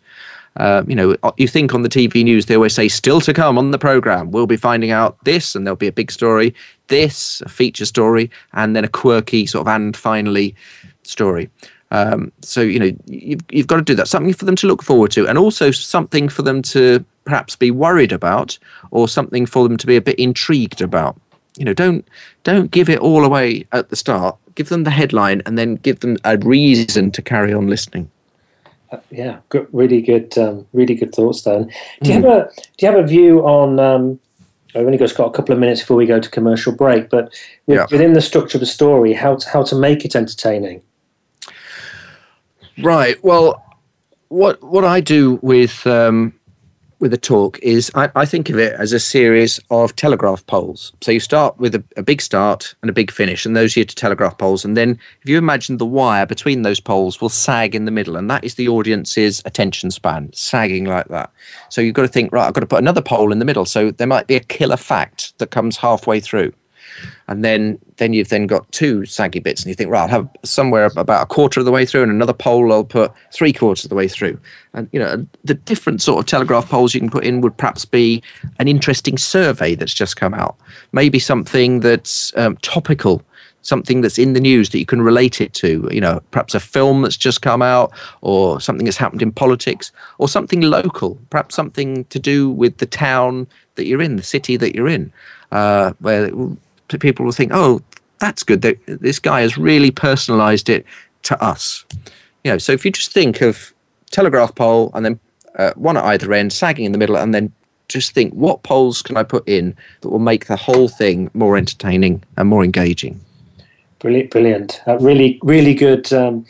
Uh, 0.57 0.83
you 0.87 0.95
know, 0.97 1.17
you 1.37 1.47
think 1.47 1.75
on 1.75 1.83
the 1.83 1.89
TV 1.89 2.25
news, 2.25 2.47
they 2.47 2.57
always 2.57 2.75
say, 2.75 2.89
still 2.89 3.21
to 3.21 3.33
come 3.33 3.57
on 3.57 3.71
the 3.71 3.79
program, 3.79 4.31
we'll 4.31 4.47
be 4.47 4.57
finding 4.57 4.91
out 4.91 5.23
this, 5.25 5.55
and 5.55 5.67
there'll 5.67 5.77
be 5.77 5.87
a 5.87 5.93
big 5.93 6.11
story, 6.11 6.55
this, 6.89 7.41
a 7.43 7.49
feature 7.49 7.85
story, 7.85 8.31
and 8.53 8.75
then 8.75 8.85
a 8.85 8.89
quirky 8.89 9.47
sort 9.47 9.67
of 9.67 9.69
and 9.69 9.97
finally 9.97 10.55
story. 11.05 11.49
Um, 11.93 12.33
so, 12.43 12.61
you 12.61 12.79
know, 12.79 12.91
you've, 13.07 13.41
you've 13.51 13.67
got 13.67 13.77
to 13.77 13.83
do 13.83 13.95
that. 13.95 14.09
Something 14.09 14.33
for 14.35 14.45
them 14.45 14.57
to 14.57 14.67
look 14.67 14.83
forward 14.83 15.13
to, 15.13 15.27
and 15.29 15.39
also 15.39 15.71
something 15.71 16.29
for 16.29 16.43
them 16.43 16.63
to 16.63 17.05
perhaps 17.25 17.55
be 17.55 17.71
worried 17.71 18.13
about, 18.13 18.59
or 18.91 19.09
something 19.09 19.47
for 19.47 19.69
them 19.69 19.77
to 19.77 19.87
be 19.87 19.97
a 19.97 20.01
bit 20.01 20.19
intrigued 20.19 20.81
about. 20.81 21.21
You 21.57 21.65
know, 21.65 21.75
don't 21.75 22.07
don't 22.45 22.71
give 22.71 22.89
it 22.89 23.01
all 23.01 23.25
away 23.25 23.67
at 23.73 23.89
the 23.89 23.97
start 23.97 24.37
give 24.55 24.69
them 24.69 24.85
the 24.85 24.91
headline, 24.91 25.43
and 25.47 25.59
then 25.59 25.77
give 25.77 26.01
them 26.01 26.17
a 26.25 26.37
reason 26.39 27.11
to 27.11 27.23
carry 27.23 27.53
on 27.53 27.69
listening. 27.69 28.11
Uh, 28.93 28.99
yeah, 29.11 29.39
good, 29.49 29.69
really 29.73 30.03
good, 30.03 30.37
um, 30.39 30.67
really 30.73 30.95
good 30.95 31.15
thoughts. 31.15 31.43
Then, 31.43 31.71
do 32.03 32.13
you 32.13 32.19
mm. 32.19 32.25
have 32.25 32.25
a 32.25 32.51
do 32.55 32.87
you 32.87 32.93
have 32.93 33.05
a 33.05 33.07
view 33.07 33.41
on? 33.41 33.79
Um, 33.79 34.21
I've 34.75 34.87
only 34.87 34.99
got, 34.99 35.15
got 35.17 35.27
a 35.27 35.33
couple 35.33 35.53
of 35.53 35.59
minutes 35.59 35.81
before 35.81 35.97
we 35.97 36.07
go 36.07 36.21
to 36.21 36.31
commercial 36.31 36.73
break, 36.73 37.11
but 37.11 37.35
yeah. 37.67 37.87
within 37.91 38.13
the 38.13 38.21
structure 38.21 38.57
of 38.57 38.61
the 38.61 38.67
story, 38.67 39.13
how 39.13 39.35
to, 39.35 39.49
how 39.49 39.65
to 39.65 39.75
make 39.75 40.05
it 40.05 40.15
entertaining? 40.15 40.81
Right. 42.79 43.23
Well, 43.25 43.65
what 44.29 44.63
what 44.63 44.85
I 44.85 45.01
do 45.01 45.41
with 45.43 45.87
um, 45.87 46.33
with 47.01 47.13
a 47.15 47.19
talk 47.19 47.59
is 47.61 47.91
I, 47.95 48.11
I, 48.15 48.27
think 48.27 48.51
of 48.51 48.59
it 48.59 48.75
as 48.75 48.93
a 48.93 49.01
series 49.01 49.59
of 49.71 49.97
telegraph 49.97 50.47
poles. 50.47 50.93
So 51.01 51.11
you 51.11 51.19
start 51.19 51.59
with 51.59 51.75
a, 51.75 51.83
a, 51.97 52.03
big 52.03 52.21
start 52.21 52.75
and 52.83 52.91
a 52.91 52.93
big 52.93 53.11
finish, 53.11 53.45
and 53.45 53.57
those 53.57 53.77
are 53.77 53.81
your 53.81 53.87
telegraph 53.87 54.39
poles. 54.39 54.65
And 54.65 54.77
then 54.77 54.99
if 55.23 55.29
you 55.29 55.39
imagine 55.39 55.79
the 55.79 55.87
wire 55.87 56.27
between 56.27 56.63
those 56.63 56.79
poles 56.79 57.21
will 57.21 57.31
sag 57.31 57.75
in 57.75 57.87
the 57.87 57.91
middle, 57.91 58.17
and 58.17 58.31
that 58.31 58.45
is 58.45 58.55
the 58.55 58.69
audience's 58.69 59.43
attention 59.45 59.91
span, 59.91 60.31
sagging 60.33 60.85
like 60.85 61.09
that. 61.09 61.33
So 61.71 61.81
you've 61.81 61.95
got 61.95 62.03
to 62.03 62.09
think, 62.09 62.33
right, 62.33 62.47
I've 62.47 62.55
got 62.55 62.61
to 62.61 62.67
put 62.67 62.81
another 62.81 63.03
pole 63.03 63.33
in 63.33 63.39
the 63.39 63.45
middle. 63.45 63.65
So 63.65 63.91
there 63.91 64.07
might 64.07 64.27
be 64.27 64.37
a 64.37 64.41
killer 64.41 64.77
fact 64.77 65.37
that 65.39 65.51
comes 65.51 65.77
halfway 65.77 66.21
through 66.21 66.53
and 67.31 67.45
then 67.45 67.79
then 67.97 68.13
you've 68.13 68.29
then 68.29 68.47
got 68.47 68.71
two 68.73 69.07
saggy 69.07 69.39
bits, 69.39 69.63
and 69.63 69.69
you 69.69 69.75
think, 69.75 69.89
right, 69.89 70.03
I'll 70.03 70.09
have 70.09 70.29
somewhere 70.45 70.91
about 70.97 71.23
a 71.23 71.27
quarter 71.27 71.61
of 71.61 71.67
the 71.67 71.73
way 71.73 71.87
through, 71.87 72.03
and 72.03 72.11
another 72.11 72.33
pole 72.33 72.73
I'll 72.73 72.85
put 72.85 73.13
three 73.33 73.53
quarters 73.53 73.85
of 73.85 73.89
the 73.89 73.95
way 73.95 74.09
through, 74.09 74.39
and 74.75 74.89
you 74.93 74.99
know 74.99 75.25
the 75.45 75.55
different 75.55 76.03
sort 76.03 76.19
of 76.19 76.27
telegraph 76.27 76.69
poles 76.69 76.93
you 76.93 77.01
can 77.01 77.09
put 77.09 77.25
in 77.25 77.41
would 77.41 77.57
perhaps 77.57 77.85
be 77.85 78.23
an 78.59 78.67
interesting 78.67 79.17
survey 79.17 79.77
that's 79.77 79.95
just 79.95 80.17
come 80.17 80.35
out, 80.35 80.57
maybe 80.93 81.19
something 81.19 81.81
that's 81.81 82.37
um, 82.37 82.57
topical 82.59 83.23
something 83.63 84.01
that's 84.01 84.19
in 84.19 84.33
the 84.33 84.41
news 84.41 84.71
that 84.71 84.79
you 84.79 84.87
can 84.87 85.03
relate 85.03 85.39
it 85.39 85.53
to 85.53 85.87
you 85.93 86.01
know 86.01 86.19
perhaps 86.31 86.55
a 86.55 86.61
film 86.61 87.03
that's 87.03 87.17
just 87.17 87.43
come 87.43 87.61
out 87.61 87.93
or 88.23 88.59
something 88.59 88.87
that's 88.87 88.97
happened 88.97 89.21
in 89.21 89.31
politics 89.31 89.93
or 90.17 90.29
something 90.29 90.63
local 90.63 91.19
perhaps 91.29 91.55
something 91.55 92.07
to 92.07 92.19
do 92.19 92.49
with 92.49 92.79
the 92.79 92.87
town 92.87 93.47
that 93.75 93.85
you're 93.85 94.01
in 94.01 94.17
the 94.17 94.23
city 94.23 94.57
that 94.57 94.75
you're 94.75 94.89
in 94.89 95.13
uh, 95.53 95.93
where 95.99 96.31
people 96.99 97.25
will 97.25 97.33
think, 97.33 97.53
oh, 97.55 97.81
that's 98.19 98.43
good. 98.43 98.63
This 98.87 99.19
guy 99.19 99.41
has 99.41 99.57
really 99.57 99.91
personalized 99.91 100.69
it 100.69 100.85
to 101.23 101.43
us. 101.43 101.85
You 102.45 102.53
know, 102.53 102.59
so 102.59 102.73
if 102.73 102.85
you 102.85 102.91
just 102.91 103.13
think 103.13 103.41
of 103.41 103.73
telegraph 104.11 104.55
pole 104.55 104.91
and 104.95 105.05
then 105.05 105.21
uh, 105.57 105.73
one 105.75 105.97
at 105.97 106.05
either 106.05 106.33
end, 106.33 106.53
sagging 106.53 106.85
in 106.85 106.93
the 106.93 106.99
middle, 106.99 107.17
and 107.17 107.35
then 107.35 107.53
just 107.89 108.13
think, 108.13 108.33
what 108.35 108.63
poles 108.63 109.03
can 109.03 109.17
I 109.17 109.23
put 109.23 109.47
in 109.49 109.77
that 110.01 110.09
will 110.09 110.19
make 110.19 110.47
the 110.47 110.57
whole 110.57 110.89
thing 110.89 111.31
more 111.35 111.57
entertaining 111.57 112.23
and 112.37 112.49
more 112.49 112.65
engaging? 112.65 113.21
Brilliant, 113.99 114.31
brilliant. 114.31 114.81
Uh, 114.87 114.99
really, 114.99 115.39
really 115.43 115.75
good 115.75 116.13
um, 116.13 116.47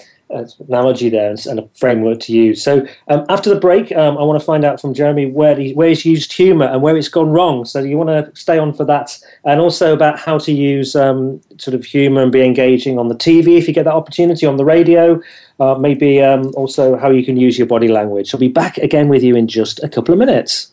analogy 0.68 1.08
there 1.08 1.34
and, 1.46 1.58
a 1.58 1.68
framework 1.74 2.20
to 2.20 2.32
use. 2.32 2.62
So 2.62 2.86
um, 3.08 3.24
after 3.28 3.52
the 3.52 3.60
break, 3.60 3.92
um, 3.92 4.16
I 4.16 4.22
want 4.22 4.40
to 4.40 4.44
find 4.44 4.64
out 4.64 4.80
from 4.80 4.94
Jeremy 4.94 5.26
where, 5.26 5.56
he, 5.56 5.74
where 5.74 5.88
he's 5.88 6.04
used 6.04 6.32
humour 6.32 6.66
and 6.66 6.82
where 6.82 6.96
it's 6.96 7.08
gone 7.08 7.30
wrong. 7.30 7.64
So 7.64 7.80
you 7.80 7.96
want 7.96 8.10
to 8.10 8.40
stay 8.40 8.58
on 8.58 8.72
for 8.72 8.84
that, 8.84 9.18
and 9.44 9.60
also 9.60 9.92
about 9.92 10.18
how 10.18 10.38
to 10.38 10.52
use 10.52 10.94
um, 10.94 11.40
sort 11.58 11.74
of 11.74 11.84
humour 11.84 12.22
and 12.22 12.32
be 12.32 12.42
engaging 12.42 12.98
on 12.98 13.08
the 13.08 13.16
TV 13.16 13.58
if 13.58 13.66
you 13.66 13.74
get 13.74 13.84
that 13.84 13.94
opportunity 13.94 14.46
on 14.46 14.56
the 14.56 14.64
radio. 14.64 15.20
Uh, 15.58 15.74
maybe 15.74 16.22
um, 16.22 16.52
also 16.56 16.96
how 16.96 17.10
you 17.10 17.24
can 17.24 17.36
use 17.36 17.58
your 17.58 17.66
body 17.66 17.88
language. 17.88 18.32
I'll 18.32 18.40
be 18.40 18.48
back 18.48 18.78
again 18.78 19.08
with 19.08 19.22
you 19.22 19.36
in 19.36 19.46
just 19.46 19.82
a 19.82 19.88
couple 19.88 20.12
of 20.14 20.18
minutes. 20.18 20.72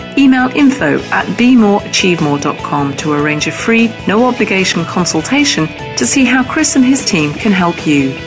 Email 0.17 0.49
info 0.55 0.99
at 1.11 1.25
bemoreachievemore.com 1.37 2.97
to 2.97 3.13
arrange 3.13 3.47
a 3.47 3.51
free, 3.51 3.93
no 4.07 4.25
obligation 4.25 4.83
consultation 4.85 5.67
to 5.95 6.05
see 6.05 6.25
how 6.25 6.43
Chris 6.43 6.75
and 6.75 6.85
his 6.85 7.05
team 7.05 7.33
can 7.33 7.51
help 7.51 7.87
you. 7.87 8.17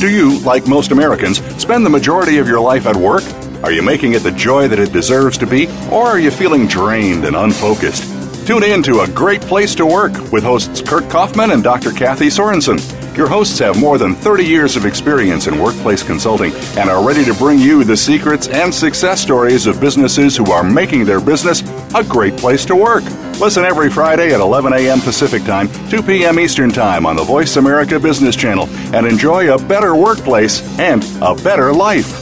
Do 0.00 0.10
you, 0.10 0.38
like 0.40 0.66
most 0.66 0.90
Americans, 0.90 1.38
spend 1.60 1.86
the 1.86 1.90
majority 1.90 2.38
of 2.38 2.48
your 2.48 2.60
life 2.60 2.86
at 2.86 2.96
work? 2.96 3.22
Are 3.62 3.72
you 3.72 3.82
making 3.82 4.12
it 4.12 4.22
the 4.22 4.32
joy 4.32 4.68
that 4.68 4.78
it 4.78 4.92
deserves 4.92 5.38
to 5.38 5.46
be, 5.46 5.66
or 5.90 6.06
are 6.06 6.18
you 6.18 6.30
feeling 6.30 6.66
drained 6.66 7.24
and 7.24 7.34
unfocused? 7.34 8.46
Tune 8.46 8.62
in 8.62 8.82
to 8.82 9.00
A 9.00 9.08
Great 9.08 9.40
Place 9.40 9.74
to 9.76 9.86
Work 9.86 10.12
with 10.30 10.44
hosts 10.44 10.82
Kurt 10.82 11.08
Kaufman 11.08 11.52
and 11.52 11.62
Dr. 11.62 11.90
Kathy 11.92 12.26
Sorensen. 12.26 12.78
Your 13.16 13.28
hosts 13.28 13.60
have 13.60 13.78
more 13.78 13.96
than 13.96 14.16
30 14.16 14.44
years 14.44 14.74
of 14.74 14.84
experience 14.84 15.46
in 15.46 15.60
workplace 15.60 16.02
consulting 16.02 16.52
and 16.76 16.90
are 16.90 17.06
ready 17.06 17.24
to 17.24 17.34
bring 17.34 17.60
you 17.60 17.84
the 17.84 17.96
secrets 17.96 18.48
and 18.48 18.74
success 18.74 19.20
stories 19.20 19.66
of 19.66 19.80
businesses 19.80 20.36
who 20.36 20.50
are 20.50 20.64
making 20.64 21.04
their 21.04 21.20
business 21.20 21.62
a 21.94 22.02
great 22.02 22.36
place 22.36 22.64
to 22.64 22.74
work. 22.74 23.04
Listen 23.38 23.64
every 23.64 23.88
Friday 23.88 24.34
at 24.34 24.40
11 24.40 24.72
a.m. 24.72 25.00
Pacific 25.00 25.44
Time, 25.44 25.68
2 25.90 26.02
p.m. 26.02 26.40
Eastern 26.40 26.70
Time 26.70 27.06
on 27.06 27.14
the 27.14 27.22
Voice 27.22 27.54
America 27.54 28.00
Business 28.00 28.34
Channel 28.34 28.66
and 28.92 29.06
enjoy 29.06 29.54
a 29.54 29.58
better 29.68 29.94
workplace 29.94 30.60
and 30.80 31.04
a 31.22 31.36
better 31.36 31.72
life. 31.72 32.20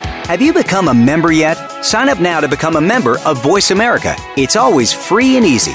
Have 0.00 0.42
you 0.42 0.52
become 0.52 0.88
a 0.88 0.94
member 0.94 1.32
yet? 1.32 1.56
Sign 1.82 2.10
up 2.10 2.20
now 2.20 2.40
to 2.40 2.48
become 2.48 2.76
a 2.76 2.80
member 2.82 3.18
of 3.20 3.42
Voice 3.42 3.70
America. 3.70 4.14
It's 4.36 4.56
always 4.56 4.92
free 4.92 5.38
and 5.38 5.46
easy. 5.46 5.74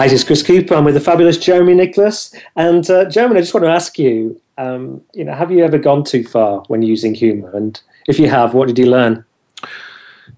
Hi, 0.00 0.06
this 0.08 0.22
is 0.22 0.24
Chris 0.24 0.42
Cooper. 0.42 0.74
I'm 0.74 0.86
with 0.86 0.94
the 0.94 1.00
fabulous 1.00 1.36
Jeremy 1.36 1.74
Nicholas. 1.74 2.34
And 2.56 2.88
uh, 2.88 3.04
Jeremy, 3.10 3.36
I 3.36 3.40
just 3.40 3.52
want 3.52 3.64
to 3.64 3.70
ask 3.70 3.98
you, 3.98 4.40
um, 4.56 5.02
you 5.12 5.26
know, 5.26 5.34
have 5.34 5.52
you 5.52 5.62
ever 5.62 5.76
gone 5.76 6.04
too 6.04 6.24
far 6.24 6.64
when 6.68 6.80
using 6.80 7.12
humour? 7.12 7.54
And 7.54 7.78
if 8.08 8.18
you 8.18 8.26
have, 8.30 8.54
what 8.54 8.68
did 8.68 8.78
you 8.78 8.86
learn? 8.86 9.22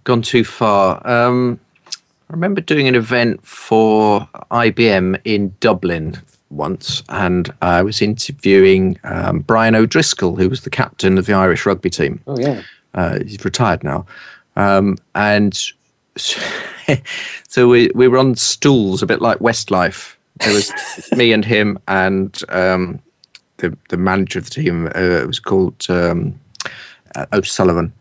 Gone 0.03 0.21
too 0.21 0.43
far. 0.43 1.01
Um, 1.09 1.61
I 1.87 2.33
remember 2.33 2.61
doing 2.61 2.89
an 2.89 2.97
event 2.97 3.47
for 3.47 4.29
IBM 4.51 5.21
in 5.25 5.55
Dublin 5.61 6.21
once, 6.51 7.05
and 7.09 7.55
I 7.63 7.83
was 7.83 8.03
interviewing 8.03 8.99
um, 9.05 9.43
Brian 9.43 9.77
O'Driscoll, 9.77 10.35
who 10.35 10.49
was 10.49 10.63
the 10.63 10.71
captain 10.71 11.19
of 11.19 11.27
the 11.27 11.35
Irish 11.35 11.67
rugby 11.67 11.89
team. 11.89 12.21
Oh 12.27 12.37
yeah, 12.37 12.63
uh, 12.95 13.21
he's 13.21 13.45
retired 13.45 13.85
now, 13.85 14.07
um, 14.57 14.99
and. 15.15 15.57
So 17.49 17.69
we 17.69 17.91
we 17.95 18.09
were 18.09 18.19
on 18.19 18.35
stools, 18.35 19.03
a 19.03 19.07
bit 19.07 19.21
like 19.21 19.39
Westlife. 19.39 20.17
There 20.39 20.55
was 20.55 20.73
me 21.17 21.33
and 21.33 21.45
him, 21.45 21.79
and 21.87 22.39
um, 22.49 23.01
the 23.59 23.77
the 23.91 23.97
manager 23.97 24.39
of 24.39 24.47
the 24.47 24.51
team. 24.51 24.87
Uh, 24.87 25.21
it 25.23 25.27
was 25.27 25.39
called 25.39 25.87
um, 25.89 26.39
uh, 27.15 27.27
O'Sullivan. 27.33 27.93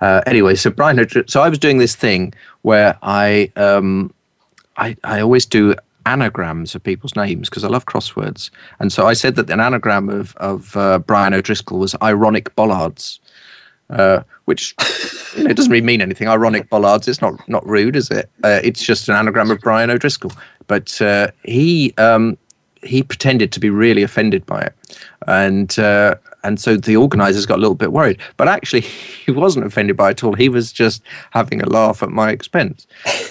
Uh, 0.00 0.22
anyway, 0.26 0.54
so 0.54 0.70
Brian, 0.70 1.06
so 1.28 1.42
I 1.42 1.48
was 1.48 1.58
doing 1.58 1.78
this 1.78 1.94
thing 1.94 2.32
where 2.62 2.96
I, 3.02 3.52
um, 3.56 4.14
I, 4.78 4.96
I 5.04 5.20
always 5.20 5.44
do 5.44 5.74
anagrams 6.06 6.74
of 6.74 6.82
people's 6.82 7.14
names 7.14 7.50
because 7.50 7.64
I 7.64 7.68
love 7.68 7.84
crosswords, 7.84 8.50
and 8.78 8.90
so 8.90 9.06
I 9.06 9.12
said 9.12 9.34
that 9.36 9.50
an 9.50 9.60
anagram 9.60 10.08
of 10.08 10.34
of 10.36 10.74
uh, 10.76 11.00
Brian 11.00 11.34
O'Driscoll 11.34 11.78
was 11.78 11.94
ironic 12.02 12.54
bollards, 12.54 13.20
uh, 13.90 14.22
which 14.44 14.74
you 15.36 15.44
know, 15.44 15.52
doesn't 15.52 15.70
really 15.70 15.84
mean 15.84 16.00
anything. 16.00 16.28
Ironic 16.28 16.68
bollards, 16.70 17.08
it's 17.08 17.20
not 17.20 17.48
not 17.48 17.66
rude, 17.66 17.96
is 17.96 18.10
it? 18.10 18.30
Uh, 18.42 18.60
it's 18.62 18.82
just 18.82 19.08
an 19.08 19.16
anagram 19.16 19.50
of 19.50 19.60
Brian 19.60 19.90
O'Driscoll, 19.90 20.32
but 20.66 21.00
uh, 21.02 21.28
he 21.44 21.94
um, 21.98 22.38
he 22.82 23.02
pretended 23.02 23.52
to 23.52 23.60
be 23.60 23.70
really 23.70 24.02
offended 24.02 24.46
by 24.46 24.62
it, 24.62 24.74
and 25.26 25.78
uh, 25.78 26.14
and 26.42 26.60
so 26.60 26.76
the 26.76 26.96
organisers 26.96 27.46
got 27.46 27.58
a 27.58 27.62
little 27.62 27.74
bit 27.74 27.92
worried. 27.92 28.18
But 28.36 28.48
actually, 28.48 28.80
he 29.26 29.32
wasn't 29.32 29.66
offended 29.66 29.96
by 29.96 30.08
it 30.08 30.10
at 30.12 30.24
all. 30.24 30.34
He 30.34 30.48
was 30.48 30.72
just 30.72 31.02
having 31.30 31.62
a 31.62 31.68
laugh 31.68 32.02
at 32.02 32.10
my 32.10 32.30
expense. 32.30 32.86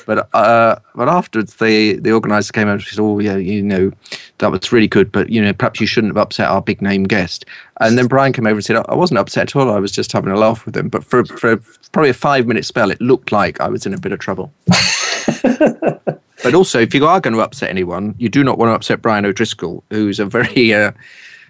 But 0.06 0.30
uh, 0.34 0.78
but 0.96 1.10
afterwards, 1.10 1.56
the 1.56 1.94
the 1.94 2.12
organiser 2.12 2.54
came 2.54 2.68
and 2.68 2.82
said, 2.82 3.00
"Oh 3.00 3.20
yeah, 3.20 3.38
you 3.38 3.62
know, 3.62 3.92
that 4.40 4.52
was 4.52 4.72
really 4.72 4.88
good, 4.88 5.12
but 5.12 5.30
you 5.30 5.42
know, 5.42 5.54
perhaps 5.54 5.80
you 5.80 5.88
shouldn't 5.88 6.12
have 6.12 6.22
upset 6.22 6.50
our 6.50 6.62
big 6.62 6.82
name 6.82 7.04
guest." 7.04 7.46
And 7.82 7.98
then 7.98 8.08
Brian 8.08 8.34
came 8.34 8.48
over 8.48 8.56
and 8.56 8.66
said, 8.66 8.78
"I 8.88 8.96
wasn't 8.96 9.20
upset 9.20 9.50
at 9.50 9.56
all. 9.56 9.72
I 9.72 9.80
was 9.80 9.92
just 9.92 10.12
having 10.12 10.32
a 10.32 10.38
laugh 10.38 10.66
with 10.66 10.76
him." 10.76 10.90
But 10.90 11.04
for 11.04 11.26
for 11.26 11.58
probably 11.92 12.10
a 12.10 12.14
five 12.14 12.46
minute 12.48 12.66
spell, 12.66 12.92
it 12.92 13.02
looked 13.02 13.32
like 13.32 13.60
I 13.60 13.70
was 13.70 13.86
in 13.86 13.94
a 13.94 14.00
bit 14.00 14.12
of 14.12 14.20
trouble. 14.20 14.52
but 15.42 16.54
also, 16.54 16.80
if 16.80 16.94
you 16.94 17.06
are 17.06 17.20
going 17.20 17.34
to 17.34 17.42
upset 17.42 17.70
anyone, 17.70 18.16
you 18.18 18.30
do 18.30 18.44
not 18.44 18.58
want 18.58 18.70
to 18.70 18.76
upset 18.76 19.02
Brian 19.02 19.26
O'Driscoll, 19.26 19.84
who's 19.90 20.20
a 20.20 20.26
very 20.26 20.74
uh, 20.74 20.92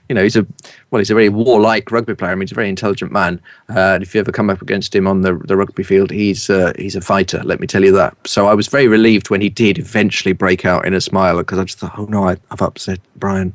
you 0.09 0.15
know, 0.15 0.23
he's 0.23 0.35
a 0.35 0.45
well, 0.89 0.99
he's 0.99 1.11
a 1.11 1.13
very 1.13 1.29
warlike 1.29 1.91
rugby 1.91 2.15
player. 2.15 2.31
I 2.31 2.35
mean, 2.35 2.41
he's 2.41 2.51
a 2.51 2.55
very 2.55 2.67
intelligent 2.67 3.11
man. 3.11 3.39
Uh, 3.69 3.93
and 3.93 4.03
if 4.03 4.13
you 4.13 4.19
ever 4.19 4.31
come 4.31 4.49
up 4.49 4.61
against 4.61 4.93
him 4.93 5.07
on 5.07 5.21
the 5.21 5.35
the 5.45 5.55
rugby 5.55 5.83
field, 5.83 6.09
he's 6.09 6.49
uh, 6.49 6.73
he's 6.77 6.95
a 6.95 7.01
fighter. 7.01 7.41
Let 7.43 7.59
me 7.59 7.67
tell 7.67 7.83
you 7.83 7.91
that. 7.93 8.17
So 8.25 8.47
I 8.47 8.55
was 8.55 8.67
very 8.67 8.87
relieved 8.87 9.29
when 9.29 9.39
he 9.39 9.49
did 9.49 9.77
eventually 9.77 10.33
break 10.33 10.65
out 10.65 10.85
in 10.85 10.95
a 10.95 11.01
smile 11.01 11.37
because 11.37 11.59
I 11.59 11.63
just 11.63 11.77
thought, 11.77 11.97
oh 11.97 12.05
no, 12.05 12.27
I, 12.27 12.37
have 12.49 12.61
upset 12.63 12.99
Brian, 13.17 13.53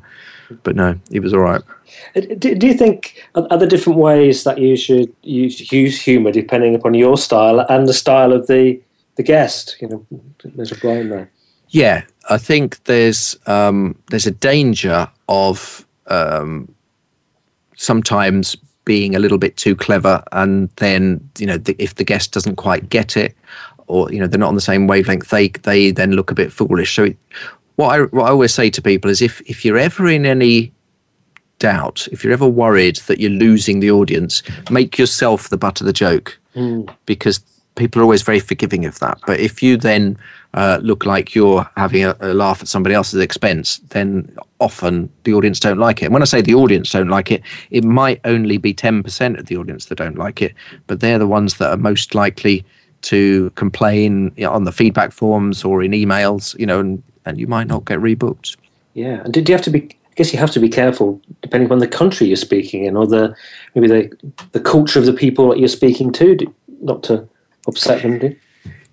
but 0.63 0.77
no, 0.77 0.97
he 1.11 1.19
was 1.19 1.33
all 1.33 1.41
right. 1.41 1.61
Uh, 2.15 2.21
do, 2.39 2.55
do 2.55 2.67
you 2.67 2.73
think 2.73 3.21
are 3.35 3.57
there 3.57 3.67
different 3.67 3.99
ways 3.99 4.45
that 4.45 4.57
you 4.57 4.77
should 4.77 5.13
use, 5.23 5.71
use 5.71 6.01
humour 6.01 6.31
depending 6.31 6.73
upon 6.73 6.93
your 6.93 7.17
style 7.17 7.59
and 7.59 7.87
the 7.87 7.93
style 7.93 8.31
of 8.31 8.47
the 8.47 8.79
the 9.15 9.23
guest? 9.23 9.75
You 9.81 9.89
know, 9.89 10.05
there's 10.43 10.71
a 10.71 10.75
Brian 10.75 11.09
there. 11.09 11.29
Yeah, 11.69 12.03
I 12.29 12.37
think 12.37 12.81
there's 12.85 13.37
um, 13.45 13.99
there's 14.09 14.27
a 14.27 14.31
danger 14.31 15.09
of 15.27 15.84
um, 16.07 16.73
sometimes 17.75 18.55
being 18.85 19.15
a 19.15 19.19
little 19.19 19.37
bit 19.37 19.57
too 19.57 19.75
clever, 19.75 20.23
and 20.31 20.69
then 20.77 21.27
you 21.37 21.45
know 21.45 21.57
the, 21.57 21.75
if 21.79 21.95
the 21.95 22.03
guest 22.03 22.31
doesn't 22.31 22.55
quite 22.55 22.89
get 22.89 23.17
it, 23.17 23.35
or 23.87 24.11
you 24.11 24.19
know 24.19 24.27
they're 24.27 24.39
not 24.39 24.49
on 24.49 24.55
the 24.55 24.61
same 24.61 24.87
wavelength, 24.87 25.29
they 25.29 25.49
they 25.49 25.91
then 25.91 26.11
look 26.11 26.31
a 26.31 26.35
bit 26.35 26.51
foolish. 26.51 26.95
So, 26.95 27.05
it, 27.05 27.17
what 27.75 27.89
I 27.89 28.03
what 28.05 28.25
I 28.25 28.29
always 28.29 28.53
say 28.53 28.69
to 28.69 28.81
people 28.81 29.09
is 29.11 29.21
if 29.21 29.41
if 29.41 29.65
you're 29.65 29.77
ever 29.77 30.07
in 30.07 30.25
any 30.25 30.71
doubt, 31.59 32.07
if 32.11 32.23
you're 32.23 32.33
ever 32.33 32.47
worried 32.47 32.97
that 33.07 33.19
you're 33.19 33.31
losing 33.31 33.79
the 33.79 33.91
audience, 33.91 34.43
make 34.69 34.97
yourself 34.97 35.49
the 35.49 35.57
butt 35.57 35.81
of 35.81 35.87
the 35.87 35.93
joke, 35.93 36.37
mm. 36.55 36.89
because 37.05 37.39
people 37.75 38.01
are 38.01 38.03
always 38.03 38.21
very 38.21 38.39
forgiving 38.39 38.85
of 38.85 38.99
that. 38.99 39.19
But 39.25 39.39
if 39.39 39.61
you 39.61 39.77
then 39.77 40.17
uh, 40.55 40.79
look 40.81 41.05
like 41.05 41.35
you're 41.35 41.69
having 41.75 42.05
a, 42.05 42.15
a, 42.21 42.33
laugh 42.33 42.61
at 42.61 42.67
somebody 42.69 42.95
else's 42.95 43.19
expense, 43.19 43.79
then 43.89 44.33
often 44.59 45.11
the 45.25 45.33
audience 45.33 45.59
don't 45.59 45.77
like 45.77 46.01
it. 46.01 46.05
And 46.05 46.13
when 46.13 46.21
I 46.21 46.25
say 46.25 46.41
the 46.41 46.55
audience 46.55 46.89
don't 46.91 47.09
like 47.09 47.29
it, 47.29 47.43
it 47.71 47.83
might 47.83 48.21
only 48.23 48.57
be 48.57 48.73
10% 48.73 49.37
of 49.37 49.47
the 49.47 49.57
audience 49.57 49.85
that 49.85 49.97
don't 49.97 50.17
like 50.17 50.41
it, 50.41 50.55
but 50.87 51.01
they're 51.01 51.19
the 51.19 51.27
ones 51.27 51.57
that 51.57 51.71
are 51.71 51.77
most 51.77 52.15
likely 52.15 52.65
to 53.01 53.49
complain 53.51 54.31
you 54.37 54.45
know, 54.45 54.51
on 54.51 54.63
the 54.63 54.71
feedback 54.71 55.11
forms 55.11 55.65
or 55.65 55.83
in 55.83 55.91
emails, 55.91 56.57
you 56.57 56.65
know, 56.65 56.79
and, 56.79 57.03
and 57.25 57.37
you 57.37 57.47
might 57.47 57.67
not 57.67 57.83
get 57.83 57.99
rebooked. 57.99 58.55
Yeah. 58.93 59.21
And 59.25 59.33
did 59.33 59.49
you 59.49 59.55
have 59.55 59.63
to 59.65 59.69
be, 59.69 59.81
I 59.81 60.13
guess 60.15 60.31
you 60.31 60.39
have 60.39 60.51
to 60.51 60.61
be 60.61 60.69
careful 60.69 61.21
depending 61.41 61.69
on 61.69 61.79
the 61.79 61.87
country 61.87 62.27
you're 62.27 62.37
speaking 62.37 62.85
in 62.85 62.95
or 62.95 63.05
the, 63.05 63.35
maybe 63.75 63.87
the, 63.87 64.33
the 64.53 64.61
culture 64.61 64.99
of 64.99 65.05
the 65.05 65.13
people 65.13 65.49
that 65.49 65.59
you're 65.59 65.67
speaking 65.67 66.13
to, 66.13 66.37
not 66.81 67.03
to 67.03 67.27
upset 67.67 68.03
them, 68.03 68.19
do 68.19 68.35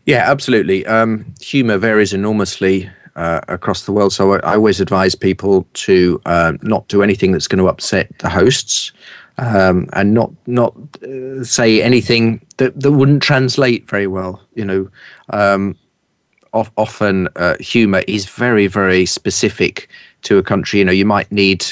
yeah, 0.06 0.30
absolutely. 0.30 0.84
Um, 0.86 1.32
humor 1.40 1.78
varies 1.78 2.12
enormously 2.12 2.90
uh, 3.16 3.40
across 3.48 3.84
the 3.84 3.92
world. 3.92 4.12
So 4.12 4.34
I, 4.34 4.38
I, 4.38 4.54
always 4.54 4.80
advise 4.80 5.14
people 5.14 5.66
to 5.74 6.20
uh, 6.24 6.54
not 6.62 6.88
do 6.88 7.02
anything 7.02 7.32
that's 7.32 7.46
going 7.46 7.58
to 7.58 7.68
upset 7.68 8.10
the 8.18 8.28
hosts, 8.28 8.92
um, 9.38 9.88
and 9.92 10.14
not 10.14 10.32
not 10.46 10.74
uh, 11.02 11.44
say 11.44 11.82
anything 11.82 12.44
that, 12.56 12.78
that 12.80 12.92
wouldn't 12.92 13.22
translate 13.22 13.88
very 13.88 14.06
well. 14.06 14.40
You 14.54 14.64
know, 14.64 14.90
um, 15.30 15.76
often 16.52 17.28
uh, 17.36 17.56
humor 17.60 18.02
is 18.08 18.26
very 18.26 18.66
very 18.66 19.04
specific 19.06 19.88
to 20.22 20.38
a 20.38 20.42
country. 20.42 20.78
You 20.78 20.86
know, 20.86 20.92
you 20.92 21.06
might 21.06 21.30
need 21.30 21.66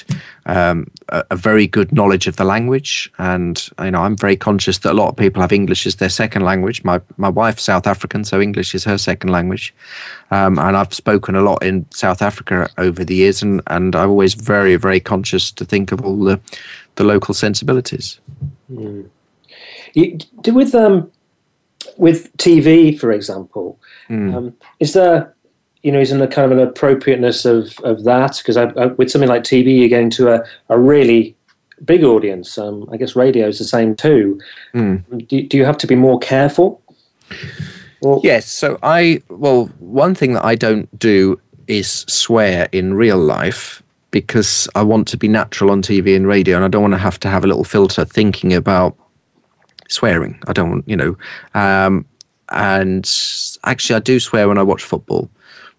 um, 0.51 0.90
a, 1.11 1.24
a, 1.30 1.36
very 1.36 1.68
good 1.68 1.92
knowledge 1.92 2.26
of 2.26 2.34
the 2.34 2.44
language, 2.44 3.11
and 3.18 3.68
you 3.80 3.92
know, 3.92 4.01
I'm 4.01 4.16
very 4.16 4.36
conscious 4.36 4.78
that 4.78 4.92
a 4.92 4.94
lot 4.94 5.09
of 5.09 5.16
people 5.16 5.40
have 5.40 5.53
English 5.53 5.86
as 5.86 5.96
their 5.96 6.09
second 6.09 6.42
language. 6.42 6.82
My 6.82 7.01
my 7.18 7.28
wife's 7.28 7.62
South 7.62 7.86
African, 7.86 8.24
so 8.24 8.40
English 8.40 8.74
is 8.74 8.82
her 8.82 8.98
second 8.98 9.30
language, 9.30 9.72
um, 10.32 10.59
and 10.59 10.76
I've 10.76 10.92
spoken 10.92 11.36
a 11.36 11.42
lot 11.42 11.62
in 11.62 11.86
South 11.90 12.20
Africa 12.20 12.68
over 12.78 13.05
the 13.05 13.14
years, 13.14 13.42
and 13.42 13.62
and 13.68 13.94
I'm 13.94 14.11
always 14.11 14.34
very 14.34 14.74
very 14.74 14.98
conscious 14.98 15.53
to 15.53 15.64
think 15.64 15.92
of 15.92 16.05
all 16.05 16.18
the 16.18 16.40
the 16.96 17.05
local 17.05 17.32
sensibilities. 17.32 18.18
Mm. 18.72 19.09
You, 19.94 20.18
with 20.48 20.74
um 20.74 21.12
with 21.96 22.36
TV, 22.38 22.98
for 22.98 23.12
example, 23.12 23.78
mm. 24.09 24.34
um, 24.34 24.57
is 24.80 24.94
there 24.94 25.32
you 25.83 25.91
know, 25.91 26.01
is 26.01 26.12
in 26.12 26.20
a 26.20 26.28
kind 26.28 26.51
of 26.51 26.59
an 26.59 26.66
appropriateness 26.66 27.45
of 27.45 27.78
of 27.81 28.05
that 28.05 28.43
because 28.45 28.57
with 28.97 29.11
something 29.11 29.28
like 29.28 29.43
TV, 29.43 29.78
you're 29.78 29.89
getting 29.89 30.11
to 30.11 30.35
a, 30.35 30.45
a 30.68 30.78
really 30.78 31.37
big 31.85 32.05
audience. 32.05 32.59
Um, 32.59 32.89
I 32.93 32.97
guess 32.97 33.16
radio 33.16 33.49
is 33.49 33.59
the 33.59 33.64
same 33.64 33.97
too. 33.97 34.41
Mm. 34.74 35.28
Do, 35.28 35.43
do 35.43 35.57
you 35.57 35.64
have 35.64 35.78
to 35.78 35.87
be 35.87 35.97
more 35.97 36.18
careful? 36.18 36.83
Or- 38.03 38.20
yes. 38.22 38.47
So 38.47 38.78
I 38.83 39.22
well, 39.28 39.66
one 39.78 40.14
thing 40.14 40.35
that 40.35 40.45
I 40.45 40.55
don't 40.55 40.99
do 40.99 41.41
is 41.66 42.05
swear 42.09 42.68
in 42.72 42.95
real 42.95 43.18
life 43.18 43.83
because 44.11 44.68
I 44.74 44.83
want 44.83 45.07
to 45.09 45.16
be 45.16 45.28
natural 45.28 45.70
on 45.70 45.83
TV 45.83 46.16
and 46.16 46.26
radio, 46.26 46.57
and 46.57 46.64
I 46.64 46.68
don't 46.68 46.83
want 46.83 46.95
to 46.95 46.99
have 46.99 47.20
to 47.20 47.28
have 47.28 47.45
a 47.45 47.47
little 47.47 47.64
filter 47.64 48.05
thinking 48.05 48.53
about 48.53 48.97
swearing. 49.89 50.41
I 50.49 50.53
don't 50.53 50.70
want, 50.70 50.89
you 50.89 50.97
know. 50.97 51.16
Um, 51.55 52.05
and 52.51 53.09
actually, 53.64 53.97
I 53.97 54.01
do 54.01 54.18
swear 54.18 54.49
when 54.49 54.59
I 54.59 54.62
watch 54.62 54.83
football 54.83 55.31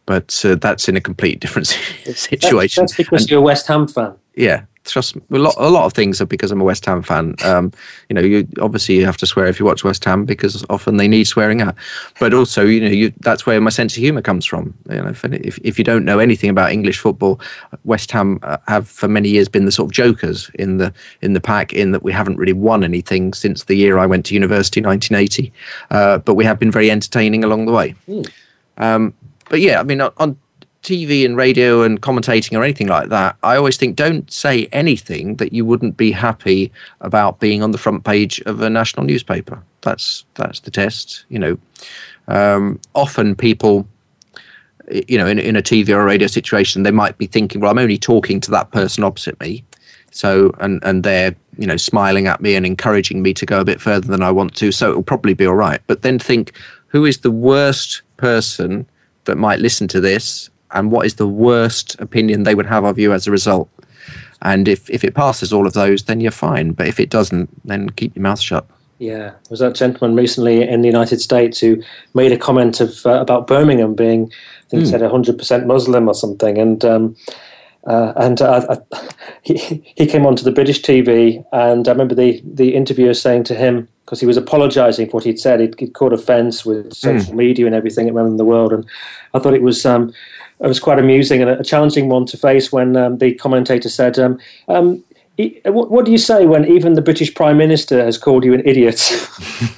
but 0.05 0.43
uh, 0.45 0.55
that's 0.55 0.89
in 0.89 0.97
a 0.97 1.01
complete 1.01 1.39
different 1.39 1.67
situation. 2.15 2.83
That's, 2.83 2.95
that's 2.95 2.97
because 2.97 3.23
and, 3.23 3.31
you're 3.31 3.39
a 3.39 3.43
West 3.43 3.67
Ham 3.67 3.87
fan. 3.87 4.15
Yeah, 4.35 4.65
trust 4.85 5.15
me. 5.15 5.21
A 5.31 5.37
lot, 5.37 5.53
a 5.57 5.69
lot 5.69 5.85
of 5.85 5.93
things 5.93 6.21
are 6.21 6.25
because 6.25 6.51
I'm 6.51 6.61
a 6.61 6.63
West 6.63 6.85
Ham 6.85 7.01
fan. 7.01 7.35
Um, 7.43 7.71
you 8.09 8.13
know, 8.13 8.21
you 8.21 8.47
obviously 8.59 8.95
you 8.95 9.05
have 9.05 9.17
to 9.17 9.27
swear 9.27 9.45
if 9.47 9.59
you 9.59 9.65
watch 9.65 9.83
West 9.83 10.03
Ham 10.05 10.25
because 10.25 10.65
often 10.69 10.97
they 10.97 11.07
need 11.07 11.25
swearing 11.25 11.61
at. 11.61 11.75
But 12.19 12.33
also, 12.33 12.65
you 12.65 12.81
know, 12.81 12.87
you, 12.87 13.13
that's 13.19 13.45
where 13.45 13.59
my 13.61 13.69
sense 13.69 13.95
of 13.95 14.01
humour 14.01 14.21
comes 14.21 14.45
from. 14.45 14.73
You 14.89 15.01
know, 15.01 15.13
if, 15.23 15.59
if 15.59 15.77
you 15.77 15.83
don't 15.83 16.05
know 16.05 16.19
anything 16.19 16.49
about 16.49 16.71
English 16.71 16.99
football, 16.99 17.39
West 17.83 18.11
Ham 18.11 18.39
uh, 18.43 18.57
have 18.67 18.87
for 18.87 19.07
many 19.07 19.29
years 19.29 19.47
been 19.47 19.65
the 19.65 19.71
sort 19.71 19.87
of 19.87 19.93
jokers 19.93 20.49
in 20.55 20.77
the 20.77 20.93
in 21.21 21.33
the 21.33 21.41
pack. 21.41 21.73
In 21.73 21.91
that 21.91 22.03
we 22.03 22.11
haven't 22.11 22.37
really 22.37 22.53
won 22.53 22.83
anything 22.83 23.33
since 23.33 23.65
the 23.65 23.75
year 23.75 23.97
I 23.97 24.05
went 24.05 24.25
to 24.27 24.33
university, 24.33 24.81
1980. 24.81 25.53
Uh, 25.89 26.17
but 26.19 26.35
we 26.35 26.45
have 26.45 26.59
been 26.59 26.71
very 26.71 26.89
entertaining 26.89 27.43
along 27.43 27.65
the 27.65 27.71
way. 27.71 27.95
Mm. 28.07 28.31
Um, 28.77 29.13
but 29.51 29.59
yeah, 29.59 29.81
I 29.81 29.83
mean, 29.83 29.99
on, 29.99 30.37
TV 30.81 31.25
and 31.25 31.37
radio 31.37 31.83
and 31.83 32.01
commentating 32.01 32.57
or 32.57 32.63
anything 32.63 32.87
like 32.87 33.09
that, 33.09 33.35
I 33.43 33.55
always 33.55 33.77
think 33.77 33.95
don't 33.95 34.31
say 34.31 34.67
anything 34.71 35.35
that 35.35 35.53
you 35.53 35.63
wouldn't 35.63 35.95
be 35.95 36.11
happy 36.11 36.71
about 37.01 37.39
being 37.39 37.61
on 37.61 37.69
the 37.69 37.77
front 37.77 38.03
page 38.03 38.41
of 38.47 38.61
a 38.61 38.69
national 38.69 39.05
newspaper. 39.05 39.61
That's 39.81 40.25
that's 40.35 40.61
the 40.61 40.71
test. 40.71 41.25
You 41.29 41.37
know, 41.37 41.57
um, 42.29 42.79
often 42.95 43.35
people, 43.35 43.85
you 45.07 45.19
know, 45.19 45.27
in, 45.27 45.37
in 45.37 45.55
a 45.55 45.61
TV 45.61 45.89
or 45.89 46.01
a 46.01 46.05
radio 46.05 46.27
situation, 46.27 46.81
they 46.81 46.91
might 46.91 47.17
be 47.17 47.27
thinking, 47.27 47.61
well, 47.61 47.69
I'm 47.69 47.77
only 47.77 47.99
talking 47.99 48.39
to 48.39 48.51
that 48.51 48.71
person 48.71 49.03
opposite 49.03 49.39
me. 49.39 49.63
So 50.11 50.51
and 50.59 50.79
and 50.83 51.03
they're 51.03 51.35
you 51.59 51.67
know 51.67 51.77
smiling 51.77 52.25
at 52.25 52.41
me 52.41 52.55
and 52.55 52.65
encouraging 52.65 53.21
me 53.21 53.33
to 53.35 53.45
go 53.45 53.59
a 53.59 53.65
bit 53.65 53.81
further 53.81 54.07
than 54.07 54.23
I 54.23 54.31
want 54.31 54.55
to. 54.55 54.71
So 54.71 54.89
it'll 54.89 55.03
probably 55.03 55.35
be 55.35 55.45
all 55.45 55.55
right. 55.55 55.81
But 55.85 56.01
then 56.01 56.17
think, 56.17 56.53
who 56.87 57.05
is 57.05 57.19
the 57.19 57.29
worst 57.29 58.01
person 58.17 58.87
that 59.25 59.37
might 59.37 59.59
listen 59.59 59.87
to 59.89 59.99
this 59.99 60.49
and 60.71 60.91
what 60.91 61.05
is 61.05 61.15
the 61.15 61.27
worst 61.27 61.99
opinion 61.99 62.43
they 62.43 62.55
would 62.55 62.65
have 62.65 62.83
of 62.83 62.97
you 62.97 63.13
as 63.13 63.27
a 63.27 63.31
result. 63.31 63.69
And 64.41 64.67
if, 64.67 64.89
if 64.89 65.03
it 65.03 65.13
passes 65.13 65.53
all 65.53 65.67
of 65.67 65.73
those, 65.73 66.03
then 66.03 66.19
you're 66.19 66.31
fine. 66.31 66.71
But 66.71 66.87
if 66.87 66.99
it 66.99 67.09
doesn't, 67.09 67.49
then 67.67 67.89
keep 67.91 68.15
your 68.15 68.23
mouth 68.23 68.39
shut. 68.39 68.65
Yeah, 68.97 69.29
there 69.29 69.49
was 69.49 69.59
that 69.59 69.75
gentleman 69.75 70.15
recently 70.15 70.67
in 70.67 70.81
the 70.81 70.87
United 70.87 71.21
States 71.21 71.59
who 71.59 71.81
made 72.13 72.31
a 72.31 72.37
comment 72.37 72.79
of 72.79 73.05
uh, 73.05 73.19
about 73.19 73.47
Birmingham 73.47 73.95
being, 73.95 74.31
I 74.65 74.69
think, 74.69 74.83
mm. 74.83 74.89
said 74.89 75.01
100% 75.01 75.65
Muslim 75.65 76.07
or 76.07 76.13
something, 76.13 76.57
and 76.57 76.85
um, 76.85 77.15
Uh, 77.87 78.13
and 78.15 78.41
uh, 78.41 78.77
he, 79.41 79.83
he 79.95 80.05
came 80.05 80.25
onto 80.25 80.43
the 80.43 80.51
British 80.51 80.81
TV, 80.81 81.43
and 81.51 81.87
I 81.87 81.91
remember 81.91 82.15
the, 82.15 82.41
the 82.45 82.75
interviewer 82.75 83.13
saying 83.13 83.45
to 83.45 83.55
him, 83.55 83.87
because 84.05 84.19
he 84.19 84.25
was 84.25 84.37
apologising 84.37 85.07
for 85.07 85.17
what 85.17 85.23
he'd 85.23 85.39
said, 85.39 85.59
he'd, 85.59 85.93
caught 85.93 86.13
offence 86.13 86.65
with 86.65 86.93
social 86.93 87.33
mm. 87.33 87.37
media 87.37 87.65
and 87.65 87.75
everything 87.75 88.09
around 88.09 88.37
the 88.37 88.45
world, 88.45 88.73
and 88.73 88.85
I 89.33 89.39
thought 89.39 89.53
it 89.53 89.61
was 89.61 89.85
um, 89.85 90.13
it 90.59 90.67
was 90.67 90.79
quite 90.79 90.99
amusing 90.99 91.41
and 91.41 91.49
a 91.49 91.63
challenging 91.63 92.09
one 92.09 92.25
to 92.27 92.37
face 92.37 92.71
when 92.71 92.95
um, 92.95 93.17
the 93.17 93.33
commentator 93.35 93.89
said, 93.89 94.19
um, 94.19 94.39
um 94.67 95.03
what, 95.65 95.89
what, 95.89 96.05
do 96.05 96.11
you 96.11 96.19
say 96.19 96.45
when 96.45 96.65
even 96.65 96.93
the 96.93 97.01
British 97.01 97.33
Prime 97.33 97.57
Minister 97.57 98.03
has 98.03 98.17
called 98.17 98.43
you 98.43 98.53
an 98.53 98.61
idiot?" 98.65 99.01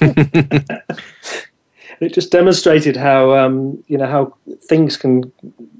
it 2.00 2.12
just 2.12 2.30
demonstrated 2.30 2.96
how 2.96 3.34
um, 3.34 3.82
you 3.86 3.96
know 3.96 4.06
how 4.06 4.34
things 4.64 4.96
can 4.96 5.32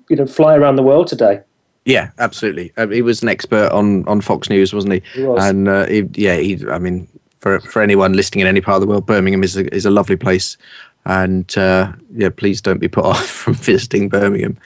you 0.08 0.16
know 0.16 0.26
fly 0.26 0.56
around 0.56 0.76
the 0.76 0.82
world 0.82 1.06
today. 1.06 1.40
Yeah, 1.84 2.10
absolutely. 2.18 2.72
Um, 2.76 2.90
he 2.90 3.02
was 3.02 3.22
an 3.22 3.28
expert 3.28 3.70
on, 3.70 4.08
on 4.08 4.22
Fox 4.22 4.48
News, 4.48 4.72
wasn't 4.72 4.94
he? 4.94 5.02
He 5.12 5.22
was. 5.22 5.44
And 5.44 5.68
uh, 5.68 5.86
he, 5.86 6.08
yeah, 6.14 6.36
he. 6.36 6.64
I 6.70 6.78
mean, 6.78 7.06
for 7.44 7.60
for 7.60 7.82
anyone 7.82 8.14
listening 8.14 8.40
in 8.40 8.46
any 8.46 8.62
part 8.62 8.76
of 8.76 8.80
the 8.80 8.86
world, 8.86 9.04
Birmingham 9.04 9.44
is 9.44 9.54
a, 9.54 9.72
is 9.74 9.84
a 9.84 9.90
lovely 9.90 10.16
place. 10.16 10.56
And 11.04 11.54
uh, 11.58 11.92
yeah, 12.16 12.30
please 12.30 12.62
don't 12.62 12.78
be 12.78 12.88
put 12.88 13.04
off 13.12 13.26
from 13.26 13.52
visiting 13.52 14.08
Birmingham. 14.08 14.56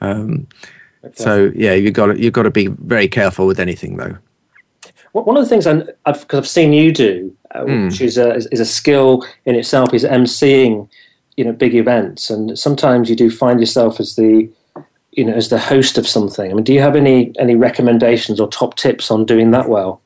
Um, 0.00 0.46
okay. 1.04 1.14
So 1.16 1.50
yeah, 1.54 1.74
you 1.74 1.90
got 1.90 2.16
you've 2.18 2.32
got 2.32 2.44
to 2.44 2.50
be 2.50 2.68
very 2.68 3.08
careful 3.08 3.46
with 3.48 3.58
anything 3.58 3.96
though. 3.96 4.16
One 5.10 5.36
of 5.36 5.42
the 5.42 5.48
things 5.48 5.66
I've 5.66 5.86
because 6.04 6.38
I've 6.38 6.48
seen 6.48 6.72
you 6.72 6.92
do, 6.92 7.36
uh, 7.50 7.64
mm. 7.64 7.90
which 7.90 8.00
is 8.00 8.16
a 8.16 8.36
is 8.36 8.60
a 8.60 8.64
skill 8.64 9.26
in 9.44 9.56
itself, 9.56 9.92
is 9.92 10.04
emceeing, 10.04 10.88
you 11.36 11.44
know, 11.44 11.52
big 11.52 11.74
events, 11.74 12.30
and 12.30 12.56
sometimes 12.56 13.10
you 13.10 13.16
do 13.16 13.30
find 13.30 13.58
yourself 13.58 13.98
as 13.98 14.14
the 14.14 14.48
you 15.10 15.24
know 15.24 15.34
as 15.34 15.48
the 15.48 15.58
host 15.58 15.98
of 15.98 16.06
something. 16.06 16.50
I 16.50 16.54
mean, 16.54 16.64
do 16.64 16.72
you 16.72 16.80
have 16.80 16.94
any 16.94 17.32
any 17.38 17.56
recommendations 17.56 18.38
or 18.40 18.48
top 18.48 18.76
tips 18.76 19.10
on 19.10 19.26
doing 19.26 19.50
that 19.50 19.68
well? 19.68 20.00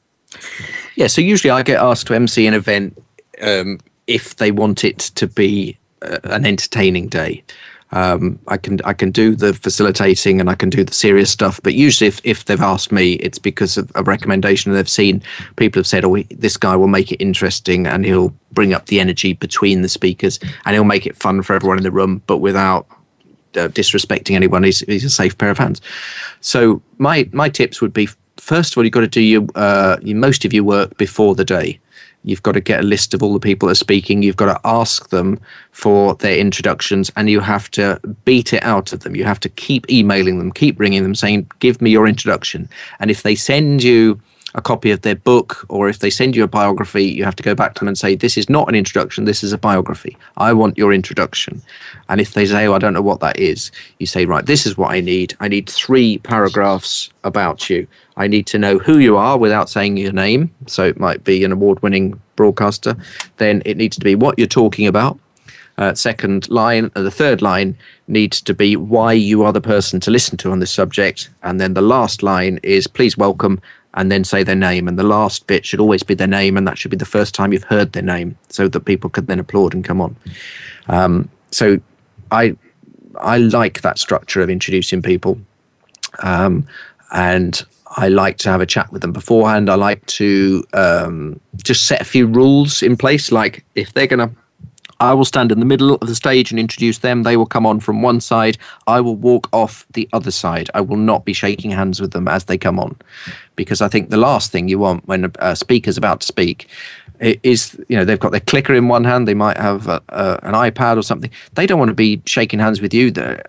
Yeah, 0.97 1.09
so 1.09 1.21
usually 1.21 1.51
I 1.51 1.63
get 1.63 1.81
asked 1.81 2.07
to 2.09 2.15
MC 2.15 2.47
an 2.47 2.55
event 2.55 3.01
um, 3.43 3.79
if 4.07 4.37
they 4.37 4.51
want 4.51 4.83
it 4.83 4.99
to 4.99 5.27
be 5.27 5.79
uh, 6.03 6.19
an 6.25 6.47
entertaining 6.47 7.09
day. 7.09 7.45
Um, 7.93 8.41
I 8.49 8.57
can 8.57 8.81
I 8.85 8.93
can 8.95 9.13
do 9.13 9.37
the 9.37 9.55
facilitating 9.55 10.41
and 10.41 10.51
I 10.51 10.57
can 10.57 10.71
do 10.71 10.83
the 10.83 10.93
serious 10.93 11.31
stuff, 11.31 11.61
but 11.63 11.75
usually 11.75 12.09
if, 12.09 12.21
if 12.25 12.47
they've 12.47 12.61
asked 12.61 12.91
me, 12.91 13.13
it's 13.15 13.39
because 13.39 13.77
of 13.77 13.93
a 13.95 14.03
recommendation 14.03 14.73
they've 14.73 14.89
seen. 14.89 15.23
People 15.55 15.79
have 15.79 15.87
said, 15.87 16.05
"Oh, 16.05 16.17
this 16.31 16.57
guy 16.57 16.75
will 16.75 16.89
make 16.89 17.13
it 17.13 17.23
interesting 17.23 17.87
and 17.87 18.05
he'll 18.05 18.35
bring 18.51 18.75
up 18.75 18.87
the 18.87 18.99
energy 18.99 19.35
between 19.35 19.83
the 19.83 19.89
speakers 19.89 20.41
and 20.65 20.75
he'll 20.75 20.85
make 20.85 21.07
it 21.07 21.17
fun 21.17 21.43
for 21.43 21.55
everyone 21.55 21.77
in 21.79 21.85
the 21.85 21.93
room, 21.93 22.23
but 22.27 22.39
without 22.39 22.89
uh, 23.55 23.69
disrespecting 23.69 24.35
anyone. 24.35 24.65
He's, 24.65 24.81
he's 24.81 25.05
a 25.05 25.11
safe 25.11 25.39
pair 25.39 25.51
of 25.51 25.59
hands." 25.59 25.81
So 26.41 26.83
my 26.99 27.29
my 27.33 27.49
tips 27.49 27.81
would 27.81 27.93
be: 27.93 28.09
first 28.47 28.73
of 28.73 28.79
all, 28.79 28.85
you've 28.85 28.93
got 28.93 29.01
to 29.01 29.09
do 29.09 29.21
your, 29.21 29.45
uh, 29.57 29.97
most 30.05 30.45
of 30.45 30.53
your 30.53 30.63
work 30.63 30.97
before 30.97 31.35
the 31.35 31.45
day. 31.45 31.81
You've 32.23 32.45
got 32.45 32.53
to 32.53 32.61
get 32.61 32.81
a 32.81 32.85
list 32.85 33.13
of 33.13 33.23
all 33.23 33.33
the 33.33 33.41
people 33.41 33.67
that 33.67 33.73
are 33.73 33.75
speaking. 33.75 34.23
You've 34.23 34.37
got 34.37 34.53
to 34.53 34.61
ask 34.65 35.11
them 35.11 35.41
for 35.73 36.15
their 36.15 36.39
introductions 36.39 37.11
and 37.17 37.29
you 37.29 37.41
have 37.41 37.71
to 37.73 38.01
beat 38.25 38.53
it 38.53 38.63
out 38.63 38.93
of 38.93 39.01
them. 39.01 39.17
You 39.17 39.25
have 39.25 39.41
to 39.41 39.49
keep 39.49 39.91
emailing 39.91 40.39
them, 40.39 40.53
keep 40.53 40.79
ringing 40.79 41.03
them 41.03 41.15
saying, 41.15 41.51
give 41.59 41.83
me 41.83 41.91
your 41.91 42.07
introduction. 42.07 42.69
And 43.01 43.11
if 43.11 43.23
they 43.23 43.35
send 43.35 43.83
you 43.83 44.21
a 44.57 44.63
copy 44.63 44.91
of 44.91 45.03
their 45.03 45.15
book 45.15 45.67
or 45.69 45.89
if 45.89 45.99
they 45.99 46.09
send 46.09 46.35
you 46.35 46.43
a 46.43 46.49
biography, 46.49 47.05
you 47.05 47.25
have 47.25 47.37
to 47.37 47.43
go 47.43 47.55
back 47.55 47.75
to 47.75 47.81
them 47.81 47.89
and 47.89 47.99
say, 47.99 48.15
This 48.15 48.39
is 48.39 48.49
not 48.49 48.69
an 48.69 48.75
introduction, 48.75 49.27
this 49.27 49.45
is 49.45 49.53
a 49.53 49.59
biography. 49.59 50.17
I 50.39 50.55
want 50.55 50.79
your 50.79 50.93
introduction. 50.93 51.63
And 52.09 52.21
if 52.21 52.33
they 52.33 52.47
say, 52.47 52.67
Oh, 52.67 52.73
I 52.73 52.79
don't 52.79 52.95
know 52.95 53.03
what 53.03 53.21
that 53.21 53.39
is, 53.39 53.71
you 53.99 54.07
say, 54.07 54.25
Right, 54.25 54.47
this 54.47 54.67
is 54.67 54.77
what 54.77 54.91
I 54.91 55.01
need. 55.01 55.37
I 55.41 55.49
need 55.49 55.69
three 55.69 56.19
paragraphs 56.19 57.11
about 57.23 57.69
you. 57.69 57.87
I 58.17 58.27
need 58.27 58.47
to 58.47 58.59
know 58.59 58.79
who 58.79 58.99
you 58.99 59.19
are 59.19 59.37
without 59.37 59.69
saying 59.69 59.99
your 59.99 60.13
name. 60.13 60.53
So 60.67 60.85
it 60.85 60.99
might 60.99 61.23
be 61.23 61.45
an 61.45 61.53
award 61.53 61.83
winning 61.83 62.19
broadcaster. 62.35 62.97
Then 63.37 63.63
it 63.67 63.77
needs 63.77 63.99
to 63.99 64.05
be 64.05 64.15
what 64.15 64.39
you're 64.39 64.49
talking 64.49 64.87
about. 64.87 65.19
Uh, 65.79 65.95
second 65.95 66.49
line, 66.49 66.91
uh, 66.97 67.03
the 67.03 67.11
third 67.11 67.43
line 67.43 67.77
needs 68.09 68.41
to 68.41 68.55
be 68.55 68.77
why 68.77 69.13
you 69.13 69.43
are 69.43 69.53
the 69.53 69.61
person 69.61 70.01
to 70.01 70.11
listen 70.11 70.39
to 70.39 70.51
on 70.51 70.61
this 70.61 70.71
subject. 70.71 71.29
And 71.43 71.61
then 71.61 71.75
the 71.75 71.83
last 71.83 72.23
line 72.23 72.59
is 72.63 72.87
please 72.87 73.19
welcome 73.19 73.61
and 73.97 74.13
then 74.13 74.25
say 74.25 74.43
their 74.45 74.55
name. 74.55 74.87
And 74.87 74.99
the 74.99 75.03
last 75.03 75.47
bit 75.47 75.67
should 75.67 75.81
always 75.81 76.03
be 76.03 76.15
their 76.15 76.27
name, 76.29 76.57
and 76.57 76.67
that 76.69 76.79
should 76.79 76.91
be 76.91 76.97
the 76.97 77.05
first 77.05 77.35
time 77.35 77.53
you've 77.53 77.65
heard 77.65 77.93
their 77.93 78.03
name, 78.03 78.37
so 78.49 78.69
that 78.69 78.81
people 78.81 79.11
can 79.11 79.27
then 79.27 79.41
applaud 79.41 79.75
and 79.75 79.85
come 79.85 80.01
on. 80.01 80.17
Um, 80.89 81.29
so 81.51 81.81
I 82.31 82.57
I 83.21 83.39
like 83.39 83.81
that 83.81 83.99
structure 83.99 84.43
of 84.43 84.51
introducing 84.51 85.03
people, 85.03 85.39
um, 86.23 86.67
and 87.13 87.65
I 87.97 88.09
like 88.09 88.37
to 88.39 88.51
have 88.51 88.61
a 88.61 88.67
chat 88.67 88.93
with 88.93 89.03
them 89.03 89.13
beforehand. 89.13 89.71
I 89.71 89.75
like 89.75 90.05
to 90.07 90.65
um, 90.75 91.41
just 91.63 91.87
set 91.87 92.01
a 92.01 92.05
few 92.05 92.27
rules 92.27 92.83
in 92.83 92.97
place, 92.97 93.33
like 93.33 93.65
if 93.75 93.95
they're 93.95 94.07
going 94.07 94.29
to 94.29 94.35
I 95.01 95.15
will 95.15 95.25
stand 95.25 95.53
in 95.53 95.61
the 95.61 95.67
middle 95.67 95.95
of 95.95 96.09
the 96.09 96.15
stage 96.15 96.51
and 96.51 96.59
introduce 96.59 96.99
them. 96.99 97.23
They 97.23 97.37
will 97.37 97.47
come 97.47 97.67
on 97.67 97.81
from 97.81 98.03
one 98.03 98.21
side. 98.21 98.59
I 98.87 99.01
will 99.01 99.17
walk 99.17 99.49
off 99.53 99.87
the 99.93 100.09
other 100.13 100.31
side. 100.31 100.71
I 100.75 100.81
will 100.81 100.97
not 100.97 101.25
be 101.25 101.33
shaking 101.33 101.71
hands 101.71 102.01
with 102.01 102.13
them 102.13 102.29
as 102.29 102.45
they 102.45 102.59
come 102.59 102.79
on, 102.79 102.97
because 103.57 103.81
I 103.81 103.89
think 103.89 104.11
the 104.11 104.17
last 104.17 104.53
thing 104.53 104.69
you 104.69 104.79
want 104.79 105.07
when 105.07 105.33
a 105.39 105.55
speaker's 105.57 105.97
about 105.97 106.21
to 106.21 106.27
speak 106.27 106.69
is 107.21 107.79
you 107.89 107.97
know 107.97 108.05
they've 108.05 108.21
got 108.21 108.31
their 108.31 108.41
clicker 108.41 108.75
in 108.75 108.89
one 108.89 109.05
hand 109.05 109.27
they 109.27 109.35
might 109.35 109.57
have 109.57 109.89
a, 109.89 110.03
a, 110.11 110.39
an 110.43 110.55
ipad 110.55 110.99
or 110.99 111.03
something. 111.03 111.31
They 111.55 111.67
don't 111.67 111.79
want 111.79 111.89
to 111.89 111.95
be 111.95 112.21
shaking 112.27 112.59
hands 112.59 112.81
with 112.81 112.93
you. 112.93 113.07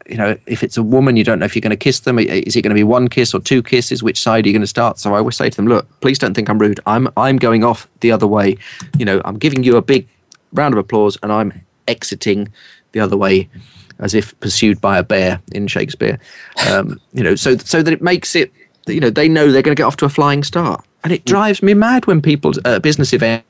You 0.08 0.18
know 0.18 0.38
if 0.46 0.64
it's 0.64 0.78
a 0.78 0.84
woman 0.84 1.18
you 1.18 1.24
don't 1.24 1.40
know 1.40 1.46
if 1.46 1.56
you're 1.56 1.62
going 1.62 1.72
to 1.72 1.76
kiss 1.76 2.02
them. 2.02 2.20
Is 2.20 2.56
it 2.56 2.62
going 2.62 2.70
to 2.72 2.76
be 2.76 2.84
one 2.84 3.08
kiss 3.08 3.34
or 3.34 3.40
two 3.40 3.62
kisses? 3.62 4.02
Which 4.02 4.20
side 4.20 4.46
are 4.46 4.50
you 4.50 4.54
going 4.54 4.62
to 4.62 4.68
start? 4.68 5.00
So 5.00 5.14
i 5.14 5.18
always 5.18 5.36
say 5.36 5.50
to 5.50 5.56
them 5.56 5.68
look 5.68 5.88
please 6.02 6.18
don't 6.20 6.34
think 6.34 6.50
i'm 6.50 6.60
rude. 6.60 6.80
I'm 6.86 7.08
i'm 7.18 7.38
going 7.38 7.64
off 7.64 7.88
the 8.00 8.12
other 8.12 8.28
way. 8.28 8.58
You 8.98 9.06
know 9.06 9.22
i'm 9.26 9.38
giving 9.38 9.64
you 9.64 9.78
a 9.78 9.82
big 9.82 10.08
round 10.54 10.74
of 10.74 10.78
applause, 10.78 11.18
and 11.24 11.32
I'm 11.32 11.54
exiting 11.88 12.50
the 12.92 13.00
other 13.00 13.18
way 13.18 13.50
as 14.00 14.14
if 14.14 14.40
pursued 14.40 14.80
by 14.80 14.98
a 14.98 15.04
bear 15.04 15.42
in 15.52 15.68
Shakespeare. 15.68 16.20
Um, 16.70 17.00
you 17.14 17.24
know, 17.24 17.36
so 17.36 17.58
so 17.58 17.82
that 17.82 17.94
it 17.94 18.02
makes 18.02 18.36
it, 18.36 18.52
you 18.88 19.00
know, 19.00 19.10
they 19.10 19.28
know 19.28 19.52
they're 19.52 19.62
going 19.62 19.76
to 19.76 19.80
get 19.80 19.86
off 19.86 19.98
to 19.98 20.06
a 20.06 20.10
flying 20.10 20.44
start, 20.44 20.86
and 21.04 21.14
it 21.14 21.26
drives 21.26 21.64
me 21.64 21.74
mad 21.74 22.06
when 22.06 22.22
people 22.22 22.54
uh, 22.66 22.80
business 22.80 23.14
events 23.14 23.44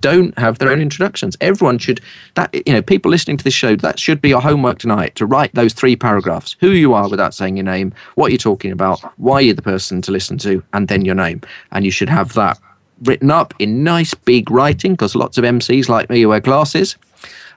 don't 0.00 0.36
have 0.38 0.58
their 0.58 0.70
own 0.70 0.80
introductions. 0.80 1.36
Everyone 1.40 1.78
should 1.78 2.00
that 2.34 2.54
you 2.66 2.72
know 2.72 2.82
people 2.82 3.10
listening 3.10 3.36
to 3.36 3.44
this 3.44 3.54
show 3.54 3.76
that 3.76 3.98
should 3.98 4.20
be 4.20 4.28
your 4.28 4.40
homework 4.40 4.78
tonight 4.78 5.14
to 5.16 5.26
write 5.26 5.54
those 5.54 5.72
three 5.72 5.96
paragraphs: 5.96 6.56
who 6.60 6.70
you 6.70 6.94
are 6.94 7.08
without 7.08 7.34
saying 7.34 7.56
your 7.56 7.64
name, 7.64 7.92
what 8.14 8.30
you're 8.30 8.38
talking 8.38 8.72
about, 8.72 9.00
why 9.18 9.40
you're 9.40 9.54
the 9.54 9.62
person 9.62 10.02
to 10.02 10.12
listen 10.12 10.38
to, 10.38 10.62
and 10.72 10.88
then 10.88 11.04
your 11.04 11.14
name. 11.14 11.40
And 11.72 11.84
you 11.84 11.90
should 11.90 12.08
have 12.08 12.34
that 12.34 12.58
written 13.04 13.30
up 13.30 13.54
in 13.58 13.84
nice 13.84 14.14
big 14.14 14.50
writing 14.50 14.92
because 14.92 15.14
lots 15.14 15.38
of 15.38 15.44
MCs 15.44 15.88
like 15.88 16.10
me 16.10 16.24
wear 16.26 16.40
glasses. 16.40 16.96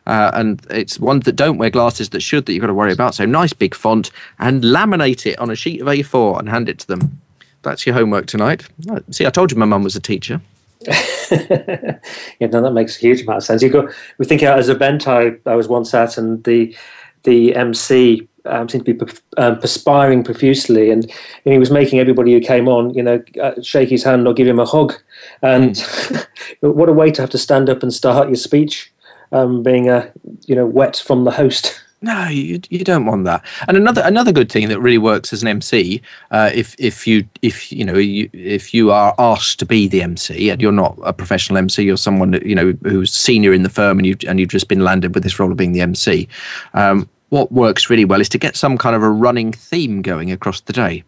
Uh, 0.06 0.32
and 0.34 0.66
it's 0.70 1.00
ones 1.00 1.26
that 1.26 1.36
don't 1.36 1.58
wear 1.58 1.70
glasses 1.70 2.10
that 2.10 2.22
should 2.22 2.46
that 2.46 2.54
you've 2.54 2.62
got 2.62 2.68
to 2.68 2.74
worry 2.74 2.94
about. 2.94 3.14
So 3.14 3.26
nice 3.26 3.52
big 3.52 3.76
font 3.76 4.10
and 4.40 4.64
laminate 4.64 5.26
it 5.26 5.38
on 5.38 5.50
a 5.50 5.56
sheet 5.56 5.82
of 5.82 5.88
A4 5.88 6.40
and 6.40 6.48
hand 6.48 6.70
it 6.70 6.80
to 6.80 6.88
them. 6.88 7.20
That's 7.64 7.86
your 7.86 7.94
homework 7.94 8.28
tonight. 8.28 8.66
See, 9.12 9.26
I 9.26 9.30
told 9.30 9.52
you 9.52 9.58
my 9.58 9.66
mum 9.66 9.84
was 9.84 9.98
a 9.98 10.00
teacher. 10.00 10.40
yeah, 10.88 11.98
no, 12.40 12.62
that 12.62 12.72
makes 12.74 12.96
a 12.96 13.00
huge 13.00 13.24
amount 13.24 13.38
of 13.38 13.44
sense. 13.44 13.62
You 13.62 13.70
go. 13.70 13.90
We 14.18 14.26
think 14.26 14.44
as 14.44 14.70
a 14.70 14.74
event 14.74 15.08
I, 15.08 15.36
I 15.46 15.56
was 15.56 15.68
once 15.68 15.94
at, 15.94 16.18
and 16.18 16.44
the 16.44 16.76
the 17.24 17.56
MC 17.56 18.28
um, 18.48 18.70
seemed 18.70 18.86
to 18.86 18.94
be 18.94 19.12
um, 19.38 19.60
perspiring 19.60 20.24
profusely, 20.24 20.90
and, 20.92 21.04
and, 21.46 21.54
he 21.54 21.60
was 21.60 21.72
making 21.72 22.00
everybody 22.00 22.34
who 22.34 22.40
came 22.40 22.68
on, 22.68 22.94
you 22.94 23.04
know, 23.04 23.24
uh, 23.42 23.62
shake 23.62 23.90
his 23.90 24.04
hand 24.04 24.28
or 24.28 24.34
give 24.34 24.48
him 24.48 24.60
a 24.60 24.66
hug. 24.66 24.94
And 25.42 25.72
mm. 25.72 26.28
what 26.62 26.90
a 26.90 26.94
way 26.94 27.12
to 27.12 27.22
have 27.22 27.30
to 27.32 27.38
stand 27.38 27.70
up 27.70 27.84
and 27.84 27.94
start 27.94 28.28
your 28.28 28.36
speech, 28.36 28.92
um, 29.32 29.64
being 29.64 29.90
a 29.90 30.12
you 30.46 30.56
know 30.56 30.66
wet 30.66 30.98
from 30.98 31.24
the 31.24 31.32
host. 31.32 31.82
No, 32.00 32.28
you 32.28 32.62
you 32.70 32.84
don't 32.84 33.08
want 33.08 33.26
that. 33.26 33.44
And 33.68 33.76
another 33.76 34.04
another 34.06 34.32
good 34.32 34.52
thing 34.52 34.70
that 34.70 34.80
really 34.80 35.00
works 35.00 35.34
as 35.34 35.42
an 35.42 35.48
MC, 35.48 36.00
uh, 36.30 36.52
if 36.54 36.76
if 36.78 37.08
you 37.08 37.28
if 37.42 37.72
you 37.72 37.84
know 37.84 37.98
you, 37.98 38.30
if 38.34 38.72
you 38.72 38.92
are 38.92 39.16
asked 39.18 39.58
to 39.60 39.66
be 39.66 39.88
the 39.88 40.04
MC 40.04 40.52
and 40.52 40.62
you're 40.62 40.72
not 40.72 40.96
a 41.04 41.12
professional 41.12 41.58
MC, 41.58 41.84
you're 41.84 41.98
someone 41.98 42.34
you 42.46 42.54
know 42.54 42.74
who's 42.84 43.12
senior 43.12 43.52
in 43.52 43.64
the 43.64 43.70
firm 43.70 43.98
and 43.98 44.06
you 44.06 44.16
and 44.28 44.40
you've 44.40 44.50
just 44.50 44.68
been 44.68 44.82
landed 44.82 45.16
with 45.16 45.24
this 45.24 45.40
role 45.40 45.52
of 45.52 45.58
being 45.58 45.72
the 45.72 45.82
MC. 45.82 46.28
Um, 46.76 47.10
what 47.30 47.52
works 47.52 47.90
really 47.90 48.06
well 48.06 48.22
is 48.22 48.30
to 48.30 48.38
get 48.38 48.56
some 48.56 48.78
kind 48.78 48.96
of 48.96 49.04
a 49.04 49.10
running 49.10 49.52
theme 49.52 50.02
going 50.02 50.32
across 50.32 50.62
the 50.62 50.74
day. 50.74 51.04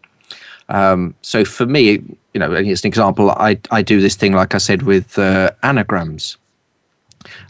Um, 0.68 1.14
so 1.22 1.44
for 1.44 1.66
me, 1.66 2.02
you 2.32 2.40
know, 2.40 2.52
as 2.52 2.84
an 2.84 2.88
example, 2.88 3.30
I, 3.32 3.58
I 3.70 3.82
do 3.82 4.00
this 4.00 4.14
thing, 4.14 4.32
like 4.32 4.54
I 4.54 4.58
said, 4.58 4.82
with 4.82 5.18
uh, 5.18 5.50
anagrams. 5.62 6.36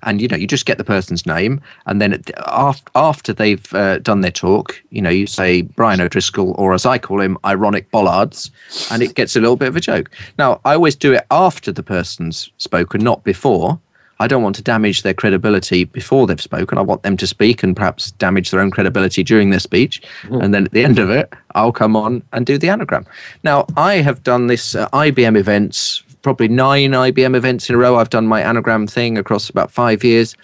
And 0.03 0.21
you 0.21 0.27
know, 0.27 0.37
you 0.37 0.49
just 0.49 0.67
get 0.67 0.79
the 0.79 0.85
person's 0.85 1.27
name, 1.27 1.61
and 1.87 2.01
then 2.01 2.21
after 2.47 2.91
after 2.97 3.33
they've 3.33 3.73
uh, 3.73 3.99
done 3.99 4.21
their 4.21 4.33
talk, 4.33 4.83
you 4.91 5.01
know, 5.01 5.11
you 5.11 5.29
say 5.29 5.63
Brian 5.63 6.01
O'Driscoll, 6.01 6.57
or 6.59 6.75
as 6.75 6.85
I 6.85 6.99
call 6.99 7.21
him, 7.21 7.39
ironic 7.45 7.89
bollards, 7.93 8.51
and 8.91 9.01
it 9.01 9.15
gets 9.15 9.37
a 9.37 9.41
little 9.41 9.55
bit 9.55 9.69
of 9.69 9.77
a 9.77 9.81
joke. 9.81 10.11
Now, 10.39 10.61
I 10.65 10.75
always 10.75 10.97
do 10.97 11.13
it 11.13 11.25
after 11.31 11.71
the 11.71 11.85
person's 11.85 12.51
spoken, 12.59 13.05
not 13.05 13.23
before, 13.23 13.79
I 14.21 14.27
don't 14.27 14.43
want 14.43 14.55
to 14.57 14.63
damage 14.63 15.03
their 15.03 15.15
credibility 15.15 15.85
before 15.85 16.27
they've 16.27 16.41
spoken. 16.41 16.77
I 16.77 16.83
want 16.83 17.03
them 17.03 17.17
to 17.17 17.27
speak 17.27 17.63
and 17.63 17.75
perhaps 17.75 18.11
damage 18.13 18.51
their 18.51 18.61
own 18.61 18.71
credibility 18.71 19.25
during 19.25 19.49
their 19.49 19.61
speech. 19.61 20.03
Mm-hmm. 20.23 20.43
And 20.43 20.55
then 20.55 20.67
at 20.67 20.73
the 20.73 20.85
end 20.85 20.99
of 20.99 21.09
it, 21.09 21.33
I'll 21.55 21.73
come 21.73 21.97
on 21.97 22.23
and 22.35 22.45
do 22.45 22.59
the 22.59 22.69
anagram. 22.69 23.07
Now, 23.45 23.67
I 23.79 23.97
have 23.97 24.23
done 24.23 24.47
this 24.47 24.75
uh, 24.75 24.89
IBM 24.91 25.39
events, 25.39 26.03
probably 26.21 26.49
nine 26.49 26.91
IBM 26.91 27.35
events 27.35 27.71
in 27.71 27.75
a 27.75 27.79
row. 27.79 27.97
I've 27.97 28.11
done 28.11 28.27
my 28.27 28.43
anagram 28.43 28.87
thing 28.87 29.17
across 29.17 29.49
about 29.49 29.71
five 29.71 30.05
years. 30.05 30.37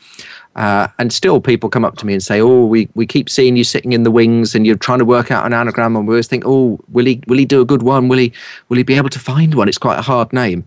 Uh, 0.57 0.89
and 0.99 1.12
still, 1.12 1.39
people 1.39 1.68
come 1.68 1.85
up 1.85 1.99
to 1.99 2.07
me 2.07 2.14
and 2.14 2.22
say, 2.22 2.41
"Oh, 2.41 2.64
we, 2.64 2.89
we 2.95 3.07
keep 3.07 3.29
seeing 3.29 3.59
you 3.59 3.64
sitting 3.64 3.93
in 3.93 4.05
the 4.05 4.11
wings, 4.11 4.55
and 4.55 4.66
you're 4.66 4.79
trying 4.79 5.01
to 5.01 5.05
work 5.05 5.31
out 5.31 5.45
an 5.45 5.53
anagram." 5.53 5.95
And 5.97 6.09
we 6.09 6.14
always 6.14 6.29
think, 6.29 6.45
"Oh, 6.47 6.81
will 6.89 7.05
he 7.05 7.22
will 7.27 7.37
he 7.37 7.45
do 7.45 7.61
a 7.61 7.66
good 7.66 7.83
one? 7.83 8.09
Will 8.09 8.16
he 8.16 8.33
will 8.70 8.79
he 8.79 8.83
be 8.83 8.95
able 8.95 9.11
to 9.11 9.18
find 9.18 9.55
one?" 9.55 9.68
It's 9.68 9.77
quite 9.77 9.99
a 9.99 10.03
hard 10.03 10.33
name. 10.33 10.66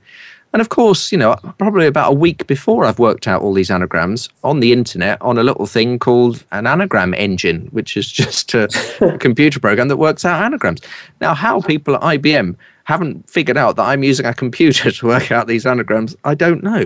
And 0.51 0.61
of 0.61 0.69
course, 0.69 1.11
you 1.11 1.17
know, 1.17 1.35
probably 1.57 1.85
about 1.85 2.11
a 2.11 2.15
week 2.15 2.47
before 2.47 2.83
I've 2.85 2.97
worked 2.97 3.27
out 3.27 3.41
all 3.41 3.53
these 3.53 3.69
anagrams 3.69 4.29
on 4.43 4.59
the 4.59 4.73
internet 4.73 5.21
on 5.21 5.37
a 5.37 5.43
little 5.43 5.67
thing 5.67 5.99
called 5.99 6.43
an 6.51 6.65
anagram 6.65 7.13
engine, 7.13 7.67
which 7.71 7.95
is 7.95 8.11
just 8.11 8.53
a, 8.53 8.67
a 9.01 9.17
computer 9.17 9.59
program 9.59 9.87
that 9.89 9.97
works 9.97 10.25
out 10.25 10.41
anagrams. 10.41 10.81
Now, 11.21 11.33
how 11.33 11.61
people 11.61 11.95
at 11.95 12.01
IBM 12.01 12.55
haven't 12.85 13.29
figured 13.29 13.57
out 13.57 13.75
that 13.75 13.83
I'm 13.83 14.03
using 14.03 14.25
a 14.25 14.33
computer 14.33 14.91
to 14.99 15.05
work 15.05 15.31
out 15.31 15.47
these 15.47 15.65
anagrams, 15.65 16.15
I 16.23 16.33
don't 16.33 16.63
know. 16.63 16.85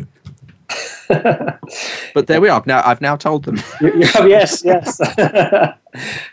but 1.08 2.28
there 2.28 2.42
we 2.42 2.50
are. 2.50 2.64
Now 2.66 2.82
I've 2.84 3.02
now 3.02 3.16
told 3.16 3.46
them. 3.46 3.62
yes, 3.82 4.64
yes. 4.66 4.98
Hope 4.98 5.76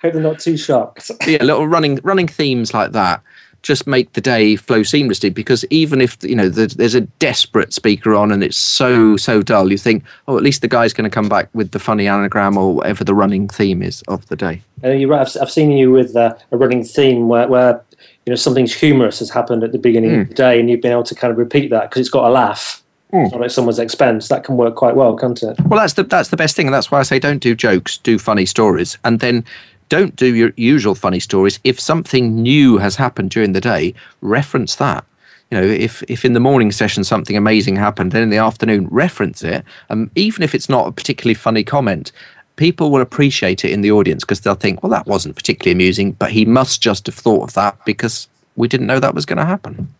they're 0.02 0.20
not 0.20 0.38
too 0.38 0.56
shocked. 0.56 1.10
yeah, 1.26 1.42
little 1.42 1.68
running 1.68 1.96
running 2.02 2.26
themes 2.26 2.72
like 2.72 2.92
that 2.92 3.22
just 3.62 3.86
make 3.86 4.12
the 4.14 4.20
day 4.20 4.56
flow 4.56 4.80
seamlessly 4.80 5.32
because 5.32 5.64
even 5.70 6.00
if 6.00 6.16
you 6.22 6.34
know 6.34 6.48
there's 6.48 6.94
a 6.94 7.02
desperate 7.02 7.72
speaker 7.72 8.14
on 8.14 8.32
and 8.32 8.42
it's 8.42 8.56
so 8.56 9.16
so 9.16 9.42
dull 9.42 9.70
you 9.70 9.78
think 9.78 10.02
oh 10.28 10.36
at 10.36 10.42
least 10.42 10.62
the 10.62 10.68
guy's 10.68 10.92
going 10.92 11.08
to 11.08 11.14
come 11.14 11.28
back 11.28 11.48
with 11.52 11.72
the 11.72 11.78
funny 11.78 12.06
anagram 12.06 12.56
or 12.56 12.74
whatever 12.74 13.04
the 13.04 13.14
running 13.14 13.48
theme 13.48 13.82
is 13.82 14.02
of 14.08 14.26
the 14.28 14.36
day 14.36 14.62
uh, 14.84 14.88
you're 14.88 15.08
right 15.08 15.20
I've, 15.20 15.42
I've 15.42 15.50
seen 15.50 15.72
you 15.72 15.90
with 15.90 16.16
uh, 16.16 16.34
a 16.50 16.56
running 16.56 16.84
theme 16.84 17.28
where, 17.28 17.48
where 17.48 17.82
you 18.26 18.30
know 18.30 18.36
something 18.36 18.66
humorous 18.66 19.18
has 19.18 19.30
happened 19.30 19.62
at 19.62 19.72
the 19.72 19.78
beginning 19.78 20.10
mm. 20.10 20.22
of 20.22 20.28
the 20.28 20.34
day 20.34 20.58
and 20.58 20.70
you've 20.70 20.80
been 20.80 20.92
able 20.92 21.04
to 21.04 21.14
kind 21.14 21.30
of 21.30 21.38
repeat 21.38 21.70
that 21.70 21.90
because 21.90 22.00
it's 22.00 22.10
got 22.10 22.26
a 22.26 22.30
laugh 22.30 22.82
mm. 23.12 23.44
at 23.44 23.52
someone's 23.52 23.78
expense. 23.78 24.28
That 24.28 24.44
can 24.44 24.56
work 24.56 24.74
quite 24.76 24.96
well, 24.96 25.16
can't 25.16 25.42
it? 25.42 25.58
Well, 25.66 25.80
that's 25.80 25.94
the 25.94 26.04
that's 26.04 26.28
the 26.28 26.36
best 26.36 26.56
thing, 26.56 26.66
and 26.66 26.74
that's 26.74 26.90
why 26.90 27.00
I 27.00 27.02
say 27.02 27.18
don't 27.18 27.38
do 27.38 27.54
jokes, 27.54 27.98
do 27.98 28.18
funny 28.18 28.46
stories, 28.46 28.98
and 29.04 29.20
then 29.20 29.44
don't 29.90 30.16
do 30.16 30.34
your 30.34 30.52
usual 30.56 30.94
funny 30.94 31.20
stories. 31.20 31.60
If 31.62 31.78
something 31.78 32.42
new 32.42 32.78
has 32.78 32.96
happened 32.96 33.30
during 33.30 33.52
the 33.52 33.60
day, 33.60 33.94
reference 34.22 34.76
that. 34.76 35.04
You 35.50 35.60
know, 35.60 35.66
if 35.66 36.02
if 36.04 36.24
in 36.24 36.32
the 36.32 36.40
morning 36.40 36.72
session 36.72 37.04
something 37.04 37.36
amazing 37.36 37.76
happened, 37.76 38.12
then 38.12 38.22
in 38.22 38.30
the 38.30 38.38
afternoon 38.38 38.86
reference 38.90 39.42
it, 39.42 39.64
and 39.88 40.04
um, 40.06 40.10
even 40.14 40.42
if 40.42 40.54
it's 40.54 40.68
not 40.68 40.86
a 40.86 40.92
particularly 40.92 41.34
funny 41.34 41.64
comment, 41.64 42.12
people 42.54 42.90
will 42.90 43.00
appreciate 43.00 43.64
it 43.64 43.72
in 43.72 43.80
the 43.80 43.90
audience 43.90 44.22
because 44.22 44.40
they'll 44.40 44.54
think, 44.54 44.82
well, 44.82 44.90
that 44.90 45.06
wasn't 45.06 45.34
particularly 45.34 45.72
amusing, 45.72 46.12
but 46.12 46.30
he 46.30 46.44
must 46.44 46.80
just 46.80 47.06
have 47.06 47.16
thought 47.16 47.42
of 47.42 47.54
that 47.54 47.84
because 47.84 48.28
we 48.54 48.68
didn't 48.68 48.86
know 48.86 49.00
that 49.00 49.14
was 49.14 49.26
going 49.26 49.38
to 49.38 49.44
happen. 49.44 49.92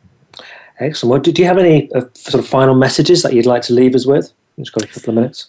Excellent. 0.79 1.11
Well, 1.11 1.33
do 1.33 1.43
you 1.43 1.49
have 1.49 1.59
any 1.59 1.93
uh, 1.93 2.03
sort 2.15 2.43
of 2.43 2.49
final 2.49 2.75
messages 2.75 3.23
that 3.23 3.35
you'd 3.35 3.47
like 3.47 3.63
to 3.63 3.75
leave 3.75 3.95
us 3.95 4.07
with? 4.07 4.33
We've 4.57 4.65
just 4.65 4.75
got 4.75 4.85
a 4.85 4.87
couple 4.87 5.11
of 5.11 5.15
minutes. 5.17 5.49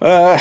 Uh, 0.00 0.38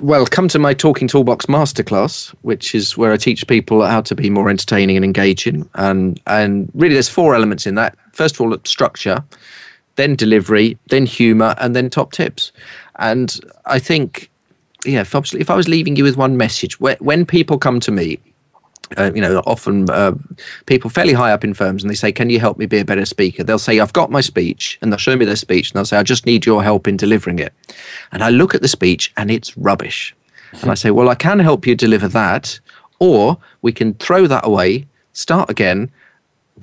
well, 0.00 0.26
come 0.26 0.48
to 0.48 0.58
my 0.58 0.74
Talking 0.74 1.06
Toolbox 1.06 1.46
masterclass, 1.46 2.30
which 2.42 2.74
is 2.74 2.96
where 2.96 3.12
I 3.12 3.16
teach 3.16 3.46
people 3.46 3.84
how 3.84 4.00
to 4.00 4.14
be 4.14 4.30
more 4.30 4.50
entertaining 4.50 4.96
and 4.96 5.04
engaging. 5.04 5.68
And 5.74 6.20
and 6.26 6.70
really, 6.74 6.94
there's 6.94 7.08
four 7.08 7.34
elements 7.34 7.66
in 7.66 7.76
that. 7.76 7.96
First 8.12 8.34
of 8.34 8.40
all, 8.40 8.56
structure, 8.64 9.22
then 9.96 10.16
delivery, 10.16 10.78
then 10.88 11.06
humour, 11.06 11.54
and 11.58 11.76
then 11.76 11.88
top 11.88 12.12
tips. 12.12 12.52
And 12.96 13.38
I 13.66 13.78
think, 13.78 14.30
yeah, 14.84 15.02
if 15.02 15.14
if 15.34 15.50
I 15.50 15.54
was 15.54 15.68
leaving 15.68 15.96
you 15.96 16.04
with 16.04 16.16
one 16.16 16.36
message, 16.36 16.80
when 16.80 17.26
people 17.26 17.58
come 17.58 17.80
to 17.80 17.92
me 17.92 18.18
uh, 18.96 19.10
you 19.14 19.20
know, 19.20 19.42
often 19.46 19.90
uh, 19.90 20.12
people 20.66 20.90
fairly 20.90 21.12
high 21.12 21.32
up 21.32 21.42
in 21.42 21.54
firms 21.54 21.82
and 21.82 21.90
they 21.90 21.94
say, 21.94 22.12
Can 22.12 22.30
you 22.30 22.38
help 22.38 22.56
me 22.56 22.66
be 22.66 22.78
a 22.78 22.84
better 22.84 23.04
speaker? 23.04 23.42
They'll 23.42 23.58
say, 23.58 23.80
I've 23.80 23.92
got 23.92 24.10
my 24.10 24.20
speech, 24.20 24.78
and 24.80 24.92
they'll 24.92 24.98
show 24.98 25.16
me 25.16 25.24
their 25.24 25.36
speech, 25.36 25.70
and 25.70 25.76
they'll 25.76 25.84
say, 25.84 25.96
I 25.96 26.02
just 26.02 26.26
need 26.26 26.46
your 26.46 26.62
help 26.62 26.86
in 26.86 26.96
delivering 26.96 27.38
it. 27.38 27.52
And 28.12 28.22
I 28.22 28.30
look 28.30 28.54
at 28.54 28.62
the 28.62 28.68
speech 28.68 29.12
and 29.16 29.30
it's 29.30 29.56
rubbish. 29.56 30.14
And 30.62 30.70
I 30.70 30.74
say, 30.74 30.90
Well, 30.90 31.08
I 31.08 31.14
can 31.14 31.40
help 31.40 31.66
you 31.66 31.74
deliver 31.74 32.08
that, 32.08 32.60
or 32.98 33.38
we 33.62 33.72
can 33.72 33.94
throw 33.94 34.26
that 34.26 34.46
away, 34.46 34.86
start 35.12 35.50
again, 35.50 35.90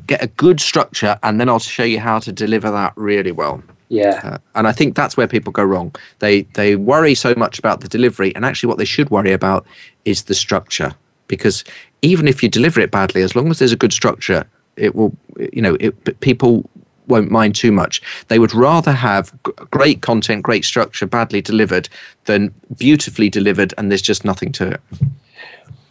get 0.07 0.23
a 0.23 0.27
good 0.27 0.59
structure, 0.59 1.19
and 1.23 1.39
then 1.39 1.49
I'll 1.49 1.59
show 1.59 1.83
you 1.83 1.99
how 1.99 2.19
to 2.19 2.31
deliver 2.31 2.71
that 2.71 2.93
really 2.95 3.31
well. 3.31 3.61
Yeah. 3.89 4.21
Uh, 4.23 4.37
and 4.55 4.67
I 4.67 4.71
think 4.71 4.95
that's 4.95 5.15
where 5.17 5.27
people 5.27 5.51
go 5.51 5.63
wrong. 5.63 5.93
They 6.19 6.43
they 6.53 6.77
worry 6.77 7.15
so 7.15 7.35
much 7.35 7.59
about 7.59 7.81
the 7.81 7.89
delivery, 7.89 8.33
and 8.33 8.45
actually, 8.45 8.69
what 8.69 8.77
they 8.77 8.85
should 8.85 9.09
worry 9.09 9.33
about 9.33 9.65
is 10.05 10.23
the 10.23 10.33
structure 10.33 10.95
because 11.35 11.63
even 12.01 12.27
if 12.27 12.43
you 12.43 12.49
deliver 12.49 12.79
it 12.81 12.91
badly, 12.91 13.21
as 13.21 13.35
long 13.35 13.49
as 13.49 13.59
there's 13.59 13.71
a 13.71 13.77
good 13.77 13.93
structure, 13.93 14.45
it 14.75 14.95
will, 14.95 15.15
you 15.51 15.61
know, 15.61 15.77
it, 15.79 16.19
people 16.19 16.69
won't 17.07 17.31
mind 17.31 17.55
too 17.55 17.71
much. 17.71 18.01
They 18.27 18.39
would 18.39 18.53
rather 18.53 18.91
have 18.91 19.31
g- 19.45 19.51
great 19.71 20.01
content, 20.01 20.43
great 20.43 20.65
structure, 20.65 21.05
badly 21.05 21.41
delivered 21.41 21.89
than 22.25 22.53
beautifully 22.77 23.29
delivered 23.29 23.73
and 23.77 23.89
there's 23.89 24.01
just 24.01 24.23
nothing 24.23 24.51
to 24.53 24.71
it. 24.71 24.81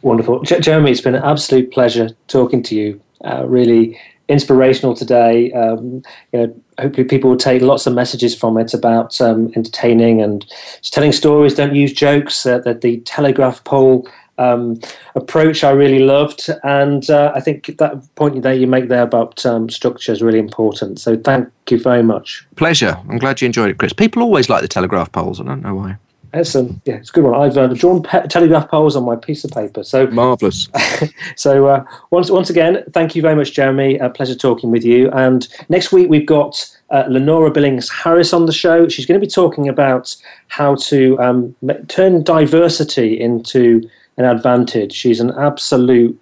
Wonderful. 0.02 0.42
J- 0.42 0.60
Jeremy, 0.60 0.90
it's 0.90 1.00
been 1.00 1.14
an 1.14 1.22
absolute 1.22 1.70
pleasure 1.70 2.10
talking 2.28 2.62
to 2.64 2.74
you. 2.74 3.00
Uh, 3.24 3.44
really 3.46 4.00
inspirational 4.28 4.94
today. 4.94 5.52
Um, 5.52 6.02
you 6.32 6.40
know, 6.40 6.62
hopefully 6.80 7.04
people 7.04 7.30
will 7.30 7.36
take 7.36 7.62
lots 7.62 7.86
of 7.86 7.94
messages 7.94 8.34
from 8.34 8.56
it 8.58 8.74
about 8.74 9.20
um, 9.20 9.52
entertaining 9.54 10.22
and 10.22 10.44
telling 10.82 11.12
stories. 11.12 11.54
Don't 11.54 11.74
use 11.74 11.92
jokes. 11.92 12.44
Uh, 12.44 12.58
that 12.60 12.80
the 12.80 13.00
Telegraph 13.00 13.62
pole 13.64 14.08
um, 14.42 14.80
approach 15.14 15.64
I 15.64 15.70
really 15.70 16.00
loved, 16.00 16.50
and 16.64 17.08
uh, 17.10 17.32
I 17.34 17.40
think 17.40 17.78
that 17.78 18.14
point 18.14 18.42
that 18.42 18.58
you 18.58 18.66
make 18.66 18.88
there 18.88 19.02
about 19.02 19.44
um, 19.46 19.70
structure 19.70 20.12
is 20.12 20.22
really 20.22 20.38
important. 20.38 21.00
So 21.00 21.16
thank 21.16 21.48
you 21.70 21.78
very 21.78 22.02
much. 22.02 22.46
Pleasure. 22.56 22.98
I'm 23.08 23.18
glad 23.18 23.40
you 23.40 23.46
enjoyed 23.46 23.70
it, 23.70 23.78
Chris. 23.78 23.92
People 23.92 24.22
always 24.22 24.48
like 24.48 24.62
the 24.62 24.68
Telegraph 24.68 25.12
poles. 25.12 25.40
I 25.40 25.44
don't 25.44 25.62
know 25.62 25.74
why. 25.74 25.98
Excellent. 26.34 26.80
Yeah, 26.86 26.94
it's 26.94 27.10
a 27.10 27.12
good 27.12 27.24
one. 27.24 27.38
I've 27.38 27.58
uh, 27.58 27.66
drawn 27.68 28.02
pe- 28.02 28.26
telegraph 28.26 28.70
poles 28.70 28.96
on 28.96 29.04
my 29.04 29.16
piece 29.16 29.44
of 29.44 29.50
paper. 29.50 29.84
So 29.84 30.06
marvelous. 30.06 30.68
so 31.36 31.66
uh, 31.66 31.84
once 32.10 32.30
once 32.30 32.48
again, 32.48 32.82
thank 32.90 33.14
you 33.14 33.20
very 33.20 33.36
much, 33.36 33.52
Jeremy. 33.52 33.98
A 33.98 34.08
pleasure 34.08 34.34
talking 34.34 34.70
with 34.70 34.82
you. 34.82 35.10
And 35.10 35.46
next 35.68 35.92
week 35.92 36.08
we've 36.08 36.26
got 36.26 36.74
uh, 36.88 37.04
Lenora 37.08 37.50
Billings 37.50 37.90
Harris 37.90 38.32
on 38.32 38.46
the 38.46 38.52
show. 38.52 38.88
She's 38.88 39.04
going 39.04 39.20
to 39.20 39.26
be 39.26 39.30
talking 39.30 39.68
about 39.68 40.16
how 40.48 40.76
to 40.76 41.18
um, 41.20 41.54
turn 41.88 42.22
diversity 42.22 43.20
into 43.20 43.88
an 44.16 44.24
advantage. 44.24 44.92
She's 44.92 45.20
an 45.20 45.30
absolute 45.38 46.18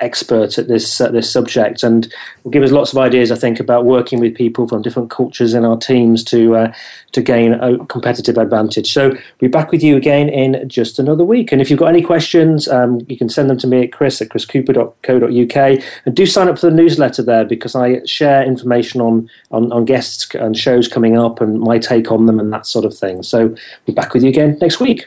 expert 0.00 0.58
at 0.58 0.68
this 0.68 1.00
uh, 1.00 1.10
this 1.10 1.30
subject 1.30 1.82
and 1.82 2.12
will 2.44 2.50
give 2.50 2.62
us 2.62 2.70
lots 2.70 2.92
of 2.92 2.98
ideas 2.98 3.32
I 3.32 3.36
think 3.36 3.58
about 3.58 3.84
working 3.84 4.20
with 4.20 4.34
people 4.34 4.68
from 4.68 4.82
different 4.82 5.10
cultures 5.10 5.54
in 5.54 5.64
our 5.64 5.76
teams 5.76 6.22
to 6.24 6.56
uh, 6.56 6.72
to 7.12 7.22
gain 7.22 7.54
a 7.54 7.84
competitive 7.86 8.38
advantage. 8.38 8.92
So 8.92 9.08
we'll 9.08 9.18
be 9.40 9.48
back 9.48 9.72
with 9.72 9.82
you 9.82 9.96
again 9.96 10.28
in 10.28 10.68
just 10.68 10.98
another 10.98 11.24
week. 11.24 11.52
And 11.52 11.60
if 11.60 11.70
you've 11.70 11.78
got 11.78 11.88
any 11.88 12.02
questions 12.02 12.68
um, 12.68 13.00
you 13.08 13.16
can 13.16 13.28
send 13.28 13.50
them 13.50 13.58
to 13.58 13.66
me 13.66 13.84
at 13.84 13.92
chris 13.92 14.20
at 14.20 14.28
chriscooper.co.uk 14.28 15.82
and 16.06 16.16
do 16.16 16.26
sign 16.26 16.48
up 16.48 16.58
for 16.58 16.66
the 16.70 16.76
newsletter 16.76 17.22
there 17.22 17.44
because 17.44 17.74
I 17.74 18.04
share 18.04 18.44
information 18.44 19.00
on, 19.00 19.28
on, 19.50 19.72
on 19.72 19.84
guests 19.84 20.34
and 20.34 20.56
shows 20.56 20.88
coming 20.88 21.18
up 21.18 21.40
and 21.40 21.60
my 21.60 21.78
take 21.78 22.10
on 22.12 22.26
them 22.26 22.38
and 22.38 22.52
that 22.52 22.66
sort 22.66 22.84
of 22.84 22.96
thing. 22.96 23.22
So 23.22 23.48
we'll 23.48 23.58
be 23.86 23.92
back 23.92 24.14
with 24.14 24.22
you 24.22 24.28
again 24.28 24.58
next 24.60 24.80
week 24.80 25.06